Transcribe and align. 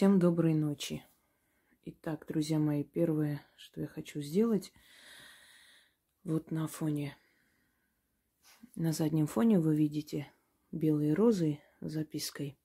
Всем 0.00 0.18
доброй 0.18 0.54
ночи. 0.54 1.04
Итак, 1.84 2.24
друзья 2.26 2.58
мои, 2.58 2.84
первое, 2.84 3.44
что 3.54 3.82
я 3.82 3.86
хочу 3.86 4.22
сделать, 4.22 4.72
вот 6.24 6.50
на 6.50 6.68
фоне, 6.68 7.18
на 8.76 8.92
заднем 8.92 9.26
фоне 9.26 9.60
вы 9.60 9.76
видите 9.76 10.32
белые 10.72 11.12
розы 11.12 11.60
с 11.82 11.92
запиской. 11.92 12.58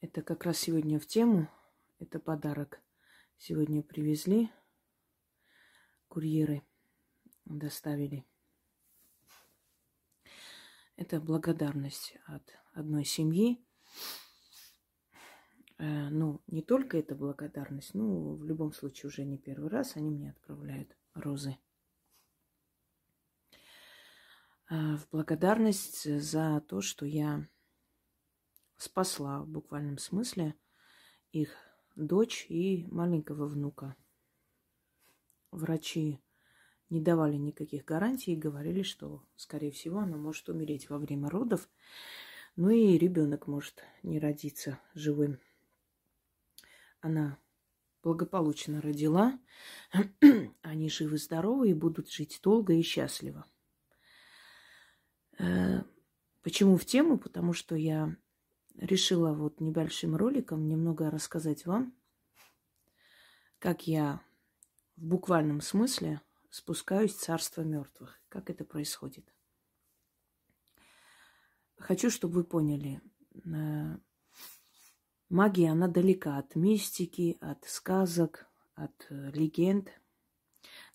Это 0.00 0.22
как 0.22 0.44
раз 0.44 0.56
сегодня 0.56 0.98
в 0.98 1.06
тему, 1.06 1.50
это 1.98 2.18
подарок. 2.18 2.80
Сегодня 3.36 3.82
привезли, 3.82 4.50
курьеры 6.08 6.62
доставили. 7.44 8.24
Это 10.96 11.20
благодарность 11.20 12.16
от 12.24 12.42
одной 12.72 13.04
семьи, 13.04 13.62
ну, 15.84 16.40
не 16.46 16.62
только 16.62 16.96
эта 16.96 17.16
благодарность, 17.16 17.92
ну, 17.94 18.34
в 18.36 18.44
любом 18.44 18.72
случае 18.72 19.08
уже 19.08 19.24
не 19.24 19.36
первый 19.36 19.68
раз 19.68 19.96
они 19.96 20.10
мне 20.10 20.30
отправляют 20.30 20.96
розы. 21.14 21.56
Э, 24.70 24.96
в 24.96 25.08
благодарность 25.10 26.04
за 26.20 26.60
то, 26.68 26.80
что 26.80 27.04
я 27.04 27.48
спасла 28.76 29.40
в 29.42 29.48
буквальном 29.48 29.98
смысле 29.98 30.54
их 31.32 31.56
дочь 31.96 32.46
и 32.48 32.86
маленького 32.86 33.46
внука. 33.46 33.96
Врачи 35.50 36.20
не 36.90 37.00
давали 37.00 37.36
никаких 37.36 37.84
гарантий 37.84 38.34
и 38.34 38.36
говорили, 38.36 38.82
что, 38.82 39.24
скорее 39.36 39.72
всего, 39.72 39.98
она 39.98 40.16
может 40.16 40.48
умереть 40.48 40.88
во 40.88 40.98
время 40.98 41.28
родов, 41.28 41.68
ну 42.54 42.70
и 42.70 42.96
ребенок 42.98 43.46
может 43.46 43.82
не 44.02 44.18
родиться 44.18 44.78
живым 44.94 45.40
она 47.02 47.38
благополучно 48.02 48.80
родила, 48.80 49.38
они 50.62 50.88
живы-здоровы 50.88 51.70
и 51.70 51.74
будут 51.74 52.10
жить 52.10 52.40
долго 52.42 52.72
и 52.72 52.82
счастливо. 52.82 53.44
Э, 55.38 55.82
почему 56.42 56.76
в 56.76 56.84
тему? 56.84 57.18
Потому 57.18 57.52
что 57.52 57.76
я 57.76 58.16
решила 58.76 59.34
вот 59.34 59.60
небольшим 59.60 60.16
роликом 60.16 60.66
немного 60.66 61.10
рассказать 61.10 61.66
вам, 61.66 61.94
как 63.58 63.86
я 63.86 64.20
в 64.96 65.04
буквальном 65.04 65.60
смысле 65.60 66.20
спускаюсь 66.50 67.14
в 67.14 67.20
царство 67.20 67.62
мертвых. 67.62 68.20
Как 68.28 68.50
это 68.50 68.64
происходит? 68.64 69.32
Хочу, 71.76 72.10
чтобы 72.10 72.34
вы 72.34 72.44
поняли, 72.44 73.00
э, 73.44 73.98
Магия, 75.32 75.70
она 75.70 75.88
далека 75.88 76.36
от 76.36 76.56
мистики, 76.56 77.38
от 77.40 77.64
сказок, 77.64 78.46
от 78.74 79.06
э, 79.08 79.30
легенд. 79.30 79.88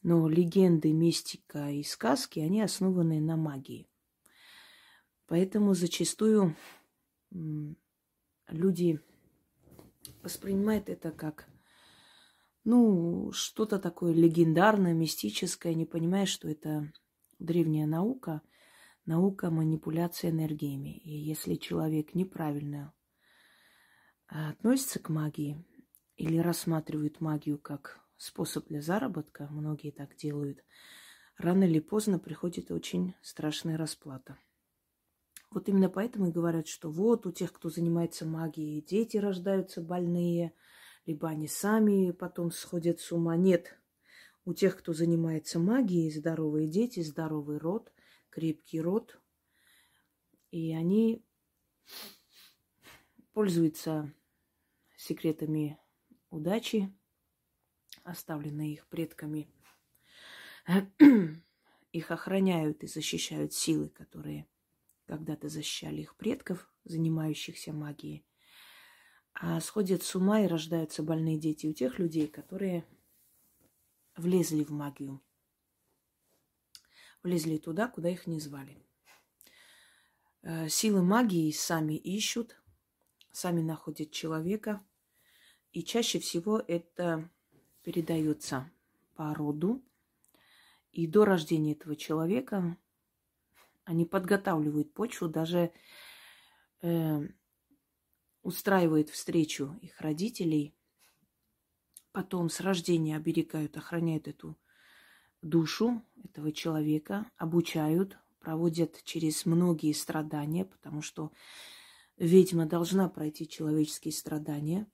Но 0.03 0.29
легенды, 0.29 0.93
мистика 0.93 1.71
и 1.71 1.81
сказки, 1.81 2.39
они 2.39 2.61
основаны 2.61 3.19
на 3.19 3.35
магии. 3.35 3.89
Поэтому 5.25 5.73
зачастую 5.73 6.55
люди 8.47 8.99
воспринимают 10.21 10.87
это 10.89 11.09
как, 11.09 11.49
ну, 12.63 13.31
что-то 13.31 13.79
такое 13.79 14.13
легендарное, 14.13 14.93
мистическое, 14.93 15.73
не 15.73 15.85
понимая, 15.85 16.27
что 16.27 16.47
это 16.47 16.93
древняя 17.39 17.87
наука, 17.87 18.43
наука 19.07 19.49
манипуляции 19.49 20.29
энергиями. 20.29 20.95
И 20.95 21.09
если 21.09 21.55
человек 21.55 22.13
неправильно 22.13 22.93
относятся 24.27 24.99
к 24.99 25.09
магии 25.09 25.63
или 26.15 26.37
рассматривают 26.37 27.21
магию 27.21 27.57
как 27.57 27.99
способ 28.17 28.67
для 28.67 28.81
заработка, 28.81 29.47
многие 29.51 29.91
так 29.91 30.15
делают, 30.15 30.63
рано 31.37 31.63
или 31.63 31.79
поздно 31.79 32.19
приходит 32.19 32.71
очень 32.71 33.15
страшная 33.21 33.77
расплата. 33.77 34.37
Вот 35.49 35.69
именно 35.69 35.89
поэтому 35.89 36.27
и 36.27 36.31
говорят, 36.31 36.67
что 36.67 36.89
вот 36.89 37.25
у 37.25 37.31
тех, 37.31 37.53
кто 37.53 37.69
занимается 37.69 38.25
магией, 38.25 38.81
дети 38.81 39.17
рождаются 39.17 39.81
больные, 39.81 40.53
либо 41.05 41.29
они 41.29 41.47
сами 41.47 42.11
потом 42.11 42.51
сходят 42.51 42.99
с 42.99 43.11
ума. 43.13 43.37
Нет, 43.37 43.79
у 44.43 44.53
тех, 44.53 44.77
кто 44.77 44.93
занимается 44.93 45.57
магией, 45.57 46.11
здоровые 46.11 46.67
дети, 46.67 47.01
здоровый 47.01 47.59
род, 47.59 47.93
крепкий 48.29 48.81
род, 48.81 49.19
и 50.51 50.73
они 50.73 51.25
пользуются 53.37 54.11
секретами 54.95 55.77
удачи, 56.31 56.91
оставленные 58.03 58.73
их 58.73 58.87
предками. 58.87 59.47
Их 61.91 62.09
охраняют 62.09 62.83
и 62.83 62.87
защищают 62.87 63.53
силы, 63.53 63.89
которые 63.89 64.47
когда-то 65.05 65.49
защищали 65.49 66.01
их 66.01 66.15
предков, 66.15 66.67
занимающихся 66.83 67.73
магией. 67.73 68.25
А 69.33 69.61
сходят 69.61 70.01
с 70.01 70.15
ума 70.15 70.41
и 70.41 70.47
рождаются 70.47 71.03
больные 71.03 71.37
дети 71.37 71.67
у 71.67 71.73
тех 71.73 71.99
людей, 71.99 72.27
которые 72.27 72.87
влезли 74.15 74.63
в 74.63 74.71
магию. 74.71 75.21
Влезли 77.21 77.57
туда, 77.57 77.87
куда 77.87 78.09
их 78.09 78.25
не 78.25 78.39
звали. 78.39 78.83
Э, 80.41 80.69
силы 80.69 81.03
магии 81.03 81.51
сами 81.51 81.93
ищут, 81.93 82.59
сами 83.37 83.61
находят 83.61 84.11
человека. 84.11 84.83
И 85.71 85.83
чаще 85.83 86.17
всего 86.19 86.57
это 86.67 87.29
передается 87.83 88.69
по 89.15 89.33
роду. 89.35 89.83
И 90.91 91.05
до 91.05 91.23
рождения 91.23 91.73
этого 91.73 91.95
человека 91.95 92.77
они 93.83 94.05
подготавливают 94.05 94.91
почву, 94.91 95.27
даже 95.27 95.71
э, 96.81 97.27
устраивают 98.41 99.09
встречу 99.09 99.77
их 99.81 100.01
родителей. 100.01 100.73
Потом 102.11 102.49
с 102.49 102.59
рождения 102.59 103.15
оберегают, 103.15 103.77
охраняют 103.77 104.27
эту 104.27 104.57
душу 105.43 106.03
этого 106.23 106.51
человека, 106.51 107.29
обучают, 107.37 108.17
проводят 108.39 109.03
через 109.03 109.45
многие 109.45 109.93
страдания, 109.93 110.65
потому 110.65 111.03
что 111.03 111.31
ведьма 112.17 112.65
должна 112.65 113.09
пройти 113.09 113.47
человеческие 113.47 114.11
страдания. 114.11 114.87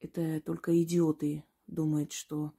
Это 0.00 0.40
только 0.40 0.80
идиоты 0.82 1.44
думают, 1.66 2.12
что 2.12 2.52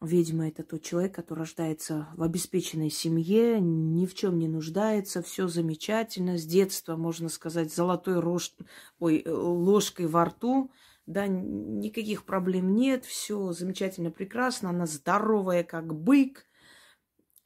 ведьма 0.00 0.48
это 0.48 0.62
тот 0.62 0.82
человек, 0.82 1.14
который 1.14 1.40
рождается 1.40 2.08
в 2.14 2.22
обеспеченной 2.22 2.90
семье, 2.90 3.60
ни 3.60 4.06
в 4.06 4.14
чем 4.14 4.38
не 4.38 4.48
нуждается, 4.48 5.22
все 5.22 5.48
замечательно, 5.48 6.38
с 6.38 6.44
детства, 6.44 6.96
можно 6.96 7.28
сказать, 7.28 7.72
золотой 7.72 8.20
рож... 8.20 8.54
Ой, 8.98 9.22
э, 9.24 9.30
ложкой 9.30 10.06
во 10.06 10.24
рту, 10.24 10.70
да, 11.06 11.26
никаких 11.26 12.24
проблем 12.24 12.74
нет, 12.74 13.04
все 13.04 13.52
замечательно, 13.52 14.10
прекрасно, 14.10 14.70
она 14.70 14.86
здоровая, 14.86 15.64
как 15.64 15.94
бык. 15.94 16.44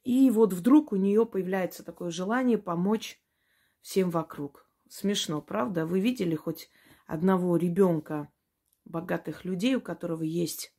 И 0.03 0.29
вот 0.29 0.53
вдруг 0.53 0.91
у 0.91 0.97
нее 0.97 1.25
появляется 1.25 1.81
такое 1.83 2.11
желание 2.11 2.57
помочь 2.57 3.22
всем 3.83 4.09
вокруг. 4.09 4.67
Смешно, 4.89 5.41
правда? 5.41 5.85
Вы 5.85 5.99
видели 5.99 6.35
хоть 6.35 6.69
одного 7.05 7.57
ребенка 7.57 8.31
богатых 8.85 9.45
людей, 9.45 9.75
у 9.75 9.81
которого 9.81 10.23
есть 10.23 10.73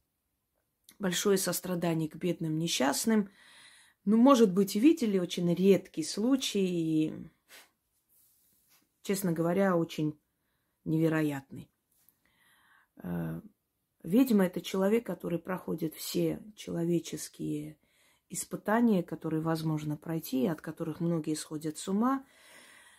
большое 0.98 1.38
сострадание 1.38 2.08
к 2.08 2.16
бедным 2.16 2.58
несчастным? 2.58 3.30
Ну, 4.04 4.16
может 4.16 4.52
быть, 4.52 4.74
и 4.74 4.80
видели 4.80 5.18
очень 5.18 5.54
редкий 5.54 6.02
случай, 6.02 6.66
и, 6.66 7.30
честно 9.02 9.32
говоря, 9.32 9.76
очень 9.76 10.18
невероятный. 10.84 11.70
Э, 13.02 13.40
ведьма– 14.02 14.44
это 14.46 14.60
человек, 14.60 15.06
который 15.06 15.38
проходит 15.38 15.94
все 15.94 16.42
человеческие 16.56 17.78
испытания, 18.28 19.02
которые 19.02 19.40
возможно 19.40 19.96
пройти, 19.96 20.46
от 20.46 20.60
которых 20.60 21.00
многие 21.00 21.34
сходят 21.34 21.76
с 21.76 21.86
ума– 21.86 22.24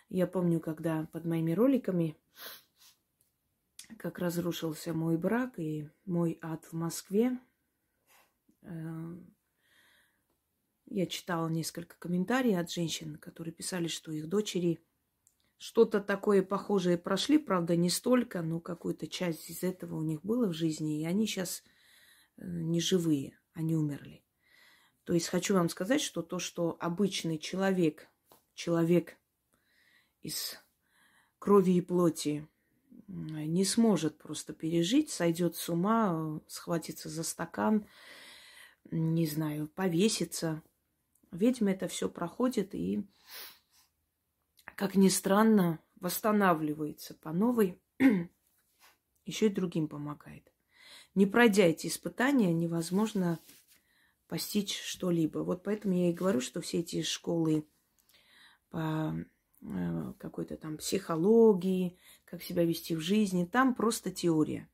я 0.08 0.26
помню, 0.26 0.60
когда 0.60 1.06
под 1.12 1.24
моими 1.24 1.52
роликами, 1.52 2.16
как 3.98 4.18
разрушился 4.18 4.94
мой 4.94 5.16
брак 5.16 5.58
и 5.58 5.88
мой 6.04 6.38
ад 6.42 6.64
в 6.66 6.72
Москве, 6.72 7.38
э, 8.62 9.16
я 10.86 11.06
читала 11.06 11.48
несколько 11.48 11.96
комментариев 11.98 12.58
от 12.58 12.70
женщин, 12.70 13.16
которые 13.16 13.52
писали, 13.52 13.88
что 13.88 14.12
их 14.12 14.28
дочери 14.28 14.84
что-то 15.58 16.00
такое 16.00 16.42
похожее 16.42 16.98
прошли, 16.98 17.38
правда, 17.38 17.76
не 17.76 17.90
столько, 17.90 18.42
но 18.42 18.60
какую-то 18.60 19.08
часть 19.08 19.50
из 19.50 19.62
этого 19.62 19.96
у 19.96 20.02
них 20.02 20.22
было 20.22 20.46
в 20.46 20.52
жизни, 20.52 21.00
и 21.00 21.06
они 21.06 21.26
сейчас 21.26 21.62
э, 22.36 22.44
не 22.46 22.80
живые, 22.80 23.38
они 23.54 23.74
умерли. 23.74 24.22
То 25.04 25.14
есть 25.14 25.28
хочу 25.28 25.54
вам 25.54 25.68
сказать, 25.68 26.00
что 26.00 26.22
то, 26.22 26.38
что 26.38 26.76
обычный 26.80 27.38
человек, 27.38 28.08
человек 28.54 29.16
из 30.26 30.58
крови 31.38 31.72
и 31.72 31.80
плоти 31.80 32.48
не 33.08 33.64
сможет 33.64 34.18
просто 34.18 34.52
пережить, 34.52 35.10
сойдет 35.10 35.56
с 35.56 35.68
ума, 35.68 36.40
схватится 36.48 37.08
за 37.08 37.22
стакан, 37.22 37.86
не 38.90 39.26
знаю, 39.26 39.68
повесится. 39.68 40.62
Ведьма 41.30 41.72
это 41.72 41.88
все 41.88 42.08
проходит 42.08 42.74
и, 42.74 43.06
как 44.74 44.96
ни 44.96 45.08
странно, 45.08 45.80
восстанавливается 46.00 47.14
по 47.14 47.32
новой, 47.32 47.80
еще 49.24 49.46
и 49.46 49.50
другим 49.50 49.88
помогает. 49.88 50.52
Не 51.14 51.26
пройдя 51.26 51.64
эти 51.64 51.86
испытания, 51.86 52.52
невозможно 52.52 53.38
постичь 54.28 54.78
что-либо. 54.78 55.38
Вот 55.38 55.62
поэтому 55.62 55.94
я 55.94 56.10
и 56.10 56.14
говорю, 56.14 56.40
что 56.40 56.60
все 56.60 56.80
эти 56.80 57.02
школы 57.02 57.66
по 58.70 59.14
какой-то 60.18 60.56
там 60.56 60.76
психологии, 60.78 61.98
как 62.24 62.42
себя 62.42 62.64
вести 62.64 62.94
в 62.94 63.00
жизни, 63.00 63.44
там 63.44 63.74
просто 63.74 64.10
теория. 64.10 64.68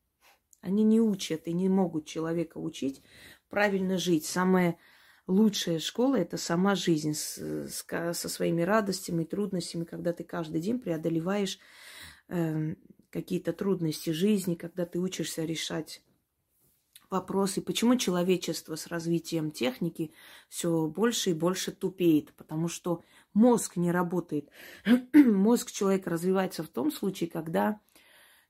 Они 0.61 0.85
не 0.85 1.01
учат 1.01 1.49
и 1.49 1.53
не 1.53 1.69
могут 1.69 2.07
человека 2.07 2.59
учить 2.59 3.03
правильно 3.49 3.99
жить. 3.99 4.25
Самая 4.25 4.79
лучшая 5.27 5.79
школа– 5.79 6.17
это 6.17 6.37
сама 6.37 6.75
жизнь 6.75 7.15
с, 7.15 7.37
с, 7.39 7.85
со 8.15 8.29
своими 8.29 8.63
радостями, 8.63 9.25
трудностями, 9.25 9.85
когда 9.85 10.13
ты 10.13 10.25
каждый 10.25 10.61
день 10.61 10.79
преодолеваешь 10.79 11.59
э, 12.29 12.75
какие-то 13.11 13.53
трудности 13.53 14.11
жизни, 14.11 14.55
когда 14.55 14.87
ты 14.87 14.99
учишься 14.99 15.45
решать 15.45 16.03
вопросы, 17.11 17.61
почему 17.61 17.97
человечество 17.97 18.75
с 18.75 18.87
развитием 18.87 19.51
техники 19.51 20.13
все 20.49 20.87
больше 20.87 21.31
и 21.31 21.35
больше 21.35 21.71
тупеет, 21.71 22.33
потому 22.35 22.69
что 22.69 23.05
мозг 23.35 23.77
не 23.77 23.91
работает. 23.91 24.51
мозг 25.15 25.71
человека 25.71 26.11
развивается 26.11 26.63
в 26.63 26.69
том 26.69 26.91
случае, 26.91 27.31
когда 27.31 27.81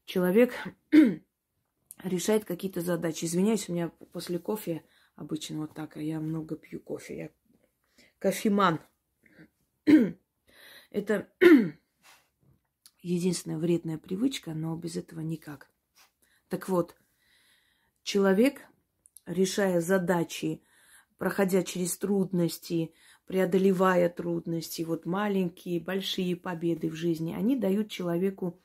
человек 0.04 0.54
решает 2.02 2.44
какие-то 2.44 2.80
задачи. 2.80 3.24
Извиняюсь, 3.24 3.68
у 3.68 3.72
меня 3.72 3.88
после 4.12 4.38
кофе 4.38 4.84
обычно 5.14 5.58
вот 5.60 5.74
так, 5.74 5.96
а 5.96 6.00
я 6.00 6.20
много 6.20 6.56
пью 6.56 6.80
кофе. 6.80 7.16
Я 7.16 7.30
кофеман. 8.18 8.80
Это 10.90 11.32
единственная 13.00 13.58
вредная 13.58 13.98
привычка, 13.98 14.54
но 14.54 14.76
без 14.76 14.96
этого 14.96 15.20
никак. 15.20 15.70
Так 16.48 16.68
вот, 16.68 16.96
человек, 18.02 18.62
решая 19.26 19.80
задачи, 19.80 20.62
проходя 21.18 21.62
через 21.62 21.96
трудности, 21.98 22.92
преодолевая 23.32 24.10
трудности, 24.10 24.82
вот 24.82 25.06
маленькие, 25.06 25.80
большие 25.80 26.36
победы 26.36 26.90
в 26.90 26.94
жизни, 26.94 27.32
они 27.32 27.56
дают 27.56 27.88
человеку 27.88 28.60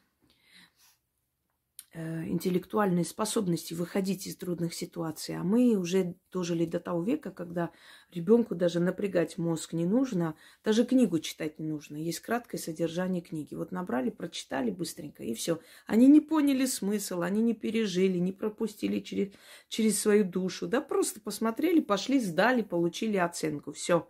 Э, 2.00 2.28
интеллектуальные 2.28 3.06
способности 3.06 3.74
выходить 3.74 4.28
из 4.28 4.36
трудных 4.36 4.76
ситуаций. 4.76 5.36
А 5.36 5.42
мы 5.44 5.76
уже 5.76 6.14
дожили 6.32 6.64
до 6.66 6.80
того 6.80 7.02
века, 7.02 7.32
когда 7.32 7.72
ребенку 8.12 8.54
даже 8.54 8.80
напрягать 8.80 9.40
мозг 9.40 9.74
не 9.74 9.88
нужно, 9.88 10.36
даже 10.64 10.86
книгу 10.86 11.18
читать 11.18 11.58
не 11.58 11.66
нужно. 11.66 11.96
Есть 11.96 12.20
краткое 12.20 12.60
содержание 12.60 13.24
книги. 13.24 13.56
Вот 13.56 13.72
набрали, 13.72 14.12
прочитали 14.12 14.70
быстренько, 14.70 15.24
и 15.24 15.34
все. 15.34 15.60
Они 15.88 16.06
не 16.08 16.22
поняли 16.22 16.68
смысл, 16.68 17.22
они 17.22 17.42
не 17.42 17.56
пережили, 17.56 18.20
не 18.20 18.32
пропустили 18.32 19.00
через, 19.00 19.34
через 19.68 20.00
свою 20.00 20.24
душу. 20.24 20.68
Да 20.68 20.82
просто 20.82 21.20
посмотрели, 21.20 21.80
пошли, 21.80 22.20
сдали, 22.20 22.62
получили 22.62 23.18
оценку. 23.18 23.72
Все. 23.72 24.08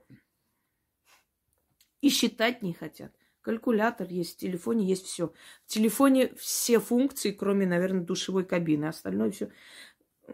И 2.01 2.09
считать 2.09 2.61
не 2.61 2.73
хотят. 2.73 3.11
Калькулятор 3.41 4.07
есть, 4.09 4.35
в 4.35 4.37
телефоне 4.39 4.85
есть 4.85 5.05
все. 5.05 5.33
В 5.65 5.67
телефоне 5.67 6.33
все 6.35 6.79
функции, 6.79 7.31
кроме, 7.31 7.65
наверное, 7.65 8.03
душевой 8.03 8.45
кабины. 8.45 8.85
Остальное 8.85 9.31
все. 9.31 9.49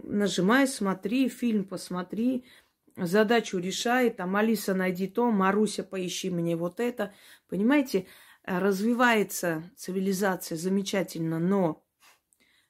Нажимай, 0.02 0.68
смотри, 0.68 1.30
фильм 1.30 1.66
посмотри, 1.66 2.46
задачу 2.98 3.60
решай, 3.60 4.10
там, 4.10 4.36
Алиса, 4.36 4.74
найди 4.74 5.08
то, 5.08 5.30
Маруся, 5.30 5.84
поищи 5.84 6.32
мне 6.32 6.56
вот 6.56 6.80
это. 6.80 7.14
Понимаете, 7.48 8.08
развивается 8.44 9.72
цивилизация 9.76 10.58
замечательно, 10.58 11.40
но 11.40 11.86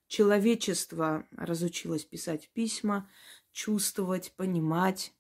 человечество 0.08 1.26
разучилось 1.32 2.04
писать 2.04 2.50
письма, 2.54 3.10
чувствовать, 3.52 4.34
понимать, 4.36 5.14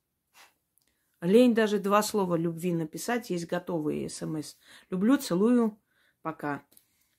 Лень 1.23 1.53
даже 1.53 1.79
два 1.79 2.03
слова 2.03 2.35
любви 2.35 2.73
написать, 2.73 3.29
есть 3.29 3.47
готовые 3.47 4.09
смс. 4.09 4.57
Люблю, 4.89 5.17
целую, 5.17 5.79
пока. 6.21 6.63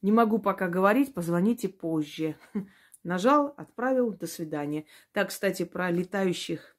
Не 0.03 0.12
могу 0.12 0.39
пока 0.39 0.69
говорить, 0.69 1.15
позвоните 1.15 1.71
позже. 1.71 2.37
Нажал, 3.03 3.55
отправил, 3.56 4.12
до 4.12 4.27
свидания. 4.27 4.85
Так, 5.12 5.31
кстати, 5.31 5.65
про 5.65 5.91
летающих 5.91 6.77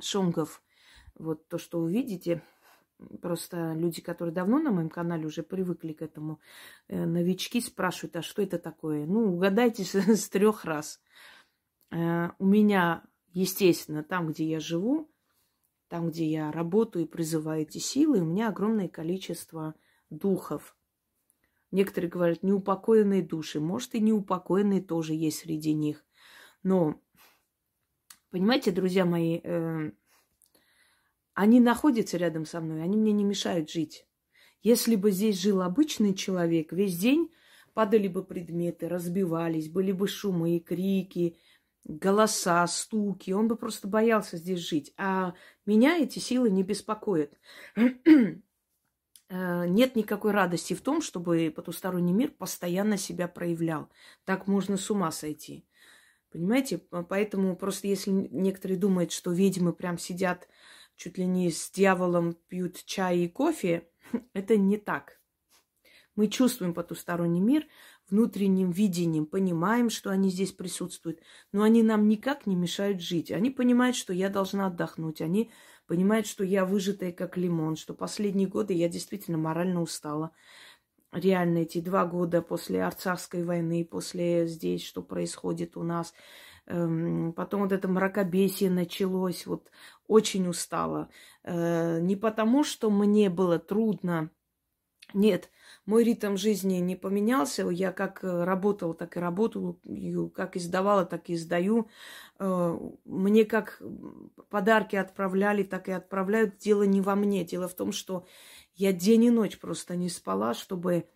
шонгов. 0.00 0.60
Вот 1.14 1.46
то, 1.46 1.56
что 1.56 1.80
вы 1.80 1.92
видите, 1.92 2.42
просто 3.22 3.74
люди, 3.74 4.02
которые 4.02 4.34
давно 4.34 4.58
на 4.58 4.72
моем 4.72 4.90
канале 4.90 5.24
уже 5.24 5.44
привыкли 5.44 5.92
к 5.92 6.02
этому, 6.02 6.40
э, 6.88 7.04
новички 7.04 7.60
спрашивают, 7.60 8.16
а 8.16 8.22
что 8.22 8.42
это 8.42 8.58
такое? 8.58 9.06
Ну, 9.06 9.34
угадайте 9.34 9.84
с, 9.84 9.94
с 10.16 10.28
трех 10.28 10.64
раз. 10.64 11.00
Э, 11.92 12.30
у 12.40 12.46
меня, 12.46 13.04
естественно, 13.32 14.02
там, 14.02 14.28
где 14.28 14.44
я 14.44 14.58
живу, 14.58 15.08
там, 15.88 16.10
где 16.10 16.26
я 16.26 16.52
работаю 16.52 17.04
и 17.04 17.08
призываю 17.08 17.62
эти 17.62 17.78
силы, 17.78 18.20
у 18.20 18.24
меня 18.24 18.48
огромное 18.48 18.88
количество 18.88 19.74
духов. 20.10 20.76
Некоторые 21.70 22.10
говорят, 22.10 22.42
неупокоенные 22.42 23.22
души. 23.22 23.60
Может, 23.60 23.94
и 23.94 24.00
неупокоенные 24.00 24.82
тоже 24.82 25.14
есть 25.14 25.40
среди 25.40 25.74
них. 25.74 26.04
Но, 26.62 27.00
понимаете, 28.30 28.70
друзья 28.70 29.04
мои, 29.04 29.40
э, 29.42 29.92
они 31.34 31.60
находятся 31.60 32.16
рядом 32.16 32.46
со 32.46 32.60
мной, 32.60 32.82
они 32.82 32.96
мне 32.96 33.12
не 33.12 33.24
мешают 33.24 33.70
жить. 33.70 34.06
Если 34.62 34.96
бы 34.96 35.10
здесь 35.10 35.40
жил 35.40 35.62
обычный 35.62 36.14
человек, 36.14 36.72
весь 36.72 36.98
день 36.98 37.30
падали 37.74 38.08
бы 38.08 38.24
предметы, 38.24 38.88
разбивались, 38.88 39.68
были 39.68 39.92
бы 39.92 40.08
шумы 40.08 40.56
и 40.56 40.60
крики, 40.60 41.36
голоса, 41.84 42.66
стуки. 42.66 43.30
Он 43.30 43.48
бы 43.48 43.56
просто 43.56 43.88
боялся 43.88 44.36
здесь 44.36 44.60
жить. 44.60 44.92
А 44.96 45.34
меня 45.66 45.98
эти 45.98 46.18
силы 46.18 46.50
не 46.50 46.62
беспокоят. 46.62 47.32
Э, 49.30 49.66
нет 49.66 49.94
никакой 49.94 50.32
радости 50.32 50.72
в 50.72 50.80
том, 50.80 51.02
чтобы 51.02 51.52
потусторонний 51.54 52.14
мир 52.14 52.30
постоянно 52.30 52.96
себя 52.96 53.28
проявлял. 53.28 53.90
Так 54.24 54.46
можно 54.46 54.78
с 54.78 54.90
ума 54.90 55.10
сойти. 55.10 55.66
Понимаете? 56.30 56.78
Поэтому 56.78 57.56
просто 57.56 57.88
если 57.88 58.10
некоторые 58.10 58.78
думают, 58.78 59.12
что 59.12 59.30
ведьмы 59.30 59.72
прям 59.72 59.98
сидят 59.98 60.48
чуть 60.96 61.16
ли 61.16 61.26
не 61.26 61.50
с 61.50 61.70
дьяволом, 61.70 62.34
пьют 62.48 62.82
чай 62.84 63.18
и 63.18 63.28
кофе, 63.28 63.88
это 64.32 64.56
не 64.56 64.76
так. 64.76 65.20
Мы 66.16 66.26
чувствуем 66.26 66.74
потусторонний 66.74 67.40
мир, 67.40 67.66
внутренним 68.10 68.70
видением 68.70 69.26
понимаем, 69.26 69.90
что 69.90 70.10
они 70.10 70.30
здесь 70.30 70.52
присутствуют, 70.52 71.20
но 71.52 71.62
они 71.62 71.82
нам 71.82 72.08
никак 72.08 72.46
не 72.46 72.56
мешают 72.56 73.00
жить. 73.00 73.30
Они 73.30 73.50
понимают, 73.50 73.96
что 73.96 74.12
я 74.12 74.28
должна 74.28 74.66
отдохнуть, 74.66 75.20
они 75.20 75.50
понимают, 75.86 76.26
что 76.26 76.44
я 76.44 76.64
выжатая 76.64 77.12
как 77.12 77.36
лимон, 77.36 77.76
что 77.76 77.94
последние 77.94 78.48
годы 78.48 78.74
я 78.74 78.88
действительно 78.88 79.38
морально 79.38 79.82
устала. 79.82 80.32
Реально 81.12 81.58
эти 81.58 81.80
два 81.80 82.04
года 82.04 82.42
после 82.42 82.82
Арцахской 82.84 83.42
войны, 83.42 83.84
после 83.84 84.46
здесь, 84.46 84.84
что 84.84 85.02
происходит 85.02 85.76
у 85.76 85.82
нас, 85.82 86.12
эм, 86.66 87.32
потом 87.32 87.62
вот 87.62 87.72
это 87.72 87.88
мракобесие 87.88 88.70
началось, 88.70 89.46
вот 89.46 89.70
очень 90.06 90.46
устала. 90.48 91.08
Э, 91.44 91.98
не 92.00 92.14
потому, 92.14 92.62
что 92.62 92.90
мне 92.90 93.30
было 93.30 93.58
трудно, 93.58 94.30
нет, 95.14 95.50
мой 95.86 96.04
ритм 96.04 96.36
жизни 96.36 96.76
не 96.76 96.96
поменялся. 96.96 97.68
Я 97.68 97.92
как 97.92 98.22
э, 98.22 98.44
работала, 98.44 98.94
так 98.94 99.16
и 99.16 99.20
работаю, 99.20 99.80
как 100.34 100.56
издавала, 100.56 101.06
так 101.06 101.30
и 101.30 101.34
издаю. 101.34 101.88
Э, 102.38 102.78
мне 103.04 103.44
как 103.44 103.80
подарки 104.50 104.96
отправляли, 104.96 105.62
так 105.62 105.88
и 105.88 105.92
отправляют. 105.92 106.58
Дело 106.58 106.82
не 106.82 107.00
во 107.00 107.14
мне. 107.14 107.44
Дело 107.44 107.68
в 107.68 107.74
том, 107.74 107.92
что 107.92 108.26
я 108.74 108.92
день 108.92 109.24
и 109.24 109.30
ночь 109.30 109.58
просто 109.58 109.96
не 109.96 110.10
спала, 110.10 110.52
чтобы 110.52 111.08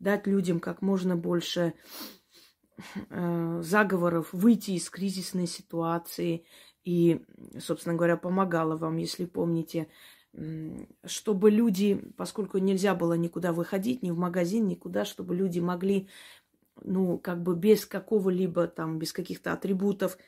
дать 0.00 0.26
людям 0.26 0.58
как 0.58 0.82
можно 0.82 1.16
больше 1.16 1.74
э, 3.10 3.60
заговоров, 3.62 4.32
выйти 4.32 4.72
из 4.72 4.90
кризисной 4.90 5.46
ситуации. 5.46 6.44
И, 6.84 7.24
собственно 7.60 7.94
говоря, 7.94 8.16
помогала 8.16 8.76
вам, 8.76 8.96
если 8.96 9.26
помните, 9.26 9.88
чтобы 11.04 11.50
люди, 11.50 11.94
поскольку 12.16 12.58
нельзя 12.58 12.94
было 12.94 13.14
никуда 13.14 13.52
выходить, 13.52 14.02
ни 14.02 14.10
в 14.10 14.18
магазин, 14.18 14.68
никуда, 14.68 15.04
чтобы 15.04 15.34
люди 15.34 15.58
могли, 15.58 16.08
ну, 16.82 17.18
как 17.18 17.42
бы 17.42 17.56
без 17.56 17.86
какого-либо 17.86 18.68
там, 18.68 18.98
без 18.98 19.12
каких-то 19.12 19.52
атрибутов 19.52 20.18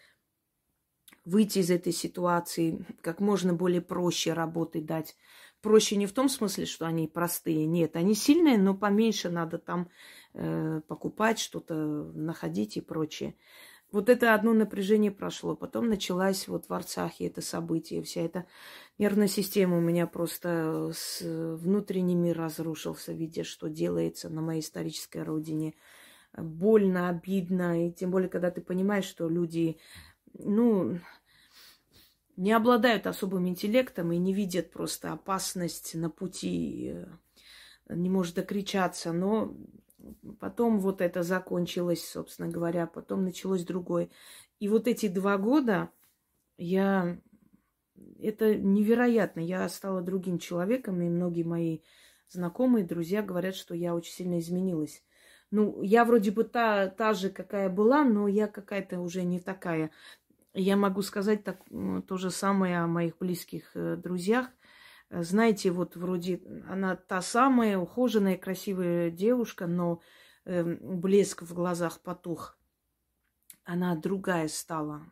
выйти 1.25 1.59
из 1.59 1.71
этой 1.71 1.93
ситуации, 1.93 2.85
как 3.03 3.21
можно 3.21 3.53
более 3.53 3.83
проще 3.83 4.33
работать 4.33 4.87
дать, 4.87 5.17
проще 5.61 5.97
не 5.97 6.07
в 6.07 6.13
том 6.13 6.29
смысле, 6.29 6.67
что 6.67 6.87
они 6.87 7.07
простые. 7.07 7.67
Нет, 7.67 7.97
они 7.97 8.15
сильные, 8.15 8.59
но 8.59 8.75
поменьше 8.75 9.31
надо 9.31 9.59
там 9.59 9.91
э, 10.35 10.81
покупать, 10.89 11.39
что-то 11.39 11.75
находить 12.15 12.77
и 12.77 12.81
прочее. 12.81 13.35
Вот 13.93 14.09
это 14.09 14.35
одно 14.35 14.53
напряжение 14.53 15.11
прошло. 15.11 15.57
Потом 15.57 15.89
началась 15.89 16.47
вот 16.47 16.69
в 16.69 16.73
Арцахе 16.73 17.27
это 17.27 17.43
событие. 17.43 18.03
Вся 18.03 18.21
эта 18.23 18.47
нервная 18.99 19.27
система 19.27 19.79
у 19.79 19.81
меня 19.81 20.07
просто 20.07 20.93
с 20.95 21.21
внутренний 21.23 22.15
мир 22.15 22.39
разрушился, 22.39 23.13
видя, 23.13 23.43
что 23.43 23.69
делается 23.69 24.29
на 24.29 24.43
моей 24.43 24.61
исторической 24.61 25.23
родине. 25.23 25.75
Больно, 26.37 27.09
обидно. 27.09 27.89
И 27.89 27.93
тем 27.93 28.13
более, 28.13 28.29
когда 28.29 28.53
ты 28.53 28.61
понимаешь, 28.61 29.07
что 29.07 29.29
люди, 29.29 29.79
ну, 30.35 31.01
не 32.37 32.53
обладают 32.53 33.07
особым 33.07 33.49
интеллектом 33.49 34.13
и 34.13 34.19
не 34.19 34.33
видят 34.33 34.71
просто 34.71 35.13
опасность 35.13 35.95
на 35.95 36.09
пути, 36.09 36.93
э, 36.95 37.95
не 37.95 38.09
может 38.09 38.37
докричаться, 38.37 39.13
но 39.13 39.55
Потом 40.39 40.81
вот 40.81 41.01
это 41.01 41.23
закончилось, 41.23 42.09
собственно 42.09 42.49
говоря, 42.49 42.87
потом 42.87 43.25
началось 43.25 43.65
другое. 43.65 44.09
И 44.59 44.69
вот 44.69 44.89
эти 44.89 45.09
два 45.09 45.39
года 45.39 45.91
я... 46.57 47.19
Это 48.19 48.55
невероятно. 48.55 49.41
Я 49.41 49.69
стала 49.69 50.01
другим 50.01 50.39
человеком, 50.39 51.03
и 51.03 51.09
многие 51.09 51.43
мои 51.43 51.81
знакомые, 52.29 52.85
друзья 52.85 53.23
говорят, 53.23 53.55
что 53.55 53.75
я 53.75 53.95
очень 53.95 54.13
сильно 54.13 54.39
изменилась. 54.39 55.03
Ну, 55.51 55.83
я 55.83 56.05
вроде 56.05 56.31
бы 56.31 56.45
та, 56.45 56.89
та 56.89 57.13
же, 57.13 57.29
какая 57.29 57.69
была, 57.69 58.05
но 58.05 58.29
я 58.29 58.47
какая-то 58.47 59.01
уже 59.01 59.23
не 59.23 59.41
такая. 59.41 59.91
Я 60.55 60.77
могу 60.77 61.03
сказать 61.03 61.45
так, 61.45 61.61
то 62.07 62.17
же 62.17 62.31
самое 62.31 62.81
о 62.81 62.87
моих 62.87 63.19
близких 63.19 63.71
э, 63.75 63.97
друзьях. 63.97 64.49
Знаете, 65.11 65.73
вот 65.73 65.97
вроде 65.97 66.41
она 66.69 66.95
та 66.95 67.21
самая 67.21 67.79
ухоженная, 67.79 68.37
красивая 68.37 69.11
девушка, 69.11 69.67
но 69.67 70.01
э, 70.45 70.63
блеск 70.63 71.43
в 71.43 71.53
глазах 71.53 72.01
потух. 72.01 72.57
Она 73.65 73.97
другая 73.97 74.49
стала, 74.49 75.03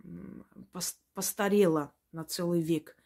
постарела 1.15 1.93
на 2.13 2.25
целый 2.25 2.61
век 2.61 2.98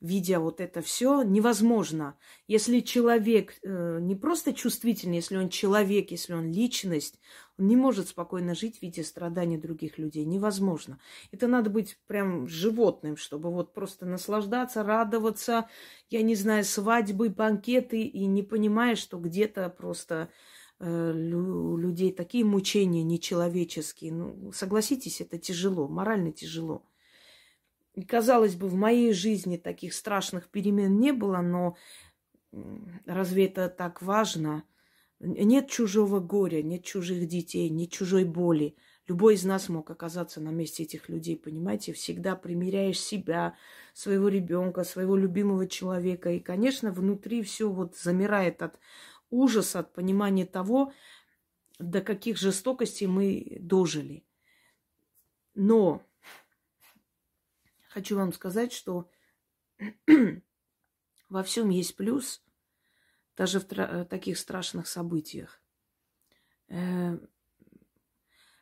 видя 0.00 0.38
вот 0.38 0.60
это 0.60 0.80
все, 0.80 1.22
невозможно. 1.22 2.16
Если 2.46 2.80
человек 2.80 3.54
э, 3.62 3.98
не 4.00 4.14
просто 4.14 4.52
чувствительный, 4.52 5.16
если 5.16 5.36
он 5.36 5.48
человек, 5.48 6.10
если 6.10 6.34
он 6.34 6.52
личность, 6.52 7.18
он 7.58 7.66
не 7.66 7.76
может 7.76 8.08
спокойно 8.08 8.54
жить, 8.54 8.80
видя 8.80 9.02
страдания 9.02 9.58
других 9.58 9.98
людей. 9.98 10.24
Невозможно. 10.24 11.00
Это 11.32 11.48
надо 11.48 11.70
быть 11.70 11.98
прям 12.06 12.46
животным, 12.46 13.16
чтобы 13.16 13.50
вот 13.50 13.74
просто 13.74 14.06
наслаждаться, 14.06 14.84
радоваться, 14.84 15.68
я 16.10 16.22
не 16.22 16.36
знаю, 16.36 16.64
свадьбы, 16.64 17.28
банкеты, 17.28 18.02
и 18.02 18.26
не 18.26 18.44
понимая, 18.44 18.94
что 18.94 19.18
где-то 19.18 19.68
просто 19.68 20.28
э, 20.78 21.12
у 21.12 21.76
людей 21.76 22.12
такие 22.12 22.44
мучения 22.44 23.02
нечеловеческие. 23.02 24.12
Ну, 24.12 24.52
согласитесь, 24.52 25.20
это 25.20 25.38
тяжело, 25.38 25.88
морально 25.88 26.30
тяжело. 26.30 26.84
Казалось 28.06 28.54
бы, 28.54 28.68
в 28.68 28.74
моей 28.74 29.12
жизни 29.12 29.56
таких 29.56 29.94
страшных 29.94 30.48
перемен 30.48 31.00
не 31.00 31.12
было, 31.12 31.38
но 31.38 31.76
разве 33.06 33.46
это 33.46 33.68
так 33.68 34.02
важно? 34.02 34.64
Нет 35.20 35.68
чужого 35.68 36.20
горя, 36.20 36.62
нет 36.62 36.84
чужих 36.84 37.26
детей, 37.26 37.68
нет 37.70 37.90
чужой 37.90 38.24
боли. 38.24 38.76
Любой 39.08 39.34
из 39.34 39.44
нас 39.44 39.68
мог 39.68 39.90
оказаться 39.90 40.40
на 40.40 40.50
месте 40.50 40.82
этих 40.82 41.08
людей, 41.08 41.36
понимаете? 41.36 41.92
Всегда 41.92 42.36
примеряешь 42.36 43.00
себя, 43.00 43.56
своего 43.94 44.28
ребенка, 44.28 44.84
своего 44.84 45.16
любимого 45.16 45.66
человека. 45.66 46.30
И, 46.30 46.40
конечно, 46.40 46.92
внутри 46.92 47.42
все 47.42 47.70
вот 47.70 47.96
замирает 47.96 48.62
от 48.62 48.78
ужаса, 49.30 49.80
от 49.80 49.94
понимания 49.94 50.44
того, 50.44 50.92
до 51.78 52.00
каких 52.00 52.36
жестокостей 52.36 53.06
мы 53.06 53.56
дожили. 53.60 54.24
Но 55.54 56.02
хочу 57.88 58.16
вам 58.16 58.32
сказать, 58.32 58.72
что 58.72 59.10
во 61.28 61.42
всем 61.42 61.70
есть 61.70 61.96
плюс, 61.96 62.42
даже 63.36 63.60
в 63.60 63.72
э, 63.72 64.04
таких 64.04 64.38
страшных 64.38 64.86
событиях. 64.86 65.60
Э- 66.68 67.18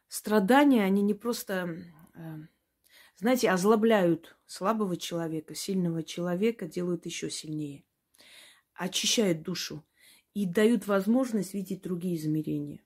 страдания, 0.09 0.85
они 0.85 1.03
не 1.03 1.15
просто, 1.15 1.83
э- 2.15 2.47
знаете, 3.17 3.51
озлобляют 3.51 4.37
слабого 4.47 4.97
человека, 4.97 5.55
сильного 5.55 6.03
человека, 6.03 6.67
делают 6.67 7.07
еще 7.07 7.31
сильнее, 7.31 7.85
очищают 8.75 9.43
душу 9.43 9.85
и 10.35 10.45
дают 10.47 10.87
возможность 10.87 11.55
видеть 11.55 11.83
другие 11.83 12.17
измерения. 12.17 12.81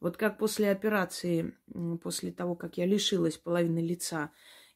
Вот 0.00 0.16
как 0.16 0.38
после 0.38 0.70
операции, 0.70 1.56
после 2.02 2.30
того, 2.30 2.54
как 2.54 2.78
я 2.78 2.86
лишилась 2.86 3.36
половины 3.36 3.80
лица, 3.80 4.30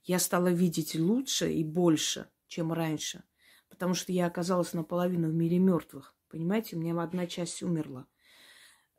я 0.05 0.19
стала 0.19 0.49
видеть 0.49 0.95
лучше 0.95 1.53
и 1.53 1.65
больше, 1.65 2.29
чем 2.47 2.73
раньше, 2.73 3.25
потому 3.69 3.95
что 3.95 4.13
я 4.13 4.27
оказалась 4.27 4.73
наполовину 4.73 5.29
в 5.29 5.35
мире 5.35 5.59
мертвых. 5.59 6.15
Понимаете, 6.29 6.77
у 6.77 6.81
меня 6.81 7.01
одна 7.01 7.27
часть 7.27 7.63
умерла. 7.63 8.07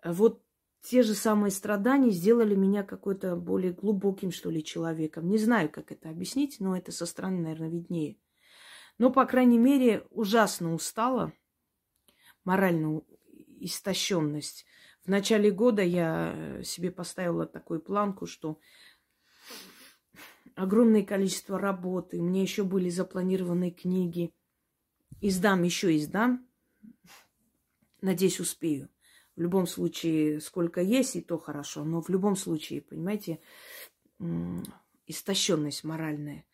Вот 0.03 0.43
те 0.81 1.01
же 1.01 1.13
самые 1.13 1.51
страдания 1.51 2.11
сделали 2.11 2.55
меня 2.55 2.83
какой-то 2.83 3.35
более 3.35 3.71
глубоким, 3.71 4.31
что 4.31 4.49
ли, 4.49 4.63
человеком. 4.63 5.29
Не 5.29 5.37
знаю, 5.37 5.69
как 5.69 5.91
это 5.91 6.09
объяснить, 6.09 6.59
но 6.59 6.75
это 6.75 6.91
со 6.91 7.05
стороны, 7.05 7.41
наверное, 7.41 7.69
виднее. 7.69 8.17
Но, 8.97 9.09
по 9.09 9.25
крайней 9.25 9.57
мере, 9.57 10.05
ужасно 10.09 10.73
устала, 10.73 11.33
морально 12.43 13.01
истощенность. 13.59 14.65
В 15.03 15.07
начале 15.07 15.51
года 15.51 15.81
я 15.81 16.61
себе 16.63 16.91
поставила 16.91 17.45
такую 17.45 17.81
планку, 17.81 18.25
что 18.25 18.59
огромное 20.55 21.03
количество 21.03 21.59
работы, 21.59 22.21
мне 22.21 22.41
еще 22.41 22.63
были 22.63 22.89
запланированы 22.89 23.71
книги. 23.71 24.33
Издам, 25.21 25.63
еще 25.63 25.95
издам. 25.95 26.47
Надеюсь, 28.01 28.39
успею. 28.39 28.89
В 29.35 29.41
любом 29.41 29.65
случае, 29.65 30.41
сколько 30.41 30.81
есть, 30.81 31.15
и 31.15 31.21
то 31.21 31.37
хорошо. 31.37 31.83
Но 31.83 32.01
в 32.01 32.09
любом 32.09 32.35
случае, 32.35 32.81
понимаете, 32.81 33.39
истощенность 35.07 35.83
моральная 35.83 36.45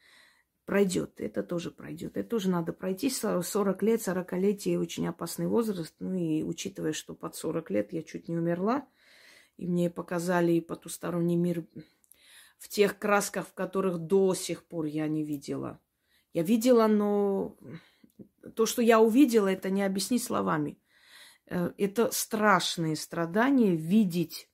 пройдет. 0.65 1.19
Это 1.19 1.41
тоже 1.41 1.71
пройдет. 1.71 2.15
Это 2.15 2.29
тоже 2.29 2.49
надо 2.49 2.73
пройти. 2.73 3.09
40 3.09 3.81
лет, 3.81 4.07
40-летие 4.07 4.77
очень 4.77 5.07
опасный 5.07 5.47
возраст. 5.47 5.95
Ну 5.99 6.13
и 6.13 6.43
учитывая, 6.43 6.93
что 6.93 7.15
под 7.15 7.35
40 7.35 7.71
лет 7.71 7.91
я 7.91 8.03
чуть 8.03 8.27
не 8.29 8.37
умерла, 8.37 8.87
и 9.57 9.67
мне 9.67 9.89
показали 9.89 10.59
потусторонний 10.59 11.35
мир 11.35 11.65
в 12.59 12.67
тех 12.67 12.99
красках, 12.99 13.47
в 13.47 13.53
которых 13.53 13.97
до 13.97 14.35
сих 14.35 14.65
пор 14.65 14.85
я 14.85 15.07
не 15.07 15.23
видела. 15.23 15.79
Я 16.33 16.43
видела, 16.43 16.87
но 16.87 17.57
то, 18.55 18.65
что 18.65 18.81
я 18.81 18.99
увидела, 18.99 19.47
это 19.47 19.69
не 19.69 19.81
объяснить 19.81 20.23
словами. 20.23 20.77
Э, 21.47 21.71
это 21.77 22.11
страшные 22.11 22.95
страдания, 22.95 23.75
видеть 23.75 24.49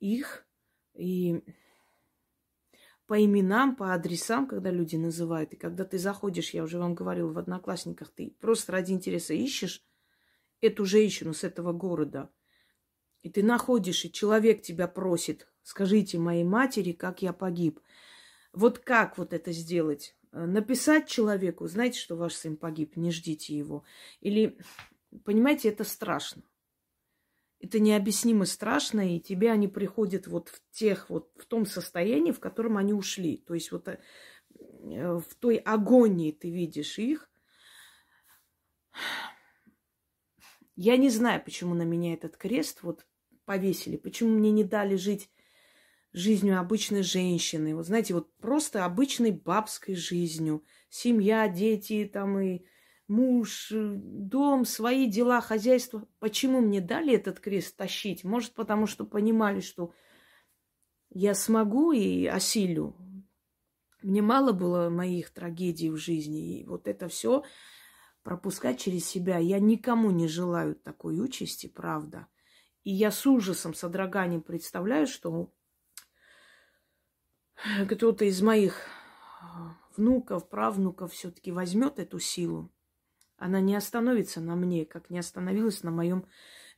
их 0.00 0.46
и 0.94 1.44
по 3.06 3.22
именам, 3.22 3.76
по 3.76 3.94
адресам, 3.94 4.48
когда 4.48 4.70
люди 4.70 4.96
называют. 4.96 5.52
И 5.52 5.56
когда 5.56 5.84
ты 5.84 5.98
заходишь, 5.98 6.50
я 6.50 6.64
уже 6.64 6.78
вам 6.78 6.94
говорила, 6.94 7.30
в 7.30 7.38
Одноклассниках, 7.38 8.10
ты 8.10 8.34
просто 8.40 8.72
ради 8.72 8.92
интереса 8.92 9.34
ищешь 9.34 9.84
эту 10.60 10.84
женщину 10.86 11.34
с 11.34 11.44
этого 11.44 11.72
города. 11.72 12.30
И 13.22 13.30
ты 13.30 13.42
находишь, 13.42 14.04
и 14.04 14.12
человек 14.12 14.62
тебя 14.62 14.88
просит, 14.88 15.48
Скажите 15.66 16.16
моей 16.18 16.44
матери, 16.44 16.92
как 16.92 17.22
я 17.22 17.32
погиб. 17.32 17.80
Вот 18.52 18.78
как 18.78 19.18
вот 19.18 19.32
это 19.32 19.50
сделать? 19.50 20.14
Э, 20.30 20.46
написать 20.46 21.08
человеку, 21.08 21.66
знаете, 21.66 21.98
что 21.98 22.14
ваш 22.14 22.34
сын 22.34 22.56
погиб, 22.56 22.96
не 22.96 23.10
ждите 23.10 23.58
его. 23.58 23.82
Или, 24.20 24.60
понимаете, 25.24 25.70
это 25.70 25.82
страшно. 25.82 26.44
Это 27.58 27.80
необъяснимо 27.80 28.44
страшно, 28.44 29.16
и 29.16 29.18
тебе 29.18 29.50
они 29.50 29.66
приходят 29.66 30.28
вот 30.28 30.50
в 30.50 30.62
тех 30.70 31.10
вот, 31.10 31.32
в 31.36 31.46
том 31.46 31.66
состоянии, 31.66 32.30
в 32.30 32.38
котором 32.38 32.76
они 32.76 32.92
ушли. 32.92 33.36
То 33.36 33.54
есть 33.54 33.72
вот 33.72 33.88
э, 33.88 33.98
в 34.54 35.34
той 35.40 35.56
агонии 35.56 36.30
ты 36.30 36.48
видишь 36.48 36.96
их. 37.00 37.28
Я 40.76 40.96
не 40.96 41.10
знаю, 41.10 41.42
почему 41.44 41.74
на 41.74 41.82
меня 41.82 42.14
этот 42.14 42.36
крест 42.36 42.84
вот 42.84 43.04
повесили, 43.46 43.96
почему 43.96 44.30
мне 44.30 44.52
не 44.52 44.62
дали 44.62 44.94
жить 44.94 45.28
жизнью 46.16 46.58
обычной 46.58 47.02
женщины. 47.02 47.76
Вот 47.76 47.86
знаете, 47.86 48.14
вот 48.14 48.34
просто 48.38 48.86
обычной 48.86 49.32
бабской 49.32 49.94
жизнью. 49.94 50.64
Семья, 50.88 51.46
дети 51.46 52.10
там 52.10 52.38
и 52.40 52.64
муж, 53.06 53.70
э, 53.70 53.92
дом, 53.96 54.64
свои 54.64 55.10
дела, 55.10 55.42
хозяйство. 55.42 56.08
Почему 56.18 56.62
мне 56.62 56.80
дали 56.80 57.12
этот 57.12 57.38
крест 57.38 57.76
тащить? 57.76 58.24
Может, 58.24 58.54
потому 58.54 58.86
что 58.86 59.04
понимали, 59.04 59.60
что 59.60 59.92
я 61.10 61.34
смогу 61.34 61.92
и 61.92 62.24
осилю. 62.24 62.96
Мне 64.02 64.22
мало 64.22 64.52
было 64.52 64.88
моих 64.88 65.28
трагедий 65.34 65.90
в 65.90 65.96
жизни. 65.96 66.60
И 66.60 66.64
вот 66.64 66.88
это 66.88 67.08
все 67.08 67.44
пропускать 68.22 68.80
через 68.80 69.06
себя. 69.06 69.36
Я 69.36 69.58
никому 69.58 70.10
не 70.10 70.28
желаю 70.28 70.76
такой 70.76 71.20
участи, 71.20 71.66
правда. 71.66 72.26
И 72.84 72.90
я 72.90 73.10
с 73.10 73.26
ужасом, 73.26 73.74
с 73.74 73.84
одраганием 73.84 74.40
представляю, 74.40 75.06
что 75.06 75.52
кто-то 77.88 78.24
из 78.24 78.42
моих 78.42 78.80
внуков, 79.96 80.48
правнуков 80.48 81.12
все-таки 81.12 81.52
возьмет 81.52 81.98
эту 81.98 82.18
силу. 82.18 82.70
Она 83.38 83.60
не 83.60 83.74
остановится 83.74 84.40
на 84.40 84.56
мне, 84.56 84.86
как 84.86 85.10
не 85.10 85.18
остановилась 85.18 85.82
на 85.82 85.90
моем 85.90 86.26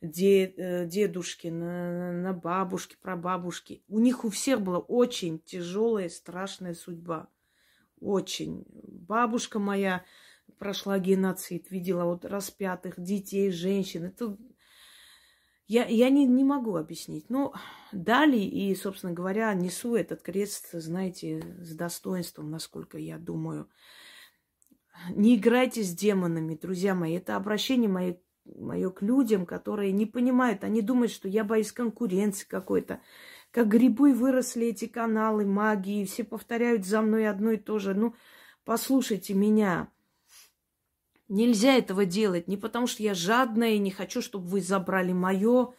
э, 0.01 0.85
дедушке, 0.85 1.51
на, 1.51 2.11
на 2.11 2.33
бабушке, 2.33 2.97
прабабушке. 3.01 3.81
У 3.87 3.99
них 3.99 4.25
у 4.25 4.29
всех 4.29 4.61
была 4.61 4.79
очень 4.79 5.39
тяжелая, 5.39 6.09
страшная 6.09 6.73
судьба. 6.73 7.29
Очень. 8.01 8.65
Бабушка 8.67 9.59
моя 9.59 10.03
прошла 10.57 10.99
геноцид, 10.99 11.71
видела 11.71 12.03
вот 12.03 12.25
распятых 12.25 12.99
детей, 12.99 13.51
женщин. 13.51 14.05
Это 14.05 14.37
я, 15.69 15.85
я 15.85 16.09
не, 16.09 16.25
не 16.25 16.43
могу 16.43 16.75
объяснить. 16.77 17.29
Но 17.29 17.53
дали, 17.91 18.37
и, 18.37 18.73
собственно 18.73 19.13
говоря, 19.13 19.53
несу 19.53 19.95
этот 19.95 20.23
крест, 20.23 20.69
знаете, 20.71 21.43
с 21.61 21.75
достоинством, 21.75 22.49
насколько 22.49 22.97
я 22.97 23.19
думаю. 23.19 23.69
Не 25.11 25.35
играйте 25.35 25.83
с 25.83 25.93
демонами, 25.93 26.55
друзья 26.55 26.95
мои. 26.95 27.13
Это 27.13 27.35
обращение 27.35 27.87
мое, 27.87 28.19
мое 28.45 28.89
к 28.89 29.03
людям, 29.03 29.45
которые 29.45 29.91
не 29.91 30.07
понимают. 30.07 30.63
Они 30.63 30.81
думают, 30.81 31.11
что 31.11 31.27
я 31.27 31.43
боюсь 31.43 31.71
конкуренции 31.71 32.47
какой-то. 32.47 32.99
Как 33.51 33.67
грибы 33.67 34.15
выросли 34.15 34.69
эти 34.69 34.87
каналы 34.87 35.45
магии, 35.45 36.03
все 36.03 36.23
повторяют 36.23 36.83
за 36.83 37.03
мной 37.03 37.29
одно 37.29 37.51
и 37.51 37.57
то 37.57 37.77
же. 37.77 37.93
Ну, 37.93 38.15
послушайте 38.65 39.35
меня. 39.35 39.91
Нельзя 41.29 41.75
этого 41.75 42.05
делать 42.05 42.47
не 42.47 42.57
потому, 42.57 42.87
что 42.87 43.03
я 43.03 43.13
жадная 43.13 43.73
и 43.73 43.79
не 43.79 43.91
хочу, 43.91 44.19
чтобы 44.19 44.47
вы 44.47 44.61
забрали 44.61 45.13
мое. 45.13 45.73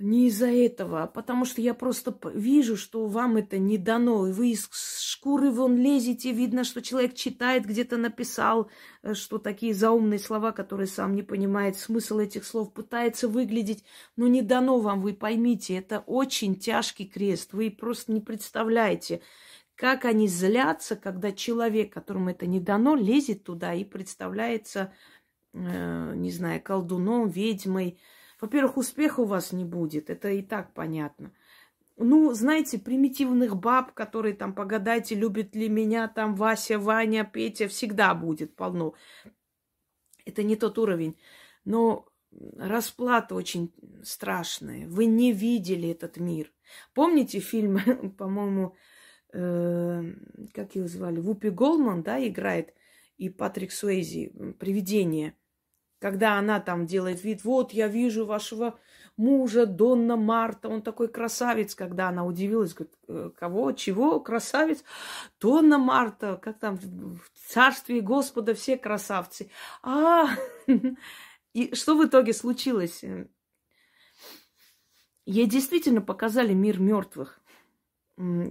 Не 0.00 0.26
из-за 0.26 0.48
этого, 0.48 1.04
а 1.04 1.06
потому 1.06 1.44
что 1.44 1.62
я 1.62 1.72
просто 1.72 2.14
вижу, 2.34 2.76
что 2.76 3.06
вам 3.06 3.36
это 3.36 3.58
не 3.58 3.78
дано. 3.78 4.26
И 4.26 4.32
вы 4.32 4.50
из 4.50 4.68
шкуры 5.00 5.50
вон 5.50 5.76
лезете, 5.76 6.32
видно, 6.32 6.64
что 6.64 6.82
человек 6.82 7.14
читает, 7.14 7.64
где-то 7.64 7.96
написал, 7.96 8.68
э, 9.02 9.14
что 9.14 9.38
такие 9.38 9.72
заумные 9.72 10.18
слова, 10.18 10.52
которые 10.52 10.88
сам 10.88 11.14
не 11.14 11.22
понимает 11.22 11.76
смысл 11.76 12.18
этих 12.18 12.44
слов, 12.44 12.74
пытается 12.74 13.28
выглядеть, 13.28 13.84
но 14.16 14.26
не 14.26 14.42
дано 14.42 14.80
вам, 14.80 15.00
вы 15.00 15.14
поймите, 15.14 15.76
это 15.76 16.00
очень 16.00 16.56
тяжкий 16.56 17.06
крест. 17.06 17.52
Вы 17.52 17.70
просто 17.70 18.12
не 18.12 18.20
представляете. 18.20 19.22
Как 19.76 20.04
они 20.04 20.28
злятся, 20.28 20.94
когда 20.94 21.32
человек, 21.32 21.92
которому 21.92 22.30
это 22.30 22.46
не 22.46 22.60
дано, 22.60 22.94
лезет 22.94 23.44
туда 23.44 23.74
и 23.74 23.84
представляется, 23.84 24.92
э, 25.52 26.12
не 26.14 26.30
знаю, 26.30 26.62
колдуном, 26.62 27.28
ведьмой. 27.28 27.98
Во-первых, 28.40 28.76
успеха 28.76 29.20
у 29.20 29.24
вас 29.24 29.52
не 29.52 29.64
будет, 29.64 30.10
это 30.10 30.30
и 30.30 30.42
так 30.42 30.72
понятно. 30.74 31.32
Ну, 31.96 32.32
знаете, 32.34 32.78
примитивных 32.78 33.56
баб, 33.56 33.92
которые 33.92 34.34
там, 34.34 34.52
погадайте, 34.52 35.14
любят 35.14 35.54
ли 35.54 35.68
меня, 35.68 36.08
там 36.08 36.34
Вася, 36.34 36.78
Ваня, 36.78 37.24
Петя, 37.24 37.68
всегда 37.68 38.14
будет 38.14 38.56
полно. 38.56 38.94
Это 40.24 40.42
не 40.42 40.56
тот 40.56 40.78
уровень. 40.78 41.16
Но 41.64 42.06
расплата 42.58 43.34
очень 43.34 43.72
страшная. 44.02 44.88
Вы 44.88 45.06
не 45.06 45.32
видели 45.32 45.88
этот 45.88 46.16
мир. 46.16 46.52
Помните 46.94 47.38
фильм, 47.38 47.78
по-моему, 48.18 48.76
э, 49.34 50.14
как 50.54 50.74
его 50.74 50.88
звали, 50.88 51.20
Вупи 51.20 51.50
Голман, 51.50 52.02
да, 52.02 52.24
играет, 52.26 52.72
и 53.18 53.28
Патрик 53.28 53.72
Суэйзи, 53.72 54.54
«Привидение», 54.58 55.34
когда 55.98 56.38
она 56.38 56.60
там 56.60 56.86
делает 56.86 57.24
вид, 57.24 57.44
вот, 57.44 57.72
я 57.72 57.88
вижу 57.88 58.26
вашего 58.26 58.78
мужа, 59.16 59.64
Донна 59.64 60.16
Марта, 60.16 60.68
он 60.68 60.82
такой 60.82 61.08
красавец, 61.08 61.74
когда 61.74 62.08
она 62.08 62.26
удивилась, 62.26 62.74
говорит, 62.74 62.94
«Э, 63.08 63.30
кого, 63.34 63.72
чего, 63.72 64.20
красавец? 64.20 64.84
Донна 65.40 65.78
Марта, 65.78 66.38
как 66.42 66.58
там, 66.58 66.76
в 66.76 67.52
царстве 67.52 68.00
Господа 68.00 68.54
все 68.54 68.76
красавцы. 68.76 69.50
А, 69.82 70.26
и 71.54 71.74
что 71.74 71.96
в 71.96 72.06
итоге 72.06 72.34
случилось? 72.34 73.02
Ей 75.24 75.46
действительно 75.46 76.02
показали 76.02 76.52
мир 76.52 76.80
мертвых 76.80 77.40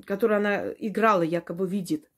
который 0.05 0.37
она 0.37 0.71
играла, 0.77 1.21
якобы 1.21 1.67
видит. 1.67 2.09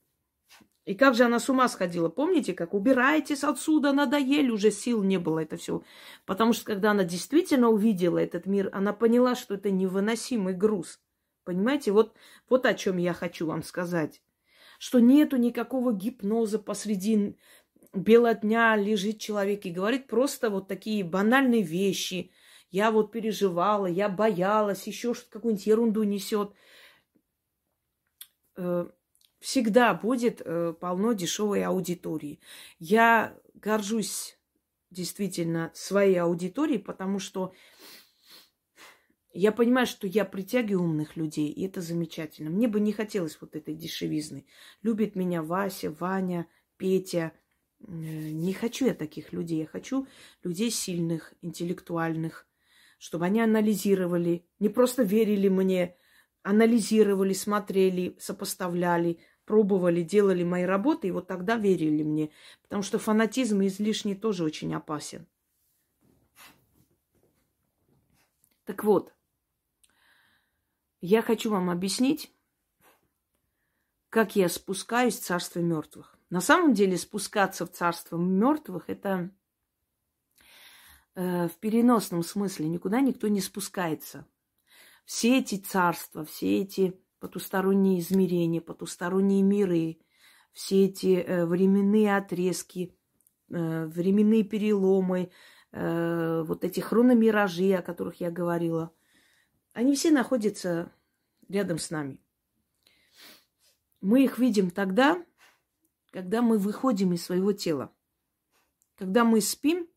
И 0.86 0.94
как 0.94 1.16
же 1.16 1.24
она 1.24 1.40
с 1.40 1.48
ума 1.48 1.68
сходила, 1.68 2.08
помните, 2.08 2.54
как 2.54 2.72
убирайтесь 2.72 3.42
отсюда, 3.42 3.92
надоели, 3.92 4.50
уже 4.50 4.70
сил 4.70 5.02
не 5.02 5.18
было 5.18 5.40
это 5.40 5.56
все. 5.56 5.82
Потому 6.26 6.52
что 6.52 6.64
когда 6.64 6.92
она 6.92 7.02
действительно 7.02 7.70
увидела 7.70 8.18
этот 8.18 8.46
мир, 8.46 8.70
она 8.72 8.92
поняла, 8.92 9.34
что 9.34 9.54
это 9.54 9.70
невыносимый 9.72 10.54
груз. 10.54 11.00
Понимаете, 11.42 11.90
вот, 11.90 12.14
вот 12.48 12.66
о 12.66 12.74
чем 12.74 12.98
я 12.98 13.14
хочу 13.14 13.46
вам 13.46 13.64
сказать. 13.64 14.22
Что 14.78 15.00
нету 15.00 15.36
никакого 15.38 15.92
гипноза 15.92 16.60
посреди 16.60 17.36
бела 17.92 18.34
дня 18.34 18.76
лежит 18.76 19.18
человек 19.18 19.66
и 19.66 19.72
говорит 19.72 20.06
просто 20.06 20.50
вот 20.50 20.68
такие 20.68 21.02
банальные 21.02 21.62
вещи. 21.62 22.30
Я 22.70 22.90
вот 22.92 23.10
переживала, 23.10 23.86
я 23.86 24.08
боялась, 24.08 24.86
еще 24.86 25.14
что-то 25.14 25.32
какую-нибудь 25.32 25.66
ерунду 25.66 26.02
несет. 26.04 26.52
Э, 28.56 28.88
всегда 29.40 29.94
будет 29.94 30.42
э, 30.44 30.74
полно 30.80 31.12
дешевой 31.12 31.62
аудитории. 31.64 32.40
Я 32.78 33.38
горжусь 33.54 34.38
действительно 34.90 35.70
своей 35.74 36.16
аудиторией, 36.16 36.78
потому 36.78 37.18
что 37.18 37.52
я 39.32 39.52
понимаю, 39.52 39.86
что 39.86 40.06
я 40.06 40.24
притягиваю 40.24 40.88
умных 40.88 41.16
людей, 41.16 41.50
и 41.50 41.66
это 41.66 41.82
замечательно. 41.82 42.48
Мне 42.48 42.68
бы 42.68 42.80
не 42.80 42.92
хотелось 42.92 43.38
вот 43.40 43.54
этой 43.54 43.74
дешевизны. 43.74 44.46
Любит 44.82 45.14
меня 45.14 45.42
Вася, 45.42 45.90
Ваня, 45.90 46.46
Петя. 46.78 47.32
Э, 47.80 47.92
не 47.92 48.54
хочу 48.54 48.86
я 48.86 48.94
таких 48.94 49.32
людей. 49.32 49.60
Я 49.60 49.66
хочу 49.66 50.06
людей 50.42 50.70
сильных, 50.70 51.34
интеллектуальных, 51.42 52.46
чтобы 52.98 53.26
они 53.26 53.42
анализировали, 53.42 54.46
не 54.58 54.70
просто 54.70 55.02
верили 55.02 55.48
мне, 55.48 55.96
анализировали, 56.46 57.32
смотрели, 57.32 58.16
сопоставляли, 58.20 59.18
пробовали, 59.46 60.02
делали 60.02 60.44
мои 60.44 60.62
работы, 60.62 61.08
и 61.08 61.10
вот 61.10 61.26
тогда 61.26 61.56
верили 61.56 62.04
мне. 62.04 62.30
Потому 62.62 62.82
что 62.82 63.00
фанатизм 63.00 63.64
излишний 63.64 64.14
тоже 64.14 64.44
очень 64.44 64.72
опасен. 64.72 65.26
Так 68.64 68.84
вот, 68.84 69.12
я 71.00 71.20
хочу 71.20 71.50
вам 71.50 71.68
объяснить, 71.68 72.32
как 74.08 74.36
я 74.36 74.48
спускаюсь 74.48 75.18
в 75.18 75.24
царство 75.24 75.58
мертвых. 75.58 76.16
На 76.30 76.40
самом 76.40 76.74
деле 76.74 76.96
спускаться 76.96 77.66
в 77.66 77.72
царство 77.72 78.16
мертвых 78.16 78.88
это 78.88 79.30
э, 81.16 81.48
в 81.48 81.56
переносном 81.58 82.22
смысле 82.22 82.68
никуда 82.68 83.00
никто 83.00 83.26
не 83.26 83.40
спускается 83.40 84.26
все 85.06 85.38
эти 85.38 85.54
царства, 85.54 86.24
все 86.24 86.60
эти 86.60 87.00
потусторонние 87.20 88.00
измерения, 88.00 88.60
потусторонние 88.60 89.42
миры, 89.42 89.98
все 90.52 90.86
эти 90.86 91.14
э, 91.14 91.46
временные 91.46 92.16
отрезки, 92.16 92.94
э, 93.48 93.86
временные 93.86 94.42
переломы, 94.42 95.30
э, 95.72 96.42
вот 96.44 96.64
эти 96.64 96.80
хрономиражи, 96.80 97.72
о 97.72 97.82
которых 97.82 98.20
я 98.20 98.30
говорила, 98.30 98.92
они 99.72 99.94
все 99.94 100.10
находятся 100.10 100.92
рядом 101.48 101.78
с 101.78 101.90
нами. 101.90 102.18
Мы 104.00 104.24
их 104.24 104.38
видим 104.38 104.70
тогда, 104.70 105.24
когда 106.10 106.42
мы 106.42 106.58
выходим 106.58 107.12
из 107.12 107.24
своего 107.24 107.52
тела. 107.52 107.92
Когда 108.96 109.24
мы 109.24 109.40
спим, 109.40 109.88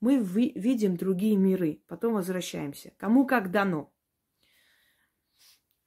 мы 0.00 0.18
видим 0.18 0.96
другие 0.96 1.36
миры, 1.36 1.82
потом 1.86 2.14
возвращаемся. 2.14 2.92
Кому 2.98 3.26
как 3.26 3.50
дано. 3.50 3.92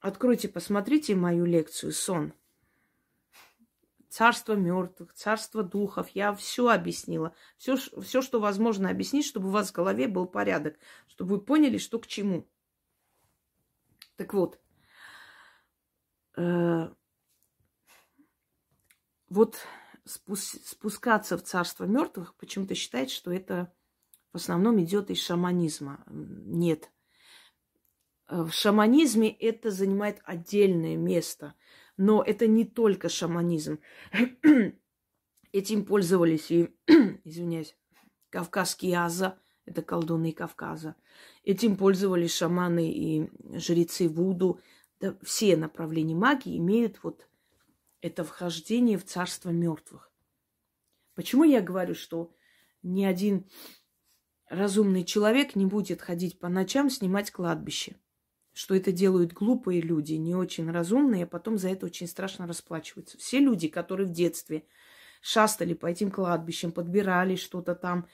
Откройте, 0.02 0.48
посмотрите 0.48 1.14
мою 1.14 1.44
лекцию 1.44 1.92
«Сон». 1.92 2.34
Царство 4.08 4.54
мертвых, 4.54 5.14
царство 5.14 5.62
духов. 5.62 6.08
Я 6.10 6.34
все 6.34 6.68
объяснила. 6.68 7.34
Все, 7.56 7.76
все, 7.76 8.20
что 8.20 8.40
возможно 8.40 8.90
объяснить, 8.90 9.24
чтобы 9.24 9.48
у 9.48 9.52
вас 9.52 9.70
в 9.70 9.74
голове 9.74 10.08
был 10.08 10.26
порядок, 10.26 10.76
чтобы 11.06 11.36
вы 11.36 11.40
поняли, 11.40 11.78
что 11.78 12.00
к 12.00 12.08
чему. 12.08 12.46
Так 14.16 14.34
вот, 14.34 14.60
э, 16.36 16.92
вот 19.28 19.66
спускаться 20.04 21.38
в 21.38 21.42
царство 21.42 21.84
мертвых 21.84 22.34
почему-то 22.34 22.74
считает, 22.74 23.08
что 23.08 23.32
это 23.32 23.72
в 24.32 24.36
основном 24.36 24.82
идет 24.82 25.10
из 25.10 25.22
шаманизма. 25.22 26.04
Нет. 26.08 26.90
Э, 28.28 28.42
в 28.42 28.52
шаманизме 28.52 29.30
это 29.30 29.70
занимает 29.70 30.20
отдельное 30.24 30.96
место. 30.96 31.54
Но 31.96 32.22
это 32.22 32.46
не 32.46 32.64
только 32.64 33.08
шаманизм. 33.08 33.78
Этим 35.52 35.84
пользовались 35.84 36.50
и, 36.50 36.74
извиняюсь, 37.24 37.76
кавказские 38.30 38.98
аза, 38.98 39.38
это 39.64 39.82
колдуны 39.82 40.32
Кавказа. 40.32 40.96
Этим 41.44 41.76
пользовались 41.76 42.34
шаманы 42.34 42.90
и 42.90 43.30
жрецы 43.58 44.08
Вуду. 44.08 44.60
Да, 45.00 45.16
все 45.22 45.56
направления 45.56 46.14
магии 46.14 46.56
имеют 46.58 47.02
вот 47.02 47.28
это 48.00 48.24
вхождение 48.24 48.98
в 48.98 49.04
царство 49.04 49.50
мертвых. 49.50 50.10
Почему 51.14 51.44
я 51.44 51.60
говорю, 51.60 51.94
что 51.94 52.34
ни 52.82 53.04
один 53.04 53.48
разумный 54.48 55.04
человек 55.04 55.54
не 55.54 55.66
будет 55.66 56.02
ходить 56.02 56.38
по 56.38 56.48
ночам 56.48 56.90
снимать 56.90 57.30
кладбище? 57.30 57.96
Что 58.52 58.74
это 58.74 58.92
делают 58.92 59.32
глупые 59.32 59.80
люди, 59.80 60.14
не 60.14 60.34
очень 60.34 60.70
разумные, 60.70 61.24
а 61.24 61.26
потом 61.26 61.56
за 61.56 61.70
это 61.70 61.86
очень 61.86 62.06
страшно 62.06 62.46
расплачиваются. 62.46 63.16
Все 63.18 63.38
люди, 63.38 63.68
которые 63.68 64.06
в 64.06 64.12
детстве 64.12 64.66
шастали 65.22 65.72
по 65.72 65.86
этим 65.86 66.10
кладбищам, 66.10 66.72
подбирали 66.72 67.36
что-то 67.36 67.74
там, 67.74 68.06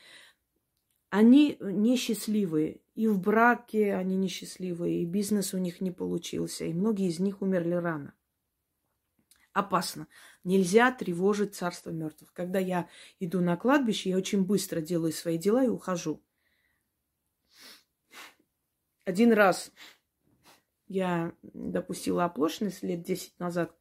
они 1.10 1.56
несчастливые. 1.60 2.80
И 2.94 3.06
в 3.06 3.18
браке 3.20 3.94
они 3.94 4.16
несчастливые, 4.16 5.02
и 5.02 5.06
бизнес 5.06 5.54
у 5.54 5.58
них 5.58 5.80
не 5.80 5.90
получился, 5.90 6.64
и 6.64 6.72
многие 6.72 7.08
из 7.08 7.18
них 7.18 7.42
умерли 7.42 7.74
рано. 7.74 8.14
Опасно. 9.52 10.06
Нельзя 10.44 10.92
тревожить 10.92 11.54
царство 11.54 11.90
мертвых. 11.90 12.32
Когда 12.32 12.58
я 12.58 12.88
иду 13.18 13.40
на 13.40 13.56
кладбище, 13.56 14.10
я 14.10 14.16
очень 14.16 14.44
быстро 14.44 14.80
делаю 14.80 15.12
свои 15.12 15.38
дела 15.38 15.64
и 15.64 15.68
ухожу. 15.68 16.22
Один 19.04 19.32
раз 19.32 19.72
я 20.88 21.32
допустила 21.42 22.24
оплошность 22.24 22.82
лет 22.82 23.02
10 23.02 23.38
назад. 23.38 23.74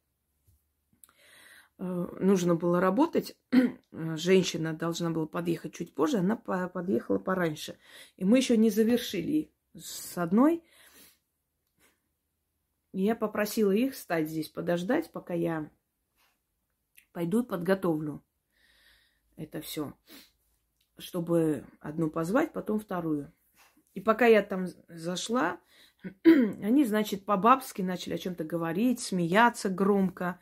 Э, 1.78 2.06
нужно 2.20 2.54
было 2.54 2.80
работать. 2.80 3.36
Женщина 3.92 4.72
должна 4.72 5.10
была 5.10 5.26
подъехать 5.26 5.74
чуть 5.74 5.94
позже, 5.94 6.18
она 6.18 6.36
подъехала 6.36 7.18
пораньше. 7.18 7.78
И 8.16 8.24
мы 8.24 8.38
еще 8.38 8.56
не 8.56 8.70
завершили 8.70 9.52
с 9.74 10.16
одной. 10.18 10.62
Я 12.92 13.16
попросила 13.16 13.72
их 13.72 13.94
стать 13.94 14.28
здесь, 14.28 14.48
подождать, 14.48 15.10
пока 15.12 15.34
я 15.34 15.70
пойду 17.12 17.42
и 17.42 17.46
подготовлю 17.46 18.22
это 19.38 19.60
все, 19.60 19.94
чтобы 20.98 21.64
одну 21.80 22.10
позвать, 22.10 22.52
потом 22.52 22.80
вторую. 22.80 23.32
И 23.94 24.00
пока 24.00 24.26
я 24.26 24.42
там 24.42 24.66
зашла, 24.88 25.60
они, 26.24 26.84
значит, 26.84 27.24
по-бабски 27.24 27.82
начали 27.82 28.14
о 28.14 28.18
чем-то 28.18 28.44
говорить, 28.44 29.00
смеяться 29.00 29.68
громко. 29.68 30.40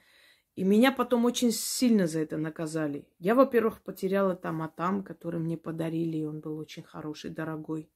И 0.54 0.64
меня 0.64 0.90
потом 0.90 1.26
очень 1.26 1.52
сильно 1.52 2.06
за 2.06 2.20
это 2.20 2.38
наказали. 2.38 3.06
Я, 3.18 3.34
во-первых, 3.34 3.82
потеряла 3.82 4.34
там 4.34 4.62
а 4.62 4.68
там, 4.68 5.02
который 5.02 5.38
мне 5.38 5.58
подарили, 5.58 6.18
и 6.18 6.24
он 6.24 6.40
был 6.40 6.56
очень 6.56 6.82
хороший, 6.82 7.30
дорогой. 7.30 7.90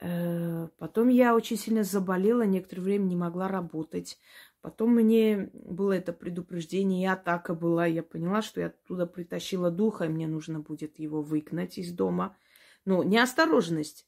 Э, 0.00 0.68
потом 0.78 1.08
я 1.08 1.34
очень 1.34 1.56
сильно 1.56 1.84
заболела, 1.84 2.42
некоторое 2.42 2.82
время 2.82 3.04
не 3.04 3.16
могла 3.16 3.48
работать. 3.48 4.18
Потом 4.60 4.94
мне 4.94 5.50
было 5.54 5.92
это 5.92 6.12
предупреждение, 6.12 7.04
и 7.04 7.06
атака 7.06 7.54
была. 7.54 7.86
Я 7.86 8.02
поняла, 8.02 8.42
что 8.42 8.60
я 8.60 8.66
оттуда 8.66 9.06
притащила 9.06 9.70
духа, 9.70 10.04
и 10.04 10.08
мне 10.08 10.26
нужно 10.26 10.60
будет 10.60 10.98
его 10.98 11.22
выгнать 11.22 11.78
из 11.78 11.92
дома. 11.92 12.36
Но 12.84 13.02
неосторожность. 13.04 14.06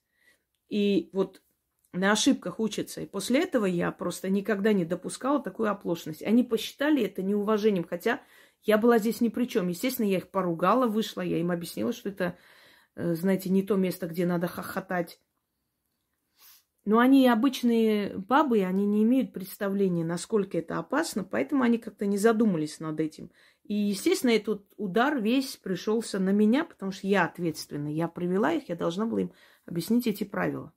И 0.68 1.08
вот 1.12 1.42
на 1.92 2.12
ошибках 2.12 2.60
учатся. 2.60 3.00
И 3.00 3.06
после 3.06 3.42
этого 3.42 3.66
я 3.66 3.90
просто 3.90 4.28
никогда 4.28 4.72
не 4.72 4.84
допускала 4.84 5.42
такую 5.42 5.70
оплошность. 5.70 6.22
Они 6.22 6.42
посчитали 6.42 7.02
это 7.02 7.22
неуважением, 7.22 7.84
хотя 7.84 8.20
я 8.62 8.78
была 8.78 8.98
здесь 8.98 9.20
ни 9.20 9.28
при 9.28 9.46
чем. 9.46 9.68
Естественно, 9.68 10.06
я 10.06 10.18
их 10.18 10.30
поругала, 10.30 10.86
вышла, 10.86 11.22
я 11.22 11.38
им 11.38 11.50
объяснила, 11.50 11.92
что 11.92 12.08
это, 12.08 12.36
э, 12.94 13.14
знаете, 13.14 13.50
не 13.50 13.62
то 13.62 13.76
место, 13.76 14.06
где 14.06 14.26
надо 14.26 14.46
хохотать. 14.46 15.20
Но 16.84 16.98
они 16.98 17.28
обычные 17.28 18.16
бабы, 18.16 18.62
они 18.62 18.86
не 18.86 19.02
имеют 19.02 19.32
представления, 19.32 20.04
насколько 20.04 20.56
это 20.56 20.78
опасно, 20.78 21.24
поэтому 21.24 21.62
они 21.62 21.78
как-то 21.78 22.06
не 22.06 22.16
задумались 22.16 22.80
над 22.80 23.00
этим. 23.00 23.30
И, 23.64 23.74
естественно, 23.74 24.30
этот 24.30 24.64
удар 24.76 25.20
весь 25.20 25.56
пришелся 25.56 26.18
на 26.18 26.30
меня, 26.30 26.64
потому 26.64 26.90
что 26.90 27.06
я 27.06 27.26
ответственна. 27.26 27.88
Я 27.88 28.08
привела 28.08 28.52
их, 28.52 28.68
я 28.68 28.76
должна 28.76 29.06
была 29.06 29.20
им 29.20 29.32
объяснить 29.66 30.06
эти 30.06 30.24
правила. 30.24 30.72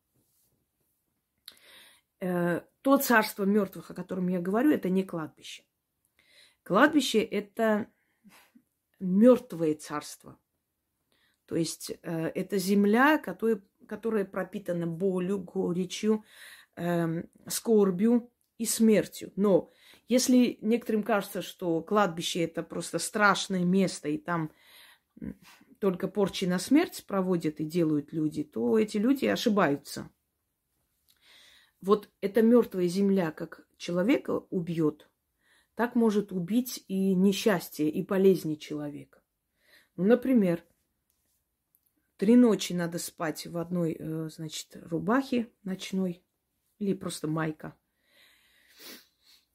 Э, 2.23 2.61
то 2.83 2.97
царство 2.97 3.43
мертвых, 3.43 3.91
о 3.91 3.93
котором 3.93 4.29
я 4.29 4.39
говорю, 4.39 4.71
это 4.71 4.89
не 4.89 5.03
кладбище. 5.03 5.63
Кладбище 6.63 7.19
это 7.19 7.87
мертвое 9.01 9.75
царство. 9.75 10.39
То 11.47 11.57
есть 11.57 11.91
э, 12.01 12.27
это 12.27 12.57
земля, 12.57 13.17
которая, 13.17 13.61
которая 13.89 14.23
пропитана 14.23 14.87
болью, 14.87 15.39
горечью, 15.39 16.23
э, 16.77 17.23
скорбью 17.47 18.31
и 18.57 18.65
смертью. 18.65 19.33
Но 19.35 19.73
если 20.07 20.57
некоторым 20.61 21.03
кажется, 21.03 21.41
что 21.41 21.81
кладбище 21.81 22.45
это 22.45 22.63
просто 22.63 22.99
страшное 22.99 23.65
место, 23.65 24.07
и 24.07 24.17
там 24.17 24.49
только 25.79 26.07
порчи 26.07 26.45
на 26.45 26.57
смерть 26.57 27.03
проводят 27.05 27.59
и 27.59 27.65
делают 27.65 28.13
люди, 28.13 28.45
то 28.45 28.79
эти 28.79 28.95
люди 28.95 29.25
ошибаются. 29.25 30.09
Вот 31.83 32.09
эта 32.21 32.41
мертвая 32.41 32.87
земля, 32.87 33.33
как 33.33 33.67
человека 33.75 34.45
убьет, 34.49 35.09
так 35.75 35.95
может 35.95 36.31
убить 36.31 36.85
и 36.87 37.13
несчастье, 37.13 37.89
и 37.89 38.01
болезни 38.01 38.55
человека. 38.55 39.21
Ну, 39.97 40.05
например, 40.05 40.63
три 42.15 42.37
ночи 42.37 42.71
надо 42.71 42.99
спать 42.99 43.47
в 43.47 43.57
одной, 43.57 43.97
э, 43.99 44.29
значит, 44.29 44.77
рубахе 44.81 45.51
ночной 45.63 46.23
или 46.79 46.93
просто 46.93 47.27
майка. 47.27 47.75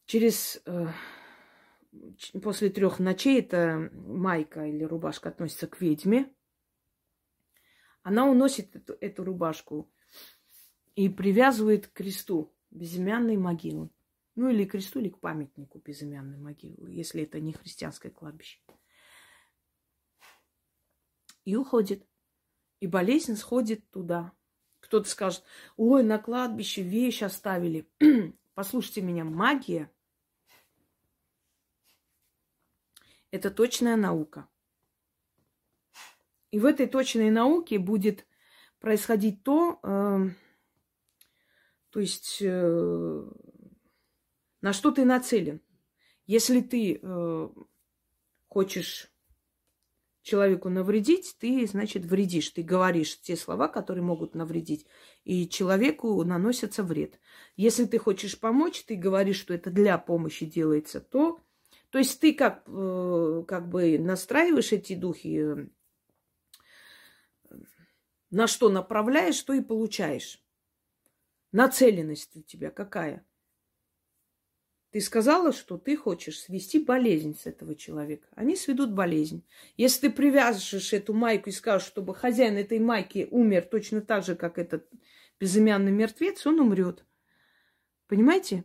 Через 0.04 0.60
э, 0.66 0.88
после 2.42 2.68
трех 2.68 2.98
ночей 2.98 3.40
эта 3.40 3.88
майка 3.94 4.66
или 4.66 4.84
рубашка 4.84 5.30
относится 5.30 5.66
к 5.66 5.80
ведьме. 5.80 6.30
Она 8.02 8.26
уносит 8.26 8.76
эту, 8.76 8.98
эту 9.00 9.24
рубашку 9.24 9.90
и 10.98 11.08
привязывает 11.08 11.86
к 11.86 11.92
кресту 11.92 12.52
безымянной 12.72 13.36
могилы. 13.36 13.88
Ну 14.34 14.48
или 14.48 14.64
к 14.64 14.72
кресту, 14.72 14.98
или 14.98 15.10
к 15.10 15.20
памятнику 15.20 15.78
безымянной 15.78 16.38
могилы, 16.38 16.90
если 16.90 17.22
это 17.22 17.38
не 17.38 17.52
христианское 17.52 18.10
кладбище. 18.10 18.58
И 21.44 21.54
уходит. 21.54 22.04
И 22.80 22.88
болезнь 22.88 23.36
сходит 23.36 23.88
туда. 23.90 24.32
Кто-то 24.80 25.08
скажет, 25.08 25.44
ой, 25.76 26.02
на 26.02 26.18
кладбище 26.18 26.82
вещь 26.82 27.22
оставили. 27.22 27.88
Послушайте 28.54 29.02
меня, 29.02 29.22
магия– 29.22 29.92
это 33.30 33.52
точная 33.52 33.94
наука. 33.94 34.48
И 36.50 36.58
в 36.58 36.64
этой 36.64 36.88
точной 36.88 37.30
науке 37.30 37.78
будет 37.78 38.26
происходить 38.80 39.44
то, 39.44 39.78
э, 39.84 40.30
то 41.90 42.00
есть 42.00 42.38
э, 42.40 43.22
на 44.60 44.72
что 44.72 44.90
ты 44.90 45.04
нацелен? 45.04 45.60
Если 46.26 46.60
ты 46.60 47.00
э, 47.02 47.48
хочешь 48.48 49.10
человеку 50.22 50.68
навредить, 50.68 51.36
ты, 51.38 51.66
значит, 51.66 52.04
вредишь. 52.04 52.50
Ты 52.50 52.62
говоришь 52.62 53.20
те 53.20 53.36
слова, 53.36 53.68
которые 53.68 54.04
могут 54.04 54.34
навредить, 54.34 54.86
и 55.24 55.48
человеку 55.48 56.22
наносится 56.22 56.82
вред. 56.82 57.18
Если 57.56 57.86
ты 57.86 57.98
хочешь 57.98 58.38
помочь, 58.38 58.84
ты 58.84 58.96
говоришь, 58.96 59.38
что 59.38 59.54
это 59.54 59.70
для 59.70 59.98
помощи 59.98 60.46
делается, 60.46 61.00
то... 61.00 61.40
То 61.90 61.96
есть 61.96 62.20
ты 62.20 62.34
как, 62.34 62.64
э, 62.66 63.44
как 63.48 63.70
бы 63.70 63.98
настраиваешь 63.98 64.72
эти 64.72 64.94
духи, 64.94 65.40
э, 65.40 65.66
на 68.30 68.46
что 68.46 68.68
направляешь, 68.68 69.40
то 69.40 69.54
и 69.54 69.62
получаешь. 69.62 70.38
Нацеленность 71.52 72.36
у 72.36 72.42
тебя 72.42 72.70
какая? 72.70 73.24
Ты 74.90 75.00
сказала, 75.00 75.52
что 75.52 75.76
ты 75.76 75.96
хочешь 75.96 76.40
свести 76.40 76.78
болезнь 76.78 77.36
с 77.38 77.46
этого 77.46 77.74
человека. 77.74 78.26
Они 78.34 78.56
сведут 78.56 78.92
болезнь. 78.92 79.44
Если 79.76 80.08
ты 80.08 80.10
привяжешь 80.10 80.92
эту 80.94 81.12
майку 81.12 81.50
и 81.50 81.52
скажешь, 81.52 81.88
чтобы 81.88 82.14
хозяин 82.14 82.56
этой 82.56 82.78
майки 82.78 83.28
умер 83.30 83.66
точно 83.70 84.00
так 84.00 84.24
же, 84.24 84.34
как 84.34 84.58
этот 84.58 84.88
безымянный 85.38 85.92
мертвец, 85.92 86.46
он 86.46 86.60
умрет. 86.60 87.04
Понимаете? 88.06 88.64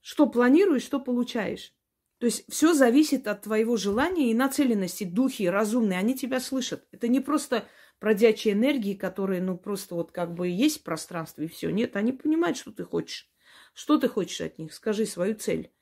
Что 0.00 0.28
планируешь, 0.28 0.84
что 0.84 1.00
получаешь. 1.00 1.74
То 2.18 2.26
есть 2.26 2.44
все 2.48 2.72
зависит 2.72 3.26
от 3.26 3.42
твоего 3.42 3.76
желания 3.76 4.30
и 4.30 4.34
нацеленности. 4.34 5.04
Духи 5.04 5.48
разумные, 5.48 5.98
они 5.98 6.16
тебя 6.16 6.40
слышат. 6.40 6.86
Это 6.92 7.08
не 7.08 7.20
просто 7.20 7.66
бродячие 8.00 8.54
энергии, 8.54 8.94
которые, 8.94 9.40
ну, 9.42 9.56
просто 9.58 9.94
вот 9.94 10.12
как 10.12 10.34
бы 10.34 10.48
есть 10.48 10.80
в 10.80 10.82
пространстве 10.84 11.46
и 11.46 11.48
все. 11.48 11.70
Нет, 11.70 11.96
они 11.96 12.12
понимают, 12.12 12.56
что 12.56 12.72
ты 12.72 12.84
хочешь. 12.84 13.30
Что 13.74 13.98
ты 13.98 14.08
хочешь 14.08 14.40
от 14.40 14.58
них? 14.58 14.72
Скажи 14.72 15.06
свою 15.06 15.34
цель. 15.34 15.72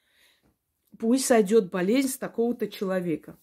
Пусть 0.99 1.27
сойдет 1.27 1.71
болезнь 1.71 2.09
с 2.09 2.19
такого-то 2.19 2.69
человека. 2.69 3.39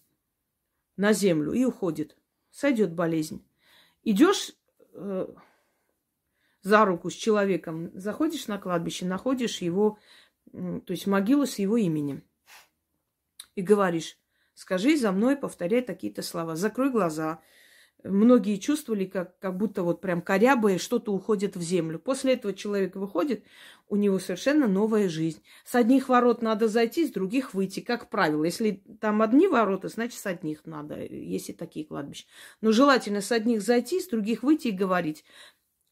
на 0.97 1.13
землю 1.13 1.53
и 1.53 1.65
уходит. 1.65 2.15
Сойдет 2.51 2.93
болезнь. 2.93 3.45
Идешь 4.03 4.51
э, 4.93 5.27
за 6.61 6.85
руку 6.85 7.09
с 7.09 7.13
человеком, 7.13 7.91
заходишь 7.93 8.47
на 8.47 8.57
кладбище, 8.57 9.05
находишь 9.05 9.61
его, 9.61 9.97
то 10.51 10.83
есть 10.87 11.07
могилу 11.07 11.45
с 11.45 11.57
его 11.57 11.77
именем. 11.77 12.23
И 13.55 13.61
говоришь, 13.61 14.17
скажи 14.53 14.97
за 14.97 15.11
мной, 15.11 15.35
повторяй 15.35 15.81
такие-то 15.81 16.21
слова. 16.21 16.55
Закрой 16.55 16.91
глаза, 16.91 17.41
многие 18.03 18.57
чувствовали, 18.57 19.05
как, 19.05 19.39
как 19.39 19.57
будто 19.57 19.83
вот 19.83 20.01
прям 20.01 20.21
корябая 20.21 20.77
что-то 20.77 21.13
уходит 21.13 21.55
в 21.55 21.61
землю. 21.61 21.99
После 21.99 22.33
этого 22.33 22.53
человек 22.53 22.95
выходит, 22.95 23.43
у 23.87 23.95
него 23.95 24.19
совершенно 24.19 24.67
новая 24.67 25.09
жизнь. 25.09 25.41
С 25.65 25.75
одних 25.75 26.09
ворот 26.09 26.41
надо 26.41 26.67
зайти, 26.67 27.07
с 27.07 27.11
других 27.11 27.53
выйти, 27.53 27.79
как 27.79 28.09
правило. 28.09 28.43
Если 28.43 28.83
там 28.99 29.21
одни 29.21 29.47
ворота, 29.47 29.87
значит, 29.87 30.19
с 30.19 30.25
одних 30.25 30.65
надо, 30.65 31.03
если 31.03 31.53
такие 31.53 31.85
кладбища. 31.85 32.25
Но 32.61 32.71
желательно 32.71 33.21
с 33.21 33.31
одних 33.31 33.61
зайти, 33.61 33.99
с 33.99 34.07
других 34.07 34.43
выйти 34.43 34.69
и 34.69 34.71
говорить. 34.71 35.23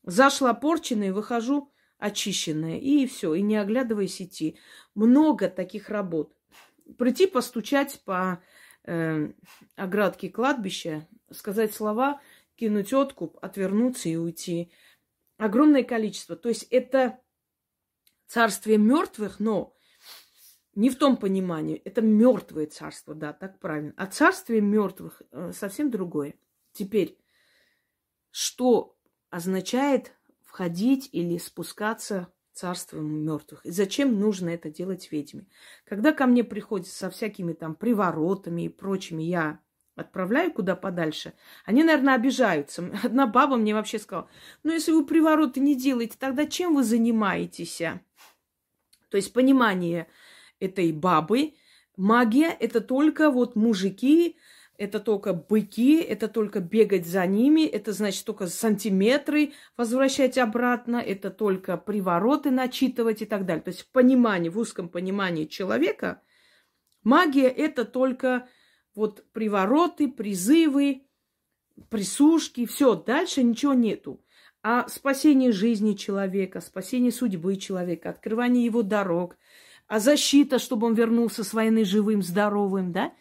Зашла 0.04 0.54
порченная, 0.54 1.14
выхожу 1.14 1.72
очищенная. 1.98 2.80
И 2.80 3.06
все, 3.06 3.34
и 3.36 3.42
не 3.42 3.58
оглядываясь 3.58 4.22
идти. 4.22 4.58
Много 4.96 5.48
таких 5.48 5.90
работ. 5.90 6.34
Прийти 6.98 7.28
постучать 7.28 8.02
по 8.04 8.42
э, 8.86 9.32
оградке 9.76 10.30
кладбища, 10.30 11.08
сказать 11.32 11.74
слова, 11.74 12.22
кинуть 12.56 12.94
откуп, 12.94 13.38
отвернуться 13.42 14.10
и 14.10 14.16
уйти. 14.16 14.72
Огромное 15.38 15.84
количество. 15.84 16.36
То 16.36 16.50
есть 16.50 16.64
это 16.70 17.20
царствие 18.28 18.78
мертвых, 18.78 19.40
но 19.40 19.76
не 20.76 20.90
в 20.90 20.98
том 20.98 21.18
понимании. 21.18 21.82
Это 21.84 22.02
мертвое 22.02 22.68
царство, 22.68 23.14
да, 23.14 23.34
так 23.34 23.60
правильно. 23.60 23.94
А 23.98 24.08
царствие 24.08 24.62
мертвых 24.62 25.22
э, 25.32 25.52
совсем 25.54 25.92
другое. 25.92 26.36
Теперь, 26.72 27.18
что 28.30 28.96
означает 29.30 30.14
входить 30.44 31.10
или 31.12 31.38
спускаться 31.38 32.32
царством 32.54 33.26
мертвых. 33.26 33.66
И 33.66 33.72
зачем 33.72 34.20
нужно 34.20 34.50
это 34.50 34.70
делать 34.70 35.12
ведьме? 35.12 35.46
Когда 35.86 36.12
ко 36.12 36.26
мне 36.26 36.44
приходят 36.44 36.88
со 36.88 37.10
всякими 37.10 37.54
там 37.54 37.76
приворотами 37.76 38.64
и 38.64 38.70
прочими, 38.70 39.24
я 39.24 39.60
отправляю 39.96 40.52
куда 40.52 40.76
подальше, 40.76 41.34
они, 41.66 41.84
наверное, 41.84 42.16
обижаются. 42.16 42.92
Одна 43.04 43.28
баба 43.28 43.56
мне 43.56 43.74
вообще 43.74 44.00
сказала, 44.00 44.30
ну, 44.64 44.72
если 44.72 44.92
вы 44.92 45.06
привороты 45.06 45.60
не 45.60 45.76
делаете, 45.76 46.16
тогда 46.20 46.46
чем 46.46 46.76
вы 46.76 46.84
занимаетесь? 46.84 47.82
То 49.10 49.18
есть 49.18 49.34
понимание 49.34 50.08
этой 50.60 50.92
бабы, 50.92 51.54
магия– 51.98 52.56
это 52.60 52.82
только 52.82 53.30
вот 53.30 53.56
мужики, 53.56 54.38
это 54.78 55.00
только 55.00 55.34
быки, 55.34 56.02
это 56.02 56.28
только 56.28 56.60
бегать 56.60 57.06
за 57.06 57.26
ними, 57.26 57.66
это 57.66 57.94
значит 57.94 58.26
только 58.26 58.48
сантиметры 58.48 59.54
возвращать 59.78 60.38
обратно, 60.38 60.98
это 60.98 61.30
только 61.30 61.78
привороты 61.78 62.52
начитывать 62.52 63.22
и 63.22 63.26
так 63.26 63.46
далее. 63.46 63.64
То 63.64 63.70
есть 63.70 63.82
в 63.82 63.92
понимании, 63.92 64.50
в 64.50 64.58
узком 64.58 64.90
понимании 64.90 65.46
человека 65.46 66.22
магия 67.04 67.48
это 67.48 67.86
только 67.86 68.48
вот 68.96 69.24
привороты, 69.32 70.08
призывы, 70.08 71.04
присушки, 71.90 72.66
все, 72.66 72.96
дальше 72.96 73.44
ничего 73.44 73.74
нету. 73.74 74.24
А 74.64 74.88
спасение 74.88 75.52
жизни 75.52 75.94
человека, 75.94 76.62
спасение 76.62 77.12
судьбы 77.12 77.56
человека, 77.56 78.12
открывание 78.12 78.64
его 78.64 78.84
дорог, 78.84 79.38
а 79.88 80.00
защита, 80.00 80.60
чтобы 80.60 80.88
он 80.88 80.94
вернулся 80.94 81.44
с 81.44 81.54
войны 81.54 81.84
живым, 81.84 82.22
здоровым, 82.22 82.92
да, 82.92 83.12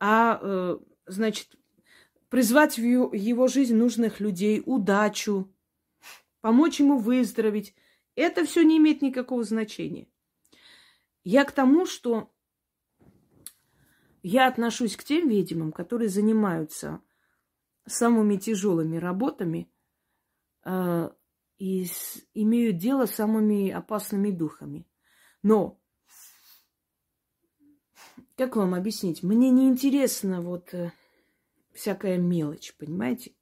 а, 0.00 0.40
э, 0.42 0.78
значит, 1.06 1.56
призвать 2.30 2.78
в 2.78 2.82
его 2.82 3.46
жизнь 3.48 3.76
нужных 3.76 4.18
людей, 4.18 4.62
удачу, 4.64 5.54
помочь 6.40 6.80
ему 6.80 6.98
выздороветь. 6.98 7.74
Это 8.14 8.44
все 8.44 8.62
не 8.62 8.78
имеет 8.78 9.02
никакого 9.02 9.44
значения. 9.44 10.08
Я 11.22 11.44
к 11.44 11.52
тому, 11.52 11.86
что 11.86 12.32
я 14.22 14.46
отношусь 14.46 14.96
к 14.96 15.04
тем 15.04 15.28
ведьмам, 15.28 15.72
которые 15.72 16.08
занимаются 16.08 17.00
самыми 17.86 18.36
тяжелыми 18.36 18.96
работами 18.96 19.70
э, 20.64 21.10
и 21.58 21.84
с, 21.84 22.22
имеют 22.34 22.78
дело 22.78 23.06
с 23.06 23.14
самыми 23.14 23.70
опасными 23.70 24.30
духами. 24.30 24.86
Но 25.42 25.79
как 28.40 28.56
вам 28.56 28.72
объяснить? 28.72 29.22
Мне 29.22 29.50
не 29.50 29.68
интересно 29.68 30.40
вот 30.40 30.72
э, 30.72 30.92
всякая 31.74 32.16
мелочь, 32.16 32.74
понимаете? 32.78 33.34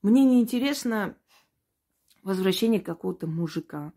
Мне 0.00 0.24
не 0.24 0.40
интересно 0.40 1.18
возвращение 2.22 2.80
какого-то 2.80 3.26
мужика. 3.26 3.92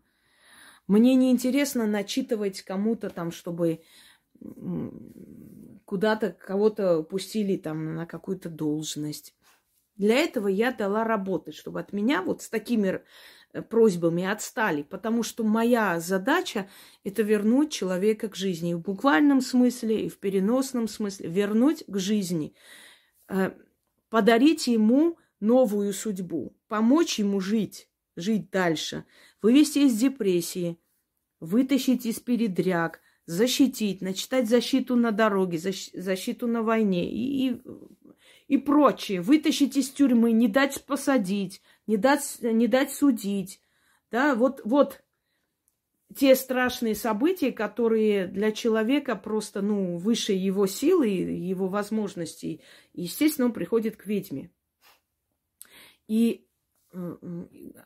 Мне 0.86 1.14
не 1.14 1.30
интересно 1.30 1.86
начитывать 1.86 2.60
кому-то 2.60 3.08
там, 3.08 3.32
чтобы 3.32 3.82
куда-то 5.86 6.32
кого-то 6.32 7.02
пустили 7.02 7.56
там 7.56 7.94
на 7.94 8.04
какую-то 8.04 8.50
должность. 8.50 9.34
Для 9.96 10.16
этого 10.16 10.48
я 10.48 10.72
дала 10.72 11.04
работать, 11.04 11.54
чтобы 11.54 11.80
от 11.80 11.94
меня 11.94 12.20
вот 12.20 12.42
с 12.42 12.50
такими 12.50 13.02
просьбами 13.68 14.24
отстали, 14.24 14.82
потому 14.82 15.22
что 15.22 15.44
моя 15.44 15.98
задача– 16.00 16.68
это 17.04 17.22
вернуть 17.22 17.72
человека 17.72 18.28
к 18.28 18.36
жизни. 18.36 18.74
В 18.74 18.80
буквальном 18.80 19.40
смысле, 19.40 20.06
и 20.06 20.08
в 20.08 20.18
переносном 20.18 20.88
смысле. 20.88 21.28
Вернуть 21.28 21.84
к 21.86 21.98
жизни. 21.98 22.54
Э, 23.28 23.52
подарить 24.08 24.66
ему 24.66 25.18
новую 25.40 25.92
судьбу. 25.92 26.56
Помочь 26.68 27.18
ему 27.18 27.40
жить, 27.40 27.88
жить 28.16 28.50
дальше. 28.50 29.04
Вывести 29.42 29.80
из 29.80 29.98
депрессии. 29.98 30.78
Вытащить 31.40 32.06
из 32.06 32.20
передряг. 32.20 33.00
Защитить, 33.26 34.00
начитать 34.00 34.48
защиту 34.48 34.96
на 34.96 35.12
дороге, 35.12 35.58
защиту 35.58 36.48
на 36.48 36.62
войне 36.62 37.08
и, 37.12 37.62
и 38.50 38.58
прочее. 38.58 39.20
Вытащить 39.20 39.76
из 39.76 39.90
тюрьмы, 39.90 40.32
не 40.32 40.48
дать 40.48 40.84
посадить, 40.84 41.62
не 41.86 41.96
дать, 41.96 42.38
не 42.40 42.66
дать 42.66 42.92
судить. 42.92 43.62
Да, 44.10 44.34
вот, 44.34 44.60
вот 44.64 45.04
те 46.16 46.34
страшные 46.34 46.96
события, 46.96 47.52
которые 47.52 48.26
для 48.26 48.50
человека 48.50 49.14
просто, 49.14 49.62
ну, 49.62 49.98
выше 49.98 50.32
его 50.32 50.66
силы, 50.66 51.06
его 51.06 51.68
возможностей. 51.68 52.60
Естественно, 52.92 53.46
он 53.46 53.52
приходит 53.52 53.96
к 53.96 54.06
ведьме. 54.06 54.50
И 56.08 56.44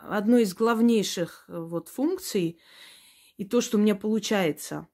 одной 0.01 0.45
из 0.45 0.55
главнейших 0.55 1.45
э, 1.47 1.59
вот 1.59 1.91
функций, 1.91 2.59
и 3.37 3.45
то, 3.45 3.61
что 3.61 3.77
у 3.77 3.81
меня 3.83 3.95
получается– 3.95 4.89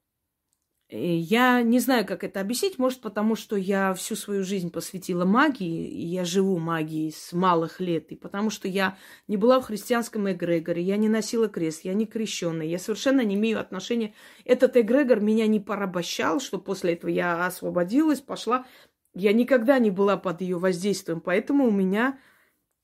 я 0.93 1.61
не 1.61 1.79
знаю, 1.79 2.05
как 2.05 2.25
это 2.25 2.41
объяснить. 2.41 2.77
Может, 2.77 2.99
потому 2.99 3.35
что 3.35 3.55
я 3.55 3.93
всю 3.93 4.17
свою 4.17 4.43
жизнь 4.43 4.71
посвятила 4.71 5.23
магии, 5.23 5.87
и 5.87 6.05
я 6.05 6.25
живу 6.25 6.59
магией 6.59 7.13
с 7.13 7.31
малых 7.31 7.79
лет, 7.79 8.11
и 8.11 8.15
потому 8.15 8.49
что 8.49 8.67
я 8.67 8.97
не 9.29 9.37
была 9.37 9.61
в 9.61 9.65
христианском 9.65 10.29
эгрегоре, 10.29 10.81
я 10.81 10.97
не 10.97 11.07
носила 11.07 11.47
крест, 11.47 11.85
я 11.85 11.93
не 11.93 12.05
крещенная, 12.05 12.65
я 12.65 12.77
совершенно 12.77 13.21
не 13.21 13.35
имею 13.35 13.61
отношения. 13.61 14.13
Этот 14.43 14.75
эгрегор 14.75 15.21
меня 15.21 15.47
не 15.47 15.61
порабощал, 15.61 16.41
что 16.41 16.59
после 16.59 16.93
этого 16.93 17.09
я 17.09 17.45
освободилась, 17.45 18.19
пошла. 18.19 18.65
Я 19.13 19.31
никогда 19.31 19.79
не 19.79 19.91
была 19.91 20.17
под 20.17 20.41
ее 20.41 20.57
воздействием, 20.57 21.21
поэтому 21.21 21.67
у 21.67 21.71
меня 21.71 22.19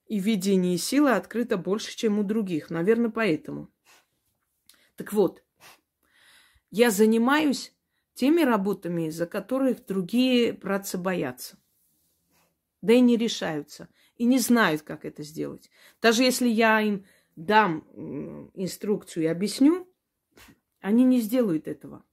и 0.08 0.20
видение, 0.20 0.76
и 0.76 0.78
сила 0.78 1.17
открыто 1.17 1.58
больше, 1.58 1.96
чем 1.98 2.20
у 2.20 2.24
других. 2.24 2.70
Наверное, 2.70 3.10
поэтому. 3.10 3.70
Так 4.96 5.12
вот, 5.12 5.43
я 6.72 6.89
занимаюсь 6.89 7.74
теми 8.17 8.41
работами, 8.41 9.10
за 9.10 9.27
которых 9.27 9.86
другие 9.86 10.51
братцы 10.51 10.97
боятся. 10.97 11.58
Да 12.82 12.93
и 12.93 12.99
не 12.99 13.15
решаются. 13.15 13.89
И 14.17 14.25
не 14.25 14.39
знают, 14.39 14.82
как 14.82 15.06
это 15.06 15.21
сделать. 15.21 15.69
Даже 16.01 16.23
если 16.23 16.47
я 16.47 16.82
им 16.82 17.06
дам 17.36 17.82
инструкцию 18.56 19.25
и 19.25 19.27
объясню, 19.27 19.88
они 20.82 21.03
не 21.03 21.21
сделают 21.21 21.67
этого. 21.67 22.03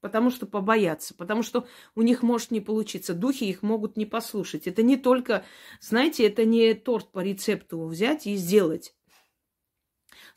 Потому 0.00 0.30
что 0.30 0.46
побоятся, 0.46 1.12
потому 1.14 1.42
что 1.42 1.66
у 1.96 2.02
них 2.02 2.22
может 2.22 2.52
не 2.52 2.60
получиться. 2.60 3.14
Духи 3.14 3.44
их 3.44 3.62
могут 3.62 3.96
не 3.96 4.06
послушать. 4.06 4.68
Это 4.68 4.84
не 4.84 4.96
только, 4.96 5.44
знаете, 5.80 6.24
это 6.24 6.44
не 6.44 6.72
торт 6.74 7.10
по 7.10 7.18
рецепту 7.18 7.84
взять 7.84 8.28
и 8.28 8.36
сделать. 8.36 8.94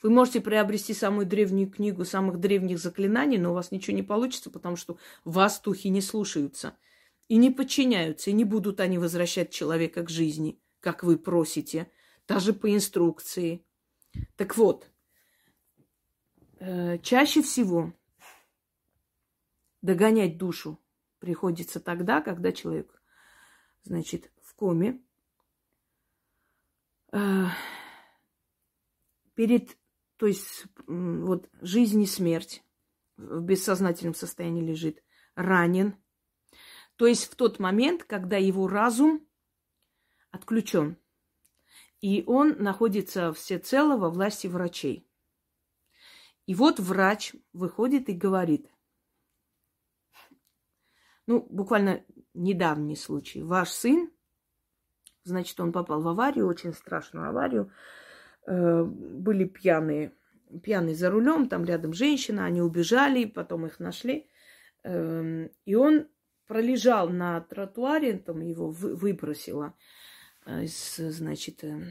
Вы 0.01 0.09
можете 0.09 0.41
приобрести 0.41 0.93
самую 0.93 1.27
древнюю 1.27 1.69
книгу 1.69 2.05
самых 2.05 2.39
древних 2.39 2.79
заклинаний, 2.79 3.37
но 3.37 3.51
у 3.51 3.53
вас 3.53 3.71
ничего 3.71 3.95
не 3.95 4.03
получится, 4.03 4.49
потому 4.49 4.75
что 4.75 4.97
вас 5.23 5.61
духи 5.61 5.89
не 5.89 6.01
слушаются 6.01 6.75
и 7.27 7.37
не 7.37 7.51
подчиняются, 7.51 8.29
и 8.29 8.33
не 8.33 8.43
будут 8.43 8.79
они 8.79 8.97
возвращать 8.97 9.51
человека 9.51 10.03
к 10.03 10.09
жизни, 10.09 10.59
как 10.79 11.03
вы 11.03 11.17
просите, 11.17 11.91
даже 12.27 12.53
по 12.53 12.73
инструкции. 12.73 13.63
Так 14.35 14.57
вот, 14.57 14.89
э, 16.59 16.97
чаще 16.99 17.41
всего 17.41 17.93
догонять 19.81 20.37
душу 20.37 20.79
приходится 21.19 21.79
тогда, 21.79 22.21
когда 22.21 22.51
человек 22.51 23.01
значит, 23.83 24.31
в 24.41 24.55
коме. 24.55 24.99
Э, 27.11 27.45
перед, 29.35 29.77
то 30.21 30.27
есть, 30.27 30.67
вот 30.85 31.49
жизнь 31.61 31.99
и 32.03 32.05
смерть 32.05 32.63
в 33.17 33.41
бессознательном 33.41 34.13
состоянии 34.13 34.61
лежит, 34.61 35.03
ранен. 35.33 35.95
То 36.95 37.07
есть 37.07 37.23
в 37.23 37.35
тот 37.35 37.57
момент, 37.57 38.03
когда 38.03 38.37
его 38.37 38.67
разум 38.67 39.27
отключен, 40.29 40.95
и 42.01 42.23
он 42.27 42.55
находится 42.59 43.33
всецело 43.33 43.97
во 43.97 44.11
власти 44.11 44.45
врачей. 44.45 45.09
И 46.45 46.53
вот 46.53 46.79
врач 46.79 47.33
выходит 47.51 48.07
и 48.07 48.13
говорит, 48.13 48.71
ну, 51.25 51.47
буквально 51.49 52.05
недавний 52.35 52.95
случай. 52.95 53.41
Ваш 53.41 53.71
сын, 53.71 54.13
значит, 55.23 55.59
он 55.59 55.71
попал 55.71 55.99
в 55.99 56.07
аварию, 56.07 56.45
очень 56.45 56.73
страшную 56.73 57.27
аварию. 57.27 57.73
Э, 58.47 58.83
были 58.83 59.45
пьяные, 59.45 60.13
пьяные 60.63 60.95
за 60.95 61.09
рулем, 61.09 61.47
там 61.47 61.65
рядом 61.65 61.93
женщина, 61.93 62.45
они 62.45 62.61
убежали, 62.61 63.25
потом 63.25 63.65
их 63.65 63.79
нашли. 63.79 64.27
Эм, 64.83 65.49
и 65.65 65.75
он 65.75 66.07
пролежал 66.47 67.09
на 67.09 67.41
тротуаре, 67.41 68.17
там 68.17 68.41
его 68.41 68.69
выбросило 68.69 69.75
э, 70.45 70.63
из, 70.63 70.95
значит, 70.95 71.63
э, 71.63 71.81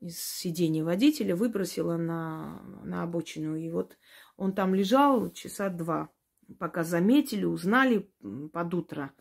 из 0.00 0.18
сидения 0.20 0.84
водителя, 0.84 1.34
выбросило 1.34 1.96
на, 1.96 2.62
на 2.84 3.02
обочину. 3.02 3.56
И 3.56 3.68
вот 3.70 3.98
он 4.36 4.54
там 4.54 4.74
лежал 4.74 5.30
часа 5.32 5.68
два 5.68 6.10
пока 6.58 6.84
заметили, 6.84 7.44
узнали 7.44 8.10
под 8.52 8.74
утро. 8.74 9.12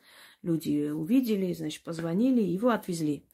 Люди 0.41 0.89
увидели, 0.89 1.53
значит, 1.53 1.83
позвонили, 1.83 2.41
его 2.41 2.69
отвезли. 2.69 3.25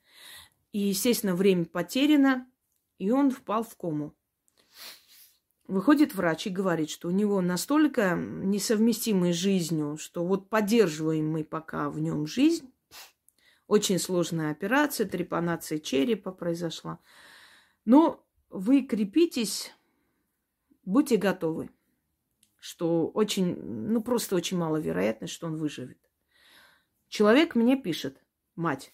И, 0.71 0.79
естественно, 0.79 1.35
время 1.35 1.65
потеряно, 1.65 2.47
и 3.01 3.11
он 3.11 3.31
впал 3.31 3.63
в 3.63 3.75
кому. 3.75 4.13
Выходит 5.67 6.13
врач 6.13 6.47
и 6.47 6.49
говорит, 6.49 6.89
что 6.89 7.07
у 7.07 7.11
него 7.11 7.41
настолько 7.41 8.15
несовместимый 8.15 9.33
с 9.33 9.37
жизнью, 9.37 9.97
что 9.97 10.25
вот 10.25 10.49
поддерживаем 10.49 11.29
мы 11.29 11.43
пока 11.43 11.89
в 11.89 11.99
нем 11.99 12.27
жизнь. 12.27 12.71
Очень 13.67 13.99
сложная 13.99 14.51
операция, 14.51 15.07
трепанация 15.07 15.79
черепа 15.79 16.31
произошла. 16.31 16.99
Но 17.85 18.25
вы 18.49 18.81
крепитесь, 18.83 19.73
будьте 20.83 21.17
готовы 21.17 21.69
что 22.61 23.07
очень, 23.07 23.55
ну 23.55 24.03
просто 24.03 24.35
очень 24.35 24.55
маловероятно, 24.55 25.25
что 25.25 25.47
он 25.47 25.57
выживет. 25.57 25.97
Человек 27.09 27.55
мне 27.55 27.75
пишет, 27.75 28.23
мать, 28.55 28.93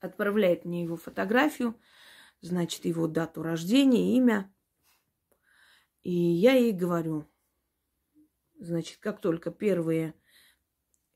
отправляет 0.00 0.64
мне 0.64 0.82
его 0.82 0.96
фотографию, 0.96 1.74
значит, 2.40 2.84
его 2.84 3.06
дату 3.06 3.42
рождения, 3.42 4.16
имя. 4.16 4.52
И 6.02 6.12
я 6.12 6.52
ей 6.52 6.72
говорю, 6.72 7.26
значит, 8.58 8.98
как 8.98 9.20
только 9.20 9.50
первые 9.50 10.14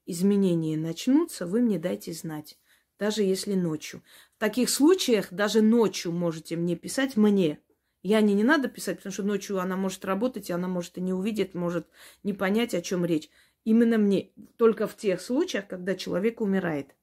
изменения 0.07 0.77
начнутся, 0.77 1.47
вы 1.47 1.61
мне 1.61 1.79
дайте 1.79 2.13
знать, 2.13 2.59
даже 2.99 3.23
если 3.23 3.55
ночью. 3.55 4.03
В 4.37 4.39
таких 4.39 4.69
случаях 4.69 5.33
даже 5.33 5.63
ночью 5.63 6.13
можете 6.13 6.57
мне 6.57 6.77
писать 6.77 7.17
мне, 7.17 7.63
Яне 8.03 8.35
не 8.35 8.43
надо 8.43 8.69
писать, 8.69 8.97
потому 8.97 9.13
что 9.13 9.23
ночью 9.23 9.61
она 9.61 9.77
может 9.77 10.05
работать, 10.05 10.51
и 10.51 10.53
она 10.53 10.67
может 10.67 10.99
и 10.99 11.01
не 11.01 11.13
увидеть, 11.13 11.55
может 11.55 11.87
не 12.25 12.33
понять, 12.33 12.75
о 12.75 12.83
чем 12.83 13.05
речь. 13.05 13.31
Именно 13.65 13.97
мне. 13.97 14.33
Только 14.57 14.89
в 14.89 14.97
тех 14.97 15.21
случаях, 15.21 15.69
когда 15.69 15.95
человек 15.95 16.41
умирает. 16.41 16.97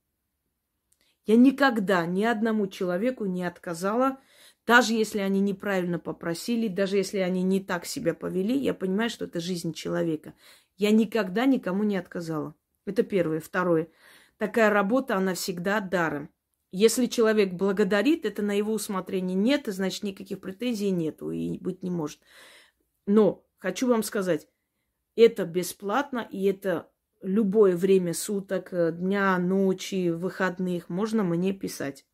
Я 1.26 1.36
никогда 1.36 2.06
ни 2.06 2.24
одному 2.24 2.68
человеку 2.68 3.26
не 3.26 3.44
отказала, 3.44 4.20
даже 4.66 4.94
если 4.94 5.20
они 5.20 5.40
неправильно 5.40 6.00
попросили, 6.00 6.68
даже 6.68 6.98
если 6.98 7.18
они 7.18 7.44
не 7.44 7.60
так 7.60 7.86
себя 7.86 8.14
повели, 8.14 8.58
я 8.58 8.74
понимаю, 8.74 9.10
что 9.10 9.26
это 9.26 9.40
жизнь 9.40 9.74
человека. 9.74 10.34
Я 10.78 10.92
никогда 10.92 11.46
никому 11.46 11.84
не 11.84 11.98
отказала. 11.98 12.56
Это 12.86 13.04
первое. 13.04 13.40
Второе. 13.40 13.90
Такая 14.38 14.70
работа, 14.70 15.18
она 15.18 15.34
всегда 15.34 15.80
даром. 15.80 16.30
Если 16.72 17.08
человек 17.08 17.54
благодарит, 17.54 18.26
это 18.26 18.42
на 18.44 18.52
его 18.52 18.74
усмотрение 18.74 19.36
нет, 19.36 19.68
и 19.68 19.72
значит 19.72 20.04
никаких 20.04 20.40
претензий 20.40 20.92
нету 20.92 21.32
и 21.32 21.58
быть 21.58 21.82
не 21.82 21.90
может. 21.90 22.20
Но 23.08 23.44
хочу 23.58 23.88
вам 23.88 24.04
сказать, 24.04 24.48
это 25.16 25.46
бесплатно, 25.46 26.28
и 26.30 26.46
это 26.46 26.92
любое 27.22 27.76
время 27.76 28.14
суток, 28.14 28.74
э, 28.74 28.92
дня, 28.92 29.38
ночи, 29.38 30.10
выходных 30.10 30.90
можно 30.90 31.24
мне 31.24 31.54
писать. 31.54 32.06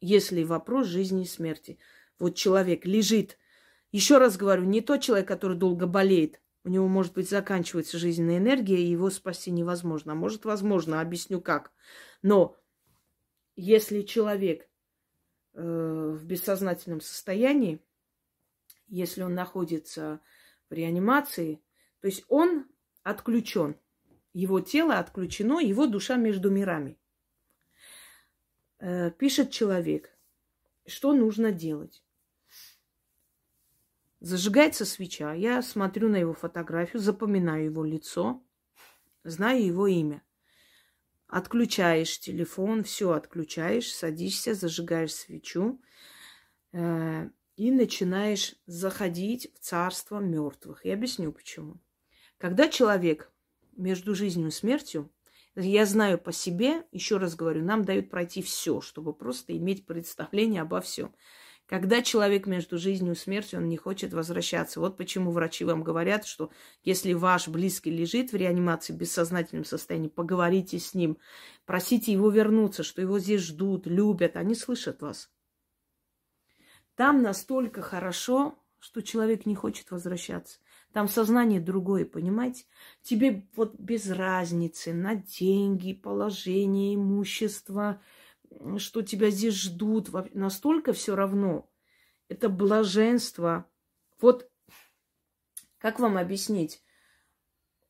Если 0.00 0.44
вопрос 0.44 0.86
жизни 0.86 1.22
и 1.22 1.26
смерти. 1.26 1.78
Вот 2.18 2.34
человек 2.34 2.86
лежит. 2.86 3.38
Еще 3.92 4.18
раз 4.18 4.36
говорю, 4.36 4.64
не 4.64 4.80
тот 4.80 5.00
человек, 5.00 5.28
который 5.28 5.56
долго 5.56 5.86
болеет. 5.86 6.40
У 6.64 6.68
него, 6.68 6.88
может 6.88 7.14
быть, 7.14 7.30
заканчивается 7.30 7.98
жизненная 7.98 8.38
энергия, 8.38 8.76
и 8.76 8.90
его 8.90 9.10
спасти 9.10 9.50
невозможно. 9.50 10.12
А 10.12 10.16
может, 10.16 10.44
возможно, 10.44 11.00
объясню 11.00 11.40
как. 11.40 11.72
Но 12.22 12.56
если 13.54 14.02
человек 14.02 14.68
э, 15.54 15.62
в 15.62 16.24
бессознательном 16.24 17.00
состоянии, 17.00 17.80
если 18.88 19.22
он 19.22 19.34
находится 19.34 20.20
в 20.68 20.74
реанимации, 20.74 21.62
то 22.00 22.08
есть 22.08 22.24
он 22.28 22.66
отключен, 23.02 23.76
его 24.36 24.60
тело 24.60 24.98
отключено, 24.98 25.60
его 25.60 25.86
душа 25.86 26.16
между 26.16 26.50
мирами. 26.50 26.98
Э, 28.78 29.10
пишет 29.10 29.50
человек, 29.50 30.14
что 30.86 31.14
нужно 31.14 31.52
делать. 31.52 32.04
Зажигается 34.20 34.84
свеча, 34.84 35.32
я 35.32 35.62
смотрю 35.62 36.10
на 36.10 36.16
его 36.16 36.34
фотографию, 36.34 37.00
запоминаю 37.00 37.64
его 37.64 37.82
лицо, 37.82 38.42
знаю 39.24 39.64
его 39.64 39.86
имя. 39.86 40.22
Отключаешь 41.28 42.20
телефон, 42.20 42.84
все 42.84 43.12
отключаешь, 43.12 43.90
садишься, 43.90 44.52
зажигаешь 44.52 45.14
свечу 45.14 45.80
э, 46.72 47.30
и 47.56 47.70
начинаешь 47.70 48.54
заходить 48.66 49.50
в 49.54 49.60
царство 49.60 50.18
мертвых. 50.18 50.84
Я 50.84 50.92
объясню 50.92 51.32
почему. 51.32 51.80
Когда 52.36 52.68
человек 52.68 53.32
между 53.76 54.14
жизнью 54.14 54.48
и 54.48 54.52
смертью, 54.52 55.10
я 55.54 55.86
знаю 55.86 56.18
по 56.18 56.32
себе, 56.32 56.84
еще 56.92 57.16
раз 57.16 57.34
говорю, 57.34 57.64
нам 57.64 57.84
дают 57.84 58.10
пройти 58.10 58.42
все, 58.42 58.80
чтобы 58.80 59.14
просто 59.14 59.56
иметь 59.56 59.86
представление 59.86 60.62
обо 60.62 60.80
всем. 60.80 61.14
Когда 61.66 62.00
человек 62.00 62.46
между 62.46 62.78
жизнью 62.78 63.14
и 63.14 63.16
смертью, 63.16 63.58
он 63.58 63.68
не 63.68 63.76
хочет 63.76 64.12
возвращаться. 64.12 64.78
Вот 64.78 64.96
почему 64.96 65.32
врачи 65.32 65.64
вам 65.64 65.82
говорят, 65.82 66.24
что 66.24 66.52
если 66.84 67.12
ваш 67.12 67.48
близкий 67.48 67.90
лежит 67.90 68.30
в 68.30 68.36
реанимации 68.36 68.92
в 68.92 68.96
бессознательном 68.96 69.64
состоянии, 69.64 70.08
поговорите 70.08 70.78
с 70.78 70.94
ним, 70.94 71.18
просите 71.64 72.12
его 72.12 72.30
вернуться, 72.30 72.84
что 72.84 73.02
его 73.02 73.18
здесь 73.18 73.40
ждут, 73.40 73.86
любят, 73.86 74.36
они 74.36 74.54
слышат 74.54 75.02
вас. 75.02 75.28
Там 76.94 77.20
настолько 77.20 77.82
хорошо, 77.82 78.62
что 78.78 79.02
человек 79.02 79.44
не 79.44 79.56
хочет 79.56 79.90
возвращаться. 79.90 80.60
Там 80.96 81.08
сознание 81.08 81.60
другое, 81.60 82.06
понимаете? 82.06 82.64
Тебе 83.02 83.46
вот 83.54 83.78
без 83.78 84.08
разницы 84.08 84.94
на 84.94 85.14
деньги, 85.14 85.92
положение, 85.92 86.94
имущество– 86.94 88.00
что 88.78 89.02
тебя 89.02 89.30
здесь 89.30 89.54
ждут. 89.54 90.10
Настолько 90.34 90.92
все 90.92 91.14
равно. 91.14 91.70
Это 92.28 92.48
блаженство. 92.48 93.68
Вот 94.20 94.50
как 95.78 95.98
вам 96.00 96.16
объяснить? 96.16 96.82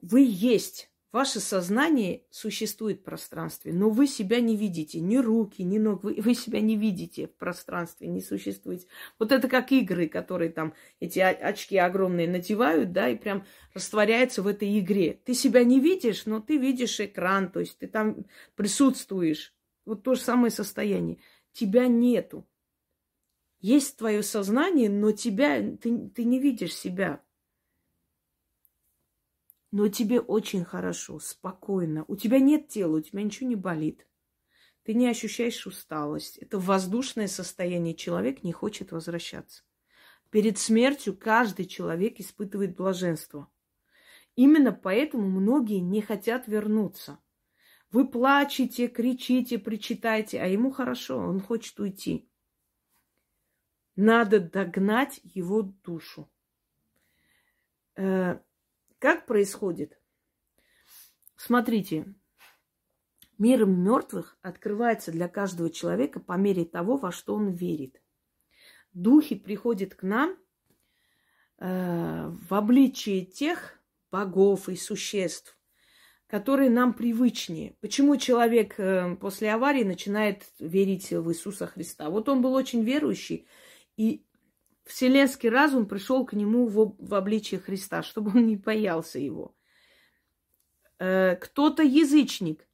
Вы 0.00 0.26
есть. 0.28 0.90
Ваше 1.16 1.40
сознание 1.40 2.24
существует 2.28 3.00
в 3.00 3.04
пространстве, 3.04 3.72
но 3.72 3.88
вы 3.88 4.06
себя 4.06 4.38
не 4.42 4.54
видите. 4.54 5.00
Ни 5.00 5.16
руки, 5.16 5.62
ни 5.62 5.78
ног. 5.78 6.04
Вы, 6.04 6.16
вы 6.20 6.34
себя 6.34 6.60
не 6.60 6.76
видите 6.76 7.26
в 7.26 7.34
пространстве, 7.36 8.08
не 8.08 8.20
существуете. 8.20 8.86
Вот 9.18 9.32
это 9.32 9.48
как 9.48 9.72
игры, 9.72 10.08
которые 10.08 10.50
там 10.50 10.74
эти 11.00 11.20
очки 11.20 11.78
огромные 11.78 12.28
надевают, 12.28 12.92
да, 12.92 13.08
и 13.08 13.16
прям 13.16 13.46
растворяются 13.72 14.42
в 14.42 14.46
этой 14.46 14.78
игре. 14.78 15.18
Ты 15.24 15.32
себя 15.32 15.64
не 15.64 15.80
видишь, 15.80 16.26
но 16.26 16.38
ты 16.38 16.58
видишь 16.58 17.00
экран, 17.00 17.50
то 17.50 17.60
есть 17.60 17.78
ты 17.78 17.86
там 17.86 18.26
присутствуешь. 18.54 19.54
Вот 19.86 20.02
то 20.02 20.16
же 20.16 20.20
самое 20.20 20.50
состояние. 20.50 21.16
Тебя 21.54 21.86
нету. 21.86 22.46
Есть 23.60 23.96
твое 23.96 24.22
сознание, 24.22 24.90
но 24.90 25.12
тебя, 25.12 25.62
ты, 25.78 26.10
ты 26.10 26.24
не 26.24 26.38
видишь 26.38 26.74
себя. 26.74 27.22
Но 29.72 29.88
тебе 29.88 30.20
очень 30.20 30.64
хорошо, 30.64 31.18
спокойно. 31.18 32.04
У 32.08 32.16
тебя 32.16 32.38
нет 32.38 32.68
тела, 32.68 32.96
у 32.96 33.00
тебя 33.00 33.22
ничего 33.22 33.48
не 33.48 33.56
болит. 33.56 34.06
Ты 34.84 34.94
не 34.94 35.08
ощущаешь 35.08 35.66
усталость. 35.66 36.38
Это 36.38 36.58
воздушное 36.58 37.26
состояние. 37.26 37.94
Человек 37.94 38.44
не 38.44 38.52
хочет 38.52 38.92
возвращаться. 38.92 39.64
Перед 40.30 40.58
смертью 40.58 41.16
каждый 41.16 41.66
человек 41.66 42.20
испытывает 42.20 42.76
блаженство. 42.76 43.48
Именно 44.36 44.72
поэтому 44.72 45.28
многие 45.28 45.80
не 45.80 46.02
хотят 46.02 46.46
вернуться– 46.46 47.18
Вы 47.92 48.08
плачете, 48.08 48.88
кричите, 48.88 49.58
причитайте, 49.58 50.40
а 50.40 50.46
ему 50.46 50.70
хорошо, 50.70 51.18
он 51.18 51.40
хочет 51.40 51.78
уйти. 51.78 52.28
Надо 53.94 54.40
догнать 54.40 55.20
его 55.22 55.62
душу. 55.62 56.28
Э, 57.94 58.40
как 59.06 59.24
происходит? 59.24 60.00
Смотрите, 61.36 62.12
мир 63.38 63.64
мертвых 63.64 64.36
открывается 64.42 65.12
для 65.12 65.28
каждого 65.28 65.70
человека 65.70 66.18
по 66.18 66.32
мере 66.32 66.64
того, 66.64 66.96
во 66.96 67.12
что 67.12 67.36
он 67.36 67.50
верит. 67.50 68.02
Духи 68.94 69.36
приходят 69.36 69.94
к 69.94 70.02
нам 70.02 70.36
э, 71.58 72.28
в 72.48 72.52
обличии 72.52 73.24
тех 73.24 73.78
богов 74.10 74.68
и 74.68 74.74
существ, 74.74 75.56
которые 76.26 76.68
нам 76.68 76.92
привычнее. 76.92 77.76
Почему 77.80 78.16
человек 78.16 78.74
э, 78.80 79.14
после 79.20 79.52
аварии 79.52 79.84
начинает 79.84 80.42
верить 80.58 81.12
в 81.12 81.30
Иисуса 81.30 81.68
Христа? 81.68 82.10
Вот 82.10 82.28
он 82.28 82.42
был 82.42 82.54
очень 82.54 82.82
верующий, 82.82 83.46
и 83.96 84.25
вселенский 84.86 85.48
разум 85.48 85.86
пришел 85.86 86.24
к 86.24 86.32
нему 86.32 86.66
в, 86.66 86.96
в 86.98 87.14
обличие 87.14 87.60
Христа, 87.60 88.02
чтобы 88.02 88.30
он 88.30 88.46
не 88.46 88.56
боялся 88.56 89.18
его. 89.18 89.54
Э, 90.98 91.36
кто-то 91.36 91.82
язычник, 91.82 92.66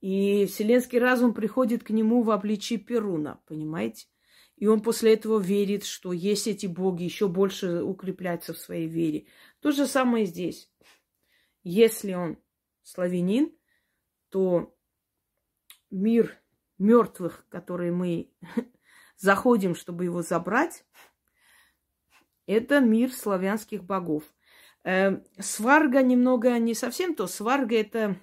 и 0.00 0.46
вселенский 0.46 0.98
разум 0.98 1.32
приходит 1.32 1.82
к 1.82 1.90
нему 1.90 2.22
в 2.22 2.30
обличие 2.30 2.78
Перуна, 2.78 3.40
понимаете? 3.46 4.06
И 4.56 4.66
он 4.66 4.82
после 4.82 5.14
этого 5.14 5.38
верит, 5.38 5.84
что 5.84 6.12
есть 6.12 6.46
эти 6.46 6.66
боги, 6.66 7.04
еще 7.04 7.28
больше 7.28 7.82
укрепляется 7.82 8.52
в 8.52 8.58
своей 8.58 8.86
вере. 8.86 9.26
То 9.60 9.72
же 9.72 9.86
самое 9.86 10.26
здесь. 10.26 10.70
Если 11.62 12.12
он 12.12 12.38
славянин, 12.82 13.56
то 14.28 14.76
мир 15.90 16.38
мертвых, 16.78 17.46
который 17.48 17.90
мы 17.90 18.30
заходим, 19.16 19.74
чтобы 19.74 20.04
его 20.04 20.22
забрать, 20.22 20.84
это 22.46 22.80
мир 22.80 23.12
славянских 23.12 23.84
богов. 23.84 24.24
Э, 24.84 25.22
сварга 25.38 26.02
немного 26.02 26.58
не 26.58 26.74
совсем 26.74 27.14
то. 27.14 27.26
Сварга 27.26 27.76
это 27.76 28.16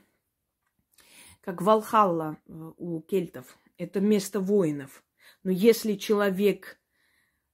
как 1.42 1.62
Валхалла 1.62 2.38
э, 2.48 2.72
у 2.78 3.02
кельтов. 3.02 3.58
Это 3.78 4.00
место 4.00 4.40
воинов. 4.40 5.04
Но 5.44 5.52
если 5.52 5.96
человек 5.96 6.80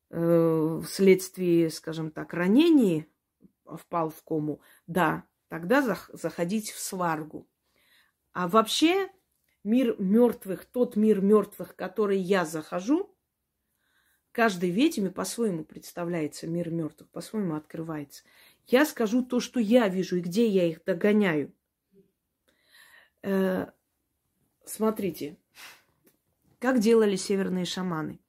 э, 0.10 0.82
вследствие, 0.86 1.70
скажем 1.70 2.12
так, 2.12 2.34
ранений 2.34 3.08
впал 3.66 4.10
в 4.10 4.22
кому, 4.24 4.62
да, 4.88 5.24
тогда 5.48 5.82
зах- 5.82 6.10
заходить 6.14 6.72
в 6.72 6.80
сваргу. 6.80 7.48
А 8.34 8.48
вообще 8.48 9.10
мир 9.64 9.96
мертвых, 10.00 10.66
тот 10.66 10.96
мир 10.96 11.22
мертвых, 11.22 11.76
который 11.76 12.20
я 12.20 12.46
захожу, 12.46 13.17
каждой 14.38 14.70
ведьме 14.70 15.10
по-своему 15.10 15.64
представляется 15.64 16.46
мир 16.46 16.70
мертвых, 16.70 17.10
по-своему 17.10 17.56
открывается. 17.56 18.24
Я 18.68 18.86
скажу 18.86 19.26
то, 19.26 19.40
что 19.40 19.60
я 19.60 19.88
вижу 19.88 20.18
и 20.18 20.22
где 20.22 20.48
я 20.48 20.68
их 20.68 20.84
догоняю. 20.86 21.52
Э, 23.24 23.66
смотрите, 24.64 25.40
как 26.60 26.78
делали 26.78 27.16
северные 27.16 27.66
шаманы. 27.66 28.20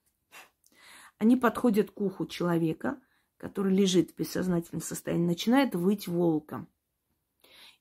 Они 1.19 1.37
подходят 1.37 1.91
к 1.91 2.01
уху 2.01 2.25
человека, 2.25 2.99
который 3.37 3.75
лежит 3.75 4.13
в 4.13 4.17
бессознательном 4.17 4.81
состоянии, 4.81 5.27
начинает 5.27 5.75
выть 5.75 6.09
волком 6.09 6.69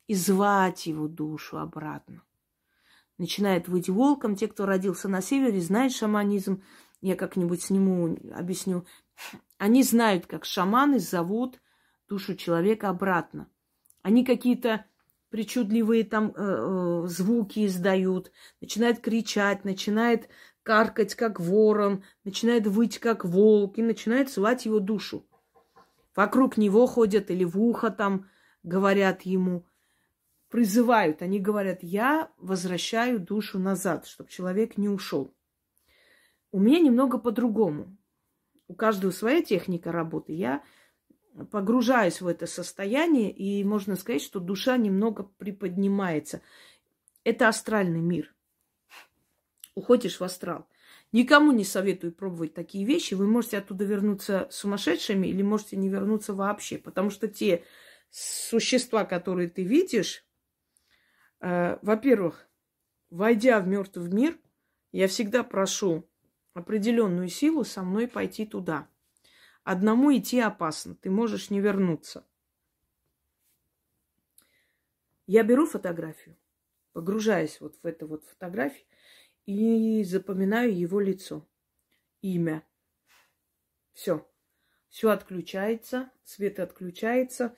и 0.07 0.15
звать 0.15 0.85
его 0.85 1.07
душу 1.07 1.59
обратно. 1.59 2.21
Начинает 3.17 3.69
выть 3.69 3.87
волком. 3.87 4.35
Те, 4.35 4.49
кто 4.49 4.65
родился 4.65 5.07
на 5.07 5.21
севере, 5.21 5.61
знают 5.61 5.93
шаманизм. 5.93 6.61
Я 7.01 7.15
как-нибудь 7.15 7.61
сниму, 7.61 8.17
объясню. 8.33 8.85
Они 9.57 9.83
знают, 9.83 10.25
как 10.25 10.45
шаманы 10.45 10.99
зовут 10.99 11.61
душу 12.07 12.35
человека 12.35 12.89
обратно. 12.89 13.49
Они 14.01 14.23
какие-то 14.23 14.85
причудливые 15.29 16.03
там 16.03 16.33
э, 16.35 16.41
э, 16.41 17.07
звуки 17.07 17.65
издают, 17.65 18.31
начинает 18.61 19.01
кричать, 19.01 19.65
начинает 19.65 20.29
каркать, 20.63 21.15
как 21.15 21.39
ворон, 21.39 22.03
начинает 22.23 22.67
выть, 22.67 22.99
как 22.99 23.25
волк, 23.25 23.77
и 23.77 23.83
начинает 23.83 24.29
звать 24.29 24.65
его 24.65 24.79
душу. 24.79 25.25
Вокруг 26.15 26.57
него 26.57 26.87
ходят 26.87 27.29
или 27.29 27.43
в 27.43 27.59
ухо 27.61 27.91
там 27.91 28.27
говорят 28.63 29.21
ему, 29.21 29.65
призывают. 30.49 31.21
Они 31.21 31.39
говорят, 31.39 31.79
я 31.83 32.29
возвращаю 32.37 33.19
душу 33.19 33.59
назад, 33.59 34.07
чтобы 34.07 34.29
человек 34.29 34.77
не 34.77 34.89
ушел. 34.89 35.33
У 36.51 36.59
меня 36.59 36.79
немного 36.79 37.17
по-другому. 37.17 37.97
У 38.67 38.73
каждого 38.73 39.11
своя 39.11 39.41
техника 39.41 39.91
работы. 39.91 40.33
Я 40.33 40.63
погружаюсь 41.51 42.21
в 42.21 42.27
это 42.27 42.47
состояние, 42.47 43.31
и 43.31 43.63
можно 43.63 43.95
сказать, 43.95 44.21
что 44.21 44.39
душа 44.39 44.77
немного 44.77 45.23
приподнимается. 45.23 46.41
Это 47.23 47.47
астральный 47.47 48.01
мир. 48.01 48.33
Уходишь 49.75 50.19
в 50.19 50.23
астрал. 50.23 50.67
Никому 51.11 51.51
не 51.51 51.63
советую 51.63 52.11
пробовать 52.11 52.53
такие 52.53 52.85
вещи. 52.85 53.13
Вы 53.13 53.27
можете 53.27 53.59
оттуда 53.59 53.85
вернуться 53.85 54.47
сумасшедшими 54.51 55.27
или 55.27 55.41
можете 55.41 55.77
не 55.77 55.89
вернуться 55.89 56.33
вообще. 56.33 56.77
Потому 56.77 57.09
что 57.09 57.27
те 57.27 57.63
существа, 58.09 59.05
которые 59.05 59.49
ты 59.49 59.63
видишь, 59.63 60.25
э, 61.39 61.77
во-первых, 61.81 62.47
войдя 63.09 63.59
в 63.59 63.67
мертвый 63.67 64.11
мир, 64.11 64.37
я 64.91 65.07
всегда 65.07 65.43
прошу 65.43 66.09
определенную 66.57 67.29
силу 67.29 67.63
со 67.63 67.83
мной 67.83 68.07
пойти 68.07 68.45
туда. 68.45 68.89
Одному 69.63 70.15
идти 70.15 70.39
опасно, 70.39 70.95
ты 70.95 71.09
можешь 71.09 71.49
не 71.49 71.59
вернуться. 71.59 72.25
Я 75.25 75.43
беру 75.43 75.65
фотографию, 75.65 76.37
погружаюсь 76.93 77.59
вот 77.59 77.77
в 77.83 77.85
эту 77.85 78.07
вот 78.07 78.23
фотографию 78.23 78.85
и 79.45 80.03
запоминаю 80.03 80.77
его 80.77 80.99
лицо, 80.99 81.45
имя. 82.21 82.65
Все. 83.93 84.25
Все 84.87 85.09
отключается, 85.09 86.09
свет 86.23 86.59
отключается, 86.59 87.55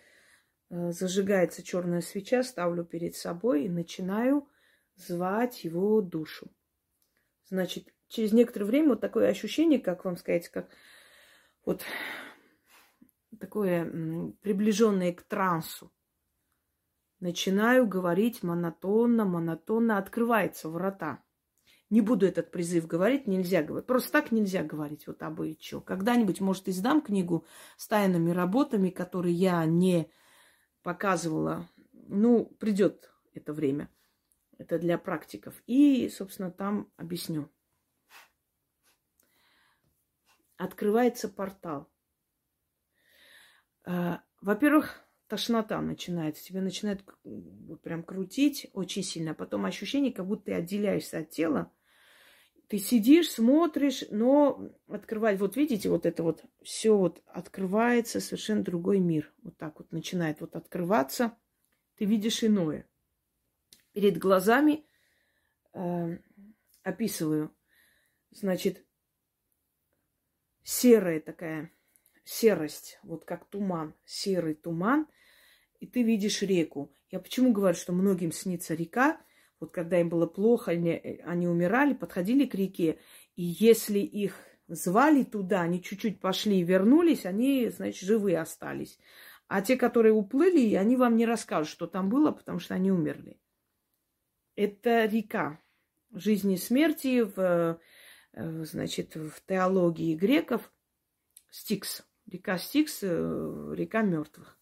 э, 0.69 0.91
зажигается 0.91 1.61
черная 1.61 2.01
свеча, 2.01 2.43
ставлю 2.43 2.83
перед 2.83 3.15
собой 3.15 3.65
и 3.65 3.69
начинаю 3.69 4.49
звать 4.95 5.63
его 5.63 6.01
душу. 6.01 6.51
Значит, 7.45 7.93
через 8.09 8.33
некоторое 8.33 8.65
время 8.65 8.89
вот 8.89 9.01
такое 9.01 9.29
ощущение, 9.29 9.79
как 9.79 10.03
вам 10.03 10.17
сказать, 10.17 10.49
как 10.49 10.69
вот 11.63 11.83
такое 13.39 14.33
приближенное 14.41 15.13
к 15.13 15.21
трансу. 15.21 15.93
Начинаю 17.19 17.87
говорить 17.87 18.43
монотонно, 18.43 19.25
монотонно, 19.25 19.97
открывается 19.97 20.69
врата. 20.69 21.23
Не 21.89 22.01
буду 22.01 22.25
этот 22.25 22.51
призыв 22.51 22.87
говорить, 22.87 23.27
нельзя 23.27 23.63
говорить. 23.63 23.87
Просто 23.87 24.11
так 24.11 24.31
нельзя 24.31 24.63
говорить 24.63 25.07
вот 25.07 25.21
об 25.23 25.41
и. 25.41 25.81
Когда-нибудь, 25.81 26.39
может, 26.39 26.69
издам 26.69 27.01
книгу 27.01 27.45
с 27.77 27.87
тайными 27.87 28.31
работами, 28.31 28.89
которые 28.89 29.33
я 29.33 29.65
не 29.65 30.09
показывала. 30.83 31.67
Ну, 31.91 32.45
придет 32.45 33.11
это 33.33 33.53
время. 33.53 33.89
Это 34.57 34.77
для 34.77 34.97
практиков. 34.97 35.61
И, 35.65 36.09
собственно, 36.09 36.51
там 36.51 36.91
объясню 36.95 37.49
открывается 40.59 41.29
портал. 41.29 41.89
А, 43.85 44.21
во-первых, 44.41 45.01
тошнота 45.27 45.81
начинается, 45.81 46.43
тебя 46.43 46.61
начинает 46.61 47.01
прям 47.81 48.03
крутить 48.03 48.69
очень 48.73 49.01
сильно, 49.01 49.31
а 49.31 49.35
потом 49.35 49.65
ощущение, 49.65 50.11
как 50.11 50.27
будто 50.27 50.45
ты 50.45 50.53
отделяешься 50.53 51.19
от 51.19 51.29
тела. 51.29 51.71
Ты 52.67 52.77
сидишь, 52.77 53.31
смотришь, 53.31 54.03
но 54.11 54.69
открывать, 54.89 55.39
вот 55.39 55.55
видите, 55.55 55.89
вот 55.89 56.05
это 56.05 56.23
вот 56.23 56.43
все 56.61 56.95
вот 56.95 57.23
открывается, 57.25 58.19
совершенно 58.19 58.61
другой 58.61 58.99
мир. 58.99 59.33
Вот 59.41 59.57
так 59.57 59.79
вот 59.79 59.91
начинает 59.91 60.41
вот 60.41 60.55
открываться, 60.55 61.37
ты 61.95 62.03
видишь 62.03 62.43
иное. 62.43 62.87
Перед 63.93 64.17
глазами 64.17 64.85
э, 65.73 66.17
описываю, 66.83 67.55
значит, 68.29 68.85
серая 70.69 71.19
такая 71.19 71.71
серость, 72.23 72.99
вот 73.01 73.25
как 73.25 73.45
туман, 73.45 73.95
серый 74.05 74.53
туман, 74.53 75.07
и 75.79 75.87
ты 75.87 76.03
видишь 76.03 76.43
реку. 76.43 76.93
Я 77.09 77.19
почему 77.19 77.51
говорю, 77.51 77.75
что 77.75 77.91
многим 77.91 78.31
снится 78.31 78.75
река, 78.75 79.19
вот 79.59 79.71
когда 79.71 79.99
им 79.99 80.09
было 80.09 80.27
плохо, 80.27 80.71
они, 80.71 80.91
они 81.25 81.47
умирали, 81.47 81.95
подходили 81.95 82.45
к 82.45 82.53
реке, 82.53 82.99
и 83.35 83.43
если 83.43 83.97
их 83.97 84.35
звали 84.67 85.23
туда, 85.23 85.61
они 85.61 85.81
чуть-чуть 85.81 86.21
пошли 86.21 86.59
и 86.59 86.63
вернулись, 86.63 87.25
они, 87.25 87.69
значит, 87.69 88.07
живые 88.07 88.39
остались. 88.39 88.99
А 89.47 89.63
те, 89.63 89.75
которые 89.75 90.13
уплыли, 90.13 90.75
они 90.75 90.95
вам 90.97 91.17
не 91.17 91.25
расскажут, 91.25 91.71
что 91.71 91.87
там 91.87 92.09
было, 92.09 92.31
потому 92.31 92.59
что 92.59 92.75
они 92.75 92.91
умерли. 92.91 93.41
Это 94.55 95.05
река 95.05 95.59
жизни 96.11 96.55
и 96.55 96.57
смерти 96.57 97.21
в, 97.21 97.79
значит, 98.33 99.15
в 99.15 99.41
теологии 99.45 100.15
греков. 100.15 100.71
Стикс. 101.49 102.03
Река 102.27 102.57
Стикс, 102.57 102.99
э, 103.01 103.73
река 103.75 104.01
мертвых. 104.01 104.57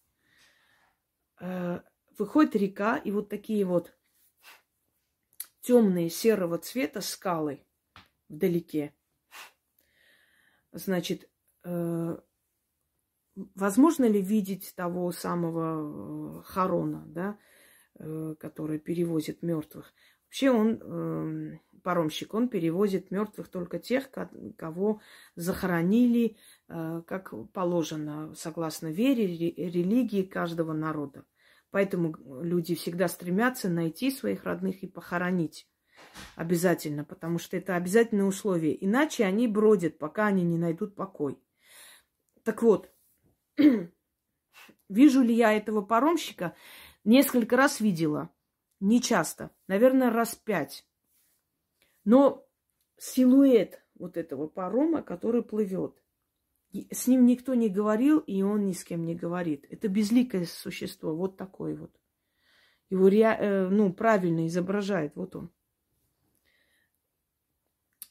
Э, 1.40 1.80
выходит 2.16 2.56
река, 2.56 2.96
и 2.96 3.10
вот 3.10 3.28
такие 3.28 3.64
вот 3.64 3.94
темные 5.60 6.08
серого 6.08 6.58
цвета 6.58 7.00
скалы 7.00 7.62
вдалеке. 8.28 8.94
Значит, 10.72 11.30
возможно 13.54 14.04
ли 14.04 14.20
видеть 14.20 14.72
того 14.74 15.12
самого 15.12 16.42
Харона, 16.42 17.04
да, 17.06 17.38
который 18.38 18.78
перевозит 18.78 19.42
мертвых? 19.42 19.92
Вообще 20.28 20.50
он, 20.50 20.80
э, 20.82 21.58
паромщик, 21.82 22.34
он 22.34 22.48
перевозит 22.48 23.10
мертвых 23.10 23.48
только 23.48 23.78
тех, 23.78 24.10
кого 24.58 25.00
захоронили, 25.36 26.36
э, 26.68 27.02
как 27.06 27.32
положено, 27.52 28.34
согласно 28.34 28.88
вере, 28.88 29.26
религии 29.26 30.22
каждого 30.22 30.74
народа. 30.74 31.24
Поэтому 31.70 32.14
люди 32.42 32.74
всегда 32.74 33.08
стремятся 33.08 33.70
найти 33.70 34.10
своих 34.10 34.44
родных 34.44 34.82
и 34.82 34.86
похоронить. 34.86 35.66
Обязательно, 36.36 37.04
потому 37.04 37.38
что 37.38 37.56
это 37.56 37.74
обязательное 37.74 38.26
условие. 38.26 38.84
Иначе 38.84 39.24
они 39.24 39.48
бродят, 39.48 39.98
пока 39.98 40.26
они 40.26 40.42
не 40.44 40.58
найдут 40.58 40.94
покой. 40.94 41.38
Так 42.44 42.62
вот, 42.62 42.90
вижу 44.88 45.22
ли 45.22 45.34
я 45.34 45.54
этого 45.54 45.80
паромщика? 45.80 46.54
Несколько 47.04 47.56
раз 47.56 47.80
видела. 47.80 48.30
Не 48.80 49.00
часто, 49.02 49.50
наверное, 49.66 50.10
раз 50.10 50.34
пять. 50.34 50.86
Но 52.04 52.46
силуэт 52.96 53.82
вот 53.94 54.16
этого 54.16 54.46
парома, 54.46 55.02
который 55.02 55.42
плывет, 55.42 56.00
с 56.72 57.06
ним 57.06 57.26
никто 57.26 57.54
не 57.54 57.68
говорил, 57.68 58.18
и 58.18 58.42
он 58.42 58.66
ни 58.66 58.72
с 58.72 58.84
кем 58.84 59.04
не 59.04 59.14
говорит. 59.14 59.66
Это 59.70 59.88
безликое 59.88 60.44
существо, 60.44 61.14
вот 61.14 61.36
такое 61.36 61.76
вот. 61.76 61.90
Его 62.90 63.08
ре... 63.08 63.22
Э, 63.22 63.68
ну, 63.68 63.92
правильно 63.92 64.46
изображает, 64.46 65.16
вот 65.16 65.36
он. 65.36 65.50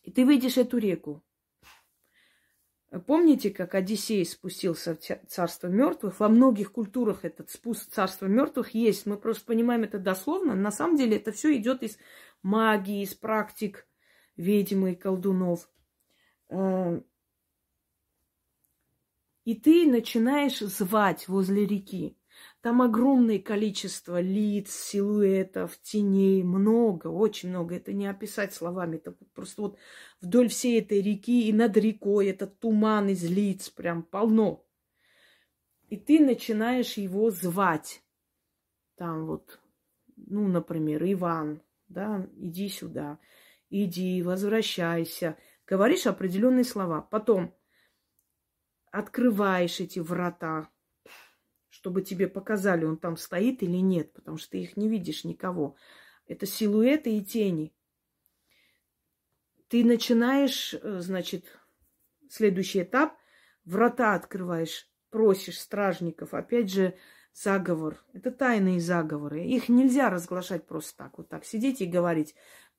И 0.04 0.12
ты 0.12 0.26
выйдешь 0.26 0.58
эту 0.58 0.78
реку. 0.78 1.24
Помните, 3.00 3.50
как 3.50 3.76
Одиссей 3.76 4.26
спустился 4.26 4.96
в 4.96 5.28
царство 5.28 5.68
мертвых? 5.68 6.20
Во 6.20 6.30
многих 6.30 6.72
культурах 6.72 7.26
этот 7.26 7.50
спуск 7.50 7.92
царства 7.92 8.26
мертвых 8.26 8.72
есть. 8.72 9.06
Мы 9.06 9.18
просто 9.18 9.46
понимаем 9.46 9.84
это 9.84 10.00
дословно. 10.00 10.56
На 10.56 10.72
самом 10.72 10.98
деле 10.98 11.18
это 11.18 11.32
все 11.32 11.56
идет 11.56 11.84
из 11.84 11.98
магии, 12.44 13.04
из 13.04 13.14
практик 13.14 13.88
ведьмы 14.36 14.94
и 14.94 14.96
колдунов. 14.96 15.70
Э, 16.50 17.02
и 19.46 19.56
ты 19.56 19.90
начинаешь 19.90 20.60
звать 20.60 21.28
возле 21.28 21.66
реки. 21.66 22.17
Там 22.62 22.82
огромное 22.82 23.40
количество 23.40 24.20
лиц, 24.20 24.72
силуэтов, 24.72 25.78
теней, 25.78 26.42
много, 26.44 27.08
очень 27.08 27.50
много. 27.50 27.76
Это 27.76 27.94
не 27.94 28.08
описать 28.08 28.54
словами. 28.54 28.98
Это 28.98 29.12
просто 29.34 29.62
вот 29.62 29.78
вдоль 30.22 30.50
всей 30.50 30.82
этой 30.82 31.02
реки 31.02 31.48
и 31.48 31.54
над 31.54 31.78
рекой 31.78 32.28
этот 32.28 32.60
туман 32.60 33.10
из 33.10 33.24
лиц 33.24 33.70
прям 33.70 34.02
полно. 34.02 34.66
И 35.90 35.98
ты 35.98 36.20
начинаешь 36.20 36.98
его 36.98 37.30
звать. 37.30 38.02
Там 38.96 39.28
вот, 39.28 39.60
ну, 40.16 40.48
например, 40.48 41.04
Иван, 41.04 41.62
да, 41.88 42.28
иди 42.36 42.70
сюда, 42.70 43.20
иди, 43.70 44.24
возвращайся. 44.24 45.38
Говоришь 45.68 46.08
определенные 46.08 46.64
слова. 46.64 47.02
Потом 47.02 47.54
открываешь 48.92 49.80
эти 49.80 50.00
врата, 50.00 50.70
чтобы 51.78 52.02
тебе 52.02 52.28
показали, 52.28 52.86
он 52.86 52.98
там 52.98 53.18
стоит 53.18 53.62
или 53.62 53.78
нет, 53.78 54.12
потому 54.14 54.38
что 54.38 54.52
ты 54.52 54.64
их 54.64 54.78
не 54.78 54.90
видишь 54.90 55.24
никого. 55.26 55.76
Это 56.26 56.48
силуэты 56.48 57.16
и 57.16 57.24
тени. 57.24 57.72
Ты 59.68 59.86
начинаешь, 59.86 60.74
э, 60.74 61.00
значит, 61.02 61.46
следующий 62.30 62.82
этап, 62.82 63.16
врата 63.64 64.16
открываешь, 64.16 64.90
просишь 65.12 65.60
стражников, 65.60 66.34
опять 66.34 66.72
же, 66.72 66.98
заговор. 67.32 68.04
Это 68.12 68.32
тайные 68.32 68.80
заговоры. 68.80 69.46
Их 69.46 69.70
нельзя 69.70 70.10
разглашать 70.10 70.66
просто 70.66 70.98
так, 70.98 71.20
вот 71.20 71.30
так 71.30 71.46
сидеть 71.46 71.82
и 71.82 71.86
говорить 71.86 72.34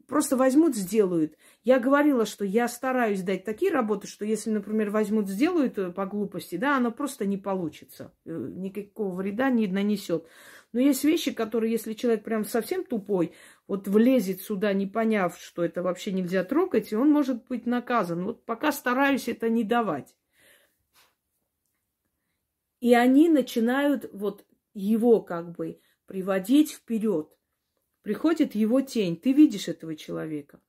просто 0.08 0.36
возьмут, 0.36 0.74
сделают. 0.74 1.36
Я 1.62 1.78
говорила, 1.78 2.26
что 2.26 2.44
я 2.44 2.66
стараюсь 2.66 3.22
дать 3.22 3.44
такие 3.44 3.70
работы, 3.70 4.08
что 4.08 4.24
если, 4.24 4.50
например, 4.50 4.90
возьмут, 4.90 5.28
сделают 5.28 5.78
э, 5.78 5.92
по 5.92 6.06
глупости, 6.06 6.56
да, 6.56 6.76
оно 6.76 6.90
просто 6.90 7.26
не 7.26 7.36
получится. 7.36 8.12
Э, 8.24 8.30
никакого 8.32 9.14
вреда 9.14 9.50
не 9.50 9.68
нанесет. 9.68 10.26
Но 10.72 10.80
есть 10.80 11.04
вещи, 11.04 11.32
которые, 11.32 11.70
если 11.70 11.92
человек 11.92 12.24
прям 12.24 12.44
совсем 12.44 12.84
тупой, 12.84 13.34
вот 13.66 13.86
влезет 13.86 14.40
сюда, 14.40 14.72
не 14.72 14.86
поняв, 14.86 15.38
что 15.38 15.64
это 15.64 15.82
вообще 15.82 16.10
нельзя 16.12 16.42
трогать, 16.42 16.92
он 16.92 17.10
может 17.10 17.46
быть 17.46 17.66
наказан. 17.66 18.24
Вот 18.24 18.44
пока 18.44 18.72
стараюсь 18.72 19.28
это 19.28 19.48
не 19.48 19.62
давать. 19.62 20.16
И 22.80 22.94
они 22.94 23.28
начинают 23.28 24.08
вот 24.12 24.46
его 24.72 25.20
как 25.20 25.52
бы 25.52 25.80
приводить 26.06 26.72
вперед 26.72 27.37
приходит 28.02 28.54
его 28.54 28.80
тень. 28.80 29.16
Ты 29.16 29.32
видишь 29.32 29.68
этого 29.68 29.96
человека. 29.96 30.60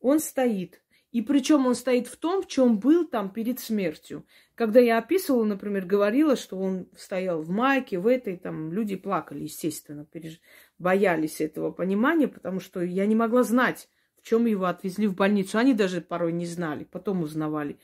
Он 0.00 0.18
стоит. 0.18 0.82
И 1.12 1.20
причем 1.20 1.66
он 1.66 1.74
стоит 1.74 2.06
в 2.06 2.16
том, 2.16 2.42
в 2.42 2.46
чем 2.46 2.78
был 2.78 3.06
там 3.06 3.30
перед 3.30 3.60
смертью. 3.60 4.26
Когда 4.54 4.80
я 4.80 4.96
описывала, 4.96 5.44
например, 5.44 5.84
говорила, 5.84 6.36
что 6.36 6.58
он 6.58 6.88
стоял 6.96 7.42
в 7.42 7.50
майке, 7.50 7.98
в 7.98 8.06
этой, 8.06 8.38
там 8.38 8.72
люди 8.72 8.96
плакали, 8.96 9.42
естественно, 9.42 10.06
переж... 10.06 10.40
боялись 10.78 11.42
этого 11.42 11.70
понимания, 11.70 12.28
потому 12.28 12.60
что 12.60 12.80
я 12.80 13.04
не 13.04 13.14
могла 13.14 13.42
знать, 13.42 13.90
в 14.22 14.26
чем 14.26 14.46
его 14.46 14.64
отвезли 14.64 15.06
в 15.06 15.14
больницу. 15.14 15.58
Они 15.58 15.74
даже 15.74 16.00
порой 16.00 16.32
не 16.32 16.46
знали, 16.46 16.84
потом 16.84 17.22
узнавали. 17.22 17.78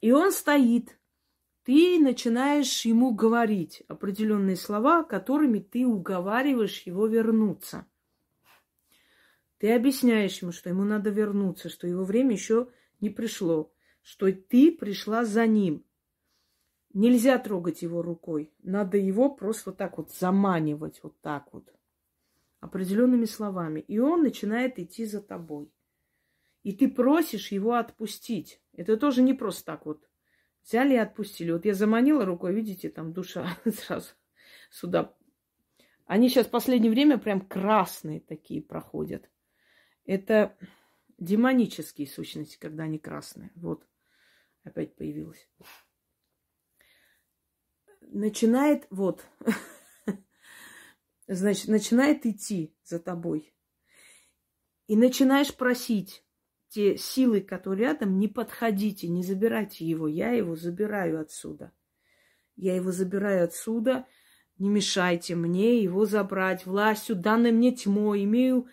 И 0.00 0.10
он 0.10 0.32
стоит. 0.32 0.96
Ты 1.70 2.00
начинаешь 2.00 2.84
ему 2.84 3.14
говорить 3.14 3.84
определенные 3.86 4.56
слова, 4.56 5.04
которыми 5.04 5.60
ты 5.60 5.86
уговариваешь 5.86 6.82
его 6.82 7.06
вернуться. 7.06 7.86
Ты 9.58 9.72
объясняешь 9.72 10.42
ему, 10.42 10.50
что 10.50 10.68
ему 10.68 10.82
надо 10.82 11.10
вернуться, 11.10 11.68
что 11.68 11.86
его 11.86 12.02
время 12.02 12.32
еще 12.32 12.70
не 12.98 13.08
пришло, 13.08 13.72
что 14.02 14.32
ты 14.32 14.72
пришла 14.72 15.24
за 15.24 15.46
ним. 15.46 15.84
Нельзя 16.92 17.38
трогать 17.38 17.82
его 17.82 18.02
рукой. 18.02 18.52
Надо 18.64 18.98
его 18.98 19.32
просто 19.32 19.70
вот 19.70 19.76
так 19.76 19.96
вот 19.96 20.10
заманивать, 20.10 20.98
вот 21.04 21.20
так 21.20 21.52
вот, 21.52 21.72
определенными 22.58 23.26
словами. 23.26 23.78
И 23.78 24.00
он 24.00 24.22
начинает 24.22 24.80
идти 24.80 25.04
за 25.04 25.22
тобой. 25.22 25.72
И 26.64 26.72
ты 26.72 26.88
просишь 26.88 27.52
его 27.52 27.74
отпустить. 27.74 28.60
Это 28.72 28.96
тоже 28.96 29.22
не 29.22 29.34
просто 29.34 29.66
так 29.66 29.86
вот. 29.86 30.09
Взяли 30.62 30.94
и 30.94 30.98
отпустили. 30.98 31.52
Вот 31.52 31.64
я 31.64 31.74
заманила 31.74 32.24
рукой, 32.24 32.54
видите, 32.54 32.90
там 32.90 33.12
душа 33.12 33.56
сразу 33.64 34.10
сюда. 34.70 35.14
Они 36.06 36.28
сейчас 36.28 36.46
в 36.46 36.50
последнее 36.50 36.90
время 36.90 37.18
прям 37.18 37.40
красные 37.40 38.20
такие 38.20 38.62
проходят. 38.62 39.30
Это 40.04 40.56
демонические 41.18 42.08
сущности, 42.08 42.58
когда 42.58 42.84
они 42.84 42.98
красные. 42.98 43.52
Вот, 43.54 43.86
опять 44.64 44.96
появилась. 44.96 45.48
Начинает, 48.00 48.86
вот, 48.90 49.24
значит, 51.28 51.68
начинает 51.68 52.26
идти 52.26 52.74
за 52.82 52.98
тобой. 52.98 53.54
И 54.88 54.96
начинаешь 54.96 55.54
просить 55.54 56.24
те 56.70 56.96
силы, 56.96 57.40
которые 57.40 57.88
рядом, 57.88 58.18
не 58.18 58.28
подходите, 58.28 59.08
не 59.08 59.22
забирайте 59.22 59.84
его. 59.84 60.06
Я 60.06 60.30
его 60.30 60.54
забираю 60.54 61.20
отсюда. 61.20 61.72
Я 62.56 62.76
его 62.76 62.92
забираю 62.92 63.44
отсюда. 63.44 64.06
Не 64.58 64.68
мешайте 64.68 65.34
мне 65.34 65.82
его 65.82 66.06
забрать. 66.06 66.66
Властью, 66.66 67.16
данной 67.16 67.50
мне 67.50 67.74
тьмой, 67.74 68.24
имею 68.24 68.68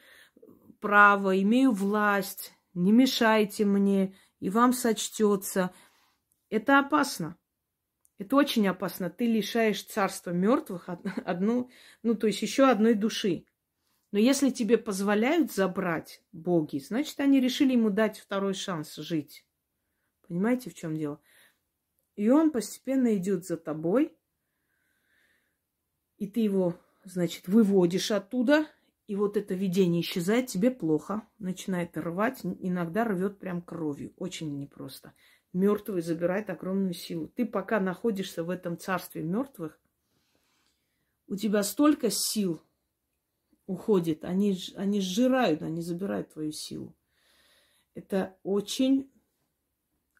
право, 0.80 1.42
имею 1.42 1.72
власть, 1.72 2.54
не 2.74 2.92
мешайте 2.92 3.66
мне, 3.66 4.16
и 4.40 4.50
вам 4.50 4.74
сочтется. 4.74 5.72
Это 6.50 6.80
опасно. 6.80 7.36
Это 8.20 8.36
очень 8.36 8.68
опасно. 8.68 9.10
Ты 9.10 9.26
лишаешь 9.26 9.84
царства 9.84 10.32
мертвых 10.32 10.88
одну, 11.26 11.72
ну, 12.04 12.16
то 12.16 12.28
есть 12.28 12.42
еще 12.42 12.70
одной 12.70 12.94
души. 12.94 13.46
Но 14.12 14.20
если 14.20 14.50
тебе 14.52 14.78
позволяют 14.78 15.52
забрать 15.52 16.24
боги, 16.32 16.80
значит, 16.80 17.20
они 17.20 17.42
решили 17.42 17.74
ему 17.74 17.90
дать 17.90 18.20
второй 18.20 18.54
шанс 18.54 18.96
жить. 18.96 19.46
Понимаете, 20.28 20.70
в 20.70 20.76
чем 20.76 20.98
дело? 20.98 21.20
И 22.16 22.30
он 22.30 22.52
постепенно 22.52 23.16
идет 23.16 23.46
за 23.46 23.58
тобой, 23.58 24.18
и 26.18 26.28
ты 26.28 26.40
его, 26.40 26.80
значит, 27.04 27.48
выводишь 27.48 28.12
оттуда, 28.12 28.66
И 29.08 29.16
вот 29.16 29.38
это 29.38 29.54
видение 29.54 30.02
исчезает, 30.02 30.48
тебе 30.48 30.70
плохо, 30.70 31.26
начинает 31.40 31.98
рвать, 31.98 32.42
иногда 32.44 33.06
рвет 33.06 33.40
прям 33.40 33.62
кровью. 33.62 34.14
Очень 34.18 34.58
непросто. 34.60 35.14
Мертвый 35.54 36.02
забирает 36.02 36.50
огромную 36.50 36.94
силу. 36.94 37.30
Ты 37.30 37.46
пока 37.46 37.80
находишься 37.80 38.44
в 38.44 38.50
этом 38.50 38.78
царстве 38.78 39.24
мертвых, 39.24 39.80
у 41.28 41.36
тебя 41.36 41.64
столько 41.64 42.10
сил 42.10 42.62
уходит, 43.68 44.24
они, 44.24 44.58
они 44.76 45.00
сжирают, 45.02 45.62
они 45.62 45.82
забирают 45.82 46.34
твою 46.34 46.52
силу. 46.52 46.96
Это 47.94 48.38
очень 48.44 49.12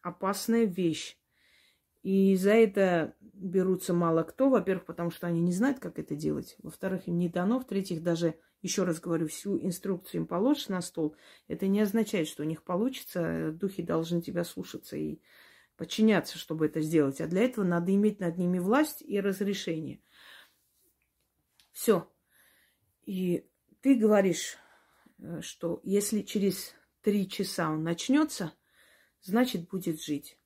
опасная 0.02 0.64
вещь. 0.64 1.18
И 2.02 2.36
за 2.36 2.52
это 2.52 3.16
берутся 3.20 3.92
мало 3.94 4.22
кто. 4.22 4.50
Во-первых, 4.50 4.84
потому 4.84 5.10
что 5.10 5.26
они 5.26 5.40
не 5.40 5.52
знают, 5.52 5.78
как 5.78 5.98
это 5.98 6.14
делать. 6.14 6.56
Во-вторых, 6.62 7.08
им 7.08 7.18
не 7.18 7.28
дано. 7.28 7.58
В-третьих, 7.58 8.02
даже, 8.02 8.34
еще 8.62 8.84
раз 8.84 9.00
говорю, 9.00 9.26
всю 9.26 9.58
инструкцию 9.58 10.22
им 10.22 10.26
положишь 10.26 10.68
на 10.68 10.80
стол. 10.80 11.16
Это 11.48 11.66
не 11.66 11.80
означает, 11.80 12.28
что 12.28 12.42
у 12.42 12.46
них 12.46 12.62
получится. 12.62 13.52
Духи 13.52 13.82
должны 13.82 14.22
тебя 14.22 14.44
слушаться 14.44 14.96
и 14.96 15.20
подчиняться, 15.76 16.38
чтобы 16.38 16.66
это 16.66 16.80
сделать. 16.80 17.20
А 17.20 17.26
для 17.26 17.42
этого 17.42 17.64
надо 17.64 17.94
иметь 17.94 18.20
над 18.20 18.38
ними 18.38 18.58
власть 18.58 19.02
и 19.02 19.20
разрешение. 19.20 20.00
Все. 21.72 22.08
И 23.08 23.48
ты 23.80 23.94
говоришь, 23.94 24.58
э, 25.18 25.40
что 25.40 25.80
если 25.82 26.20
через 26.20 26.74
три 27.00 27.26
часа 27.26 27.70
он 27.70 27.82
начнется, 27.82 28.52
значит 29.22 29.66
будет 29.70 30.02
жить. 30.02 30.38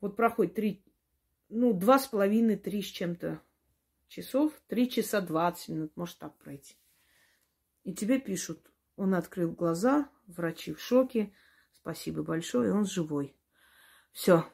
Вот 0.00 0.16
проходит 0.16 0.54
три, 0.54 0.84
ну, 1.48 1.72
два 1.72 2.00
с 2.00 2.08
половиной, 2.08 2.56
три 2.56 2.82
с 2.82 2.86
чем-то 2.86 3.40
часов, 4.08 4.52
три 4.66 4.90
часа 4.90 5.20
двадцать 5.20 5.68
минут, 5.68 5.96
может 5.96 6.18
так 6.18 6.36
пройти. 6.38 6.74
И 7.84 7.94
тебе 7.94 8.18
пишут, 8.18 8.68
он 8.96 9.14
открыл 9.14 9.52
глаза, 9.52 10.10
врачи 10.26 10.72
в 10.72 10.80
шоке, 10.80 11.32
спасибо 11.72 12.24
большое, 12.24 12.74
он 12.74 12.84
живой. 12.84 13.36
Все, 14.10 14.44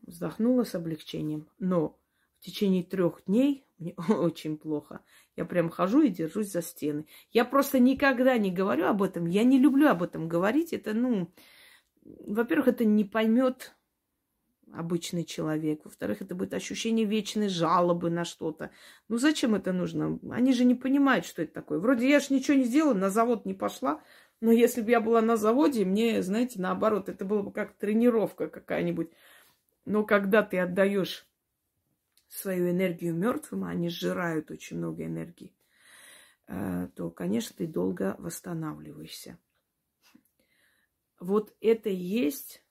вздохнула 0.00 0.64
с 0.64 0.74
облегчением. 0.74 1.46
Но 1.58 2.00
в 2.38 2.44
течение 2.44 2.82
трех 2.82 3.22
дней 3.26 3.63
мне 3.78 3.94
очень 4.08 4.56
плохо. 4.56 5.00
Я 5.36 5.44
прям 5.44 5.68
хожу 5.68 6.02
и 6.02 6.08
держусь 6.08 6.50
за 6.52 6.62
стены. 6.62 7.06
Я 7.30 7.44
просто 7.44 7.78
никогда 7.78 8.38
не 8.38 8.50
говорю 8.50 8.86
об 8.86 9.02
этом. 9.02 9.26
Я 9.26 9.44
не 9.44 9.58
люблю 9.58 9.88
об 9.88 10.02
этом 10.02 10.28
говорить. 10.28 10.72
Это, 10.72 10.94
ну, 10.94 11.32
во-первых, 12.04 12.68
это 12.68 12.84
не 12.84 13.04
поймет 13.04 13.74
обычный 14.72 15.24
человек. 15.24 15.82
Во-вторых, 15.84 16.22
это 16.22 16.34
будет 16.34 16.54
ощущение 16.54 17.06
вечной 17.06 17.48
жалобы 17.48 18.10
на 18.10 18.24
что-то. 18.24 18.70
Ну 19.08 19.18
зачем 19.18 19.54
это 19.54 19.72
нужно? 19.72 20.18
Они 20.30 20.52
же 20.52 20.64
не 20.64 20.74
понимают, 20.74 21.26
что 21.26 21.42
это 21.42 21.54
такое. 21.54 21.78
Вроде 21.78 22.08
я 22.08 22.20
же 22.20 22.26
ничего 22.30 22.56
не 22.56 22.64
сделала, 22.64 22.94
на 22.94 23.10
завод 23.10 23.46
не 23.46 23.54
пошла. 23.54 24.00
Но 24.40 24.52
если 24.52 24.82
бы 24.82 24.90
я 24.90 25.00
была 25.00 25.22
на 25.22 25.36
заводе, 25.36 25.84
мне, 25.84 26.22
знаете, 26.22 26.60
наоборот, 26.60 27.08
это 27.08 27.24
было 27.24 27.42
бы 27.42 27.52
как 27.52 27.74
тренировка 27.74 28.48
какая-нибудь. 28.48 29.10
Но 29.84 30.04
когда 30.04 30.42
ты 30.42 30.58
отдаешь 30.58 31.26
свою 32.34 32.70
энергию 32.70 33.14
мертвым, 33.14 33.64
а 33.64 33.70
они 33.70 33.88
сжирают 33.88 34.50
очень 34.50 34.78
много 34.78 35.04
энергии, 35.04 35.54
э, 36.46 36.88
то, 36.94 37.10
конечно, 37.10 37.56
ты 37.56 37.66
долго 37.66 38.16
восстанавливаешься. 38.18 39.38
Вот 41.20 41.54
это 41.60 41.88
и 41.88 41.94
есть 41.94 42.64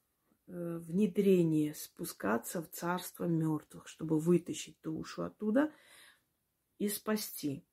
Э, 0.46 0.78
внедрение, 0.78 1.74
спускаться 1.74 2.62
в 2.62 2.70
царство 2.70 3.24
мертвых, 3.24 3.88
чтобы 3.88 4.20
вытащить 4.20 4.78
душу 4.84 5.24
оттуда 5.24 5.72
и 6.80 6.90
спасти. 6.90 7.66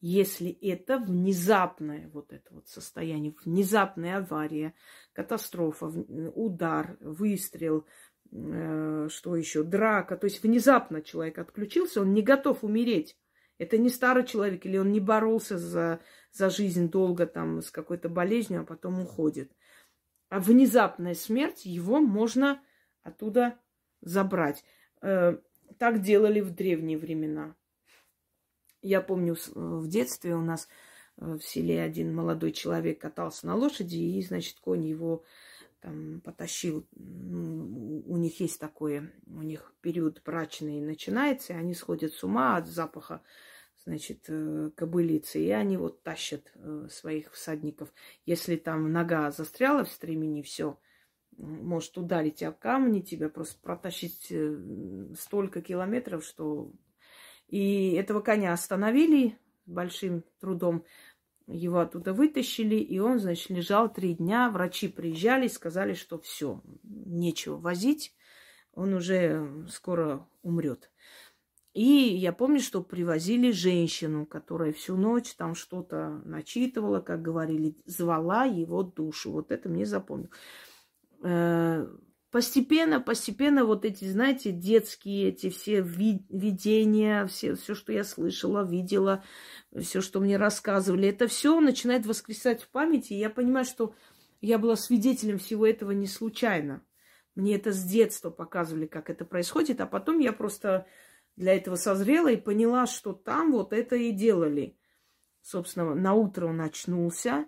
Если 0.00 0.50
это 0.50 0.98
внезапное 0.98 2.08
вот 2.08 2.32
это 2.32 2.52
вот 2.52 2.68
состояние, 2.68 3.32
внезапная 3.44 4.18
авария, 4.18 4.74
катастрофа, 5.12 5.86
удар, 5.86 6.96
выстрел, 7.00 7.78
э, 7.78 7.84
что 8.30 9.36
еще, 9.36 9.62
драка, 9.62 10.16
то 10.16 10.26
есть 10.26 10.42
внезапно 10.42 11.02
человек 11.02 11.38
отключился, 11.38 12.00
он 12.00 12.12
не 12.12 12.22
готов 12.22 12.64
умереть. 12.64 13.16
Это 13.58 13.78
не 13.78 13.88
старый 13.88 14.24
человек, 14.24 14.66
или 14.66 14.76
он 14.76 14.92
не 14.92 15.00
боролся 15.00 15.56
за, 15.56 16.00
за 16.30 16.50
жизнь 16.50 16.90
долго 16.90 17.26
там 17.26 17.62
с 17.62 17.70
какой-то 17.70 18.08
болезнью, 18.08 18.60
а 18.60 18.64
потом 18.64 19.00
уходит 19.00 19.50
а 20.28 20.40
внезапная 20.40 21.14
смерть, 21.14 21.64
его 21.64 22.00
можно 22.00 22.60
оттуда 23.02 23.58
забрать. 24.00 24.64
Э, 25.02 25.38
так 25.78 26.00
делали 26.00 26.40
в 26.40 26.54
древние 26.54 26.98
времена. 26.98 27.54
Я 28.82 29.00
помню, 29.00 29.36
в 29.54 29.86
детстве 29.88 30.34
у 30.34 30.40
нас 30.40 30.68
э, 31.16 31.38
в 31.38 31.42
селе 31.42 31.80
один 31.80 32.14
молодой 32.14 32.52
человек 32.52 33.00
катался 33.00 33.46
на 33.46 33.54
лошади, 33.54 33.96
и, 33.96 34.22
значит, 34.22 34.58
конь 34.60 34.86
его 34.86 35.24
там 35.86 36.20
потащил. 36.20 36.84
Ну, 36.96 38.02
у 38.06 38.16
них 38.16 38.40
есть 38.40 38.58
такое, 38.58 39.12
у 39.28 39.42
них 39.42 39.72
период 39.82 40.20
брачный 40.24 40.80
начинается, 40.80 41.52
и 41.52 41.56
они 41.56 41.74
сходят 41.74 42.12
с 42.12 42.24
ума 42.24 42.56
от 42.56 42.66
запаха 42.66 43.22
значит, 43.84 44.24
э, 44.26 44.70
кобылицы, 44.74 45.40
и 45.40 45.50
они 45.50 45.76
вот 45.76 46.02
тащат 46.02 46.50
э, 46.56 46.88
своих 46.90 47.30
всадников. 47.32 47.94
Если 48.24 48.56
там 48.56 48.90
нога 48.90 49.30
застряла 49.30 49.84
в 49.84 49.88
стремени, 49.88 50.42
все, 50.42 50.76
может 51.36 51.96
ударить 51.96 52.42
о 52.42 52.50
камни, 52.50 53.00
тебя 53.00 53.28
просто 53.28 53.60
протащить 53.62 54.26
э, 54.30 55.14
столько 55.16 55.62
километров, 55.62 56.24
что... 56.24 56.72
И 57.46 57.92
этого 57.92 58.22
коня 58.22 58.52
остановили 58.52 59.38
большим 59.66 60.24
трудом, 60.40 60.84
его 61.46 61.80
оттуда 61.80 62.12
вытащили, 62.12 62.76
и 62.76 62.98
он, 62.98 63.18
значит, 63.18 63.50
лежал 63.50 63.92
три 63.92 64.14
дня. 64.14 64.50
Врачи 64.50 64.88
приезжали, 64.88 65.48
сказали, 65.48 65.94
что 65.94 66.18
все, 66.18 66.62
нечего 66.82 67.56
возить, 67.56 68.14
он 68.72 68.94
уже 68.94 69.66
скоро 69.68 70.28
умрет. 70.42 70.90
И 71.72 71.82
я 71.82 72.32
помню, 72.32 72.60
что 72.60 72.82
привозили 72.82 73.50
женщину, 73.50 74.24
которая 74.24 74.72
всю 74.72 74.96
ночь 74.96 75.34
там 75.34 75.54
что-то 75.54 76.22
начитывала, 76.24 77.00
как 77.00 77.20
говорили, 77.20 77.76
звала 77.84 78.44
его 78.44 78.82
душу. 78.82 79.30
Вот 79.30 79.52
это 79.52 79.68
мне 79.68 79.84
запомнил. 79.84 80.30
Постепенно, 82.30 83.00
постепенно 83.00 83.64
вот 83.64 83.84
эти, 83.84 84.04
знаете, 84.04 84.50
детские 84.50 85.28
эти 85.28 85.48
все 85.48 85.80
видения, 85.80 87.26
все, 87.26 87.54
все, 87.54 87.74
что 87.74 87.92
я 87.92 88.04
слышала, 88.04 88.64
видела, 88.64 89.24
все, 89.78 90.00
что 90.00 90.20
мне 90.20 90.36
рассказывали, 90.36 91.08
это 91.08 91.28
все 91.28 91.58
начинает 91.60 92.04
воскресать 92.04 92.62
в 92.62 92.68
памяти. 92.68 93.12
И 93.12 93.18
я 93.18 93.30
понимаю, 93.30 93.64
что 93.64 93.94
я 94.40 94.58
была 94.58 94.76
свидетелем 94.76 95.38
всего 95.38 95.66
этого 95.66 95.92
не 95.92 96.06
случайно. 96.06 96.84
Мне 97.36 97.54
это 97.56 97.72
с 97.72 97.82
детства 97.84 98.30
показывали, 98.30 98.86
как 98.86 99.08
это 99.08 99.24
происходит, 99.24 99.80
а 99.80 99.86
потом 99.86 100.18
я 100.18 100.32
просто 100.32 100.86
для 101.36 101.54
этого 101.54 101.76
созрела 101.76 102.28
и 102.32 102.36
поняла, 102.36 102.86
что 102.86 103.12
там 103.12 103.52
вот 103.52 103.72
это 103.72 103.94
и 103.94 104.10
делали. 104.10 104.76
Собственно, 105.42 105.94
на 105.94 106.14
утро 106.14 106.46
он 106.46 106.60
очнулся, 106.60 107.46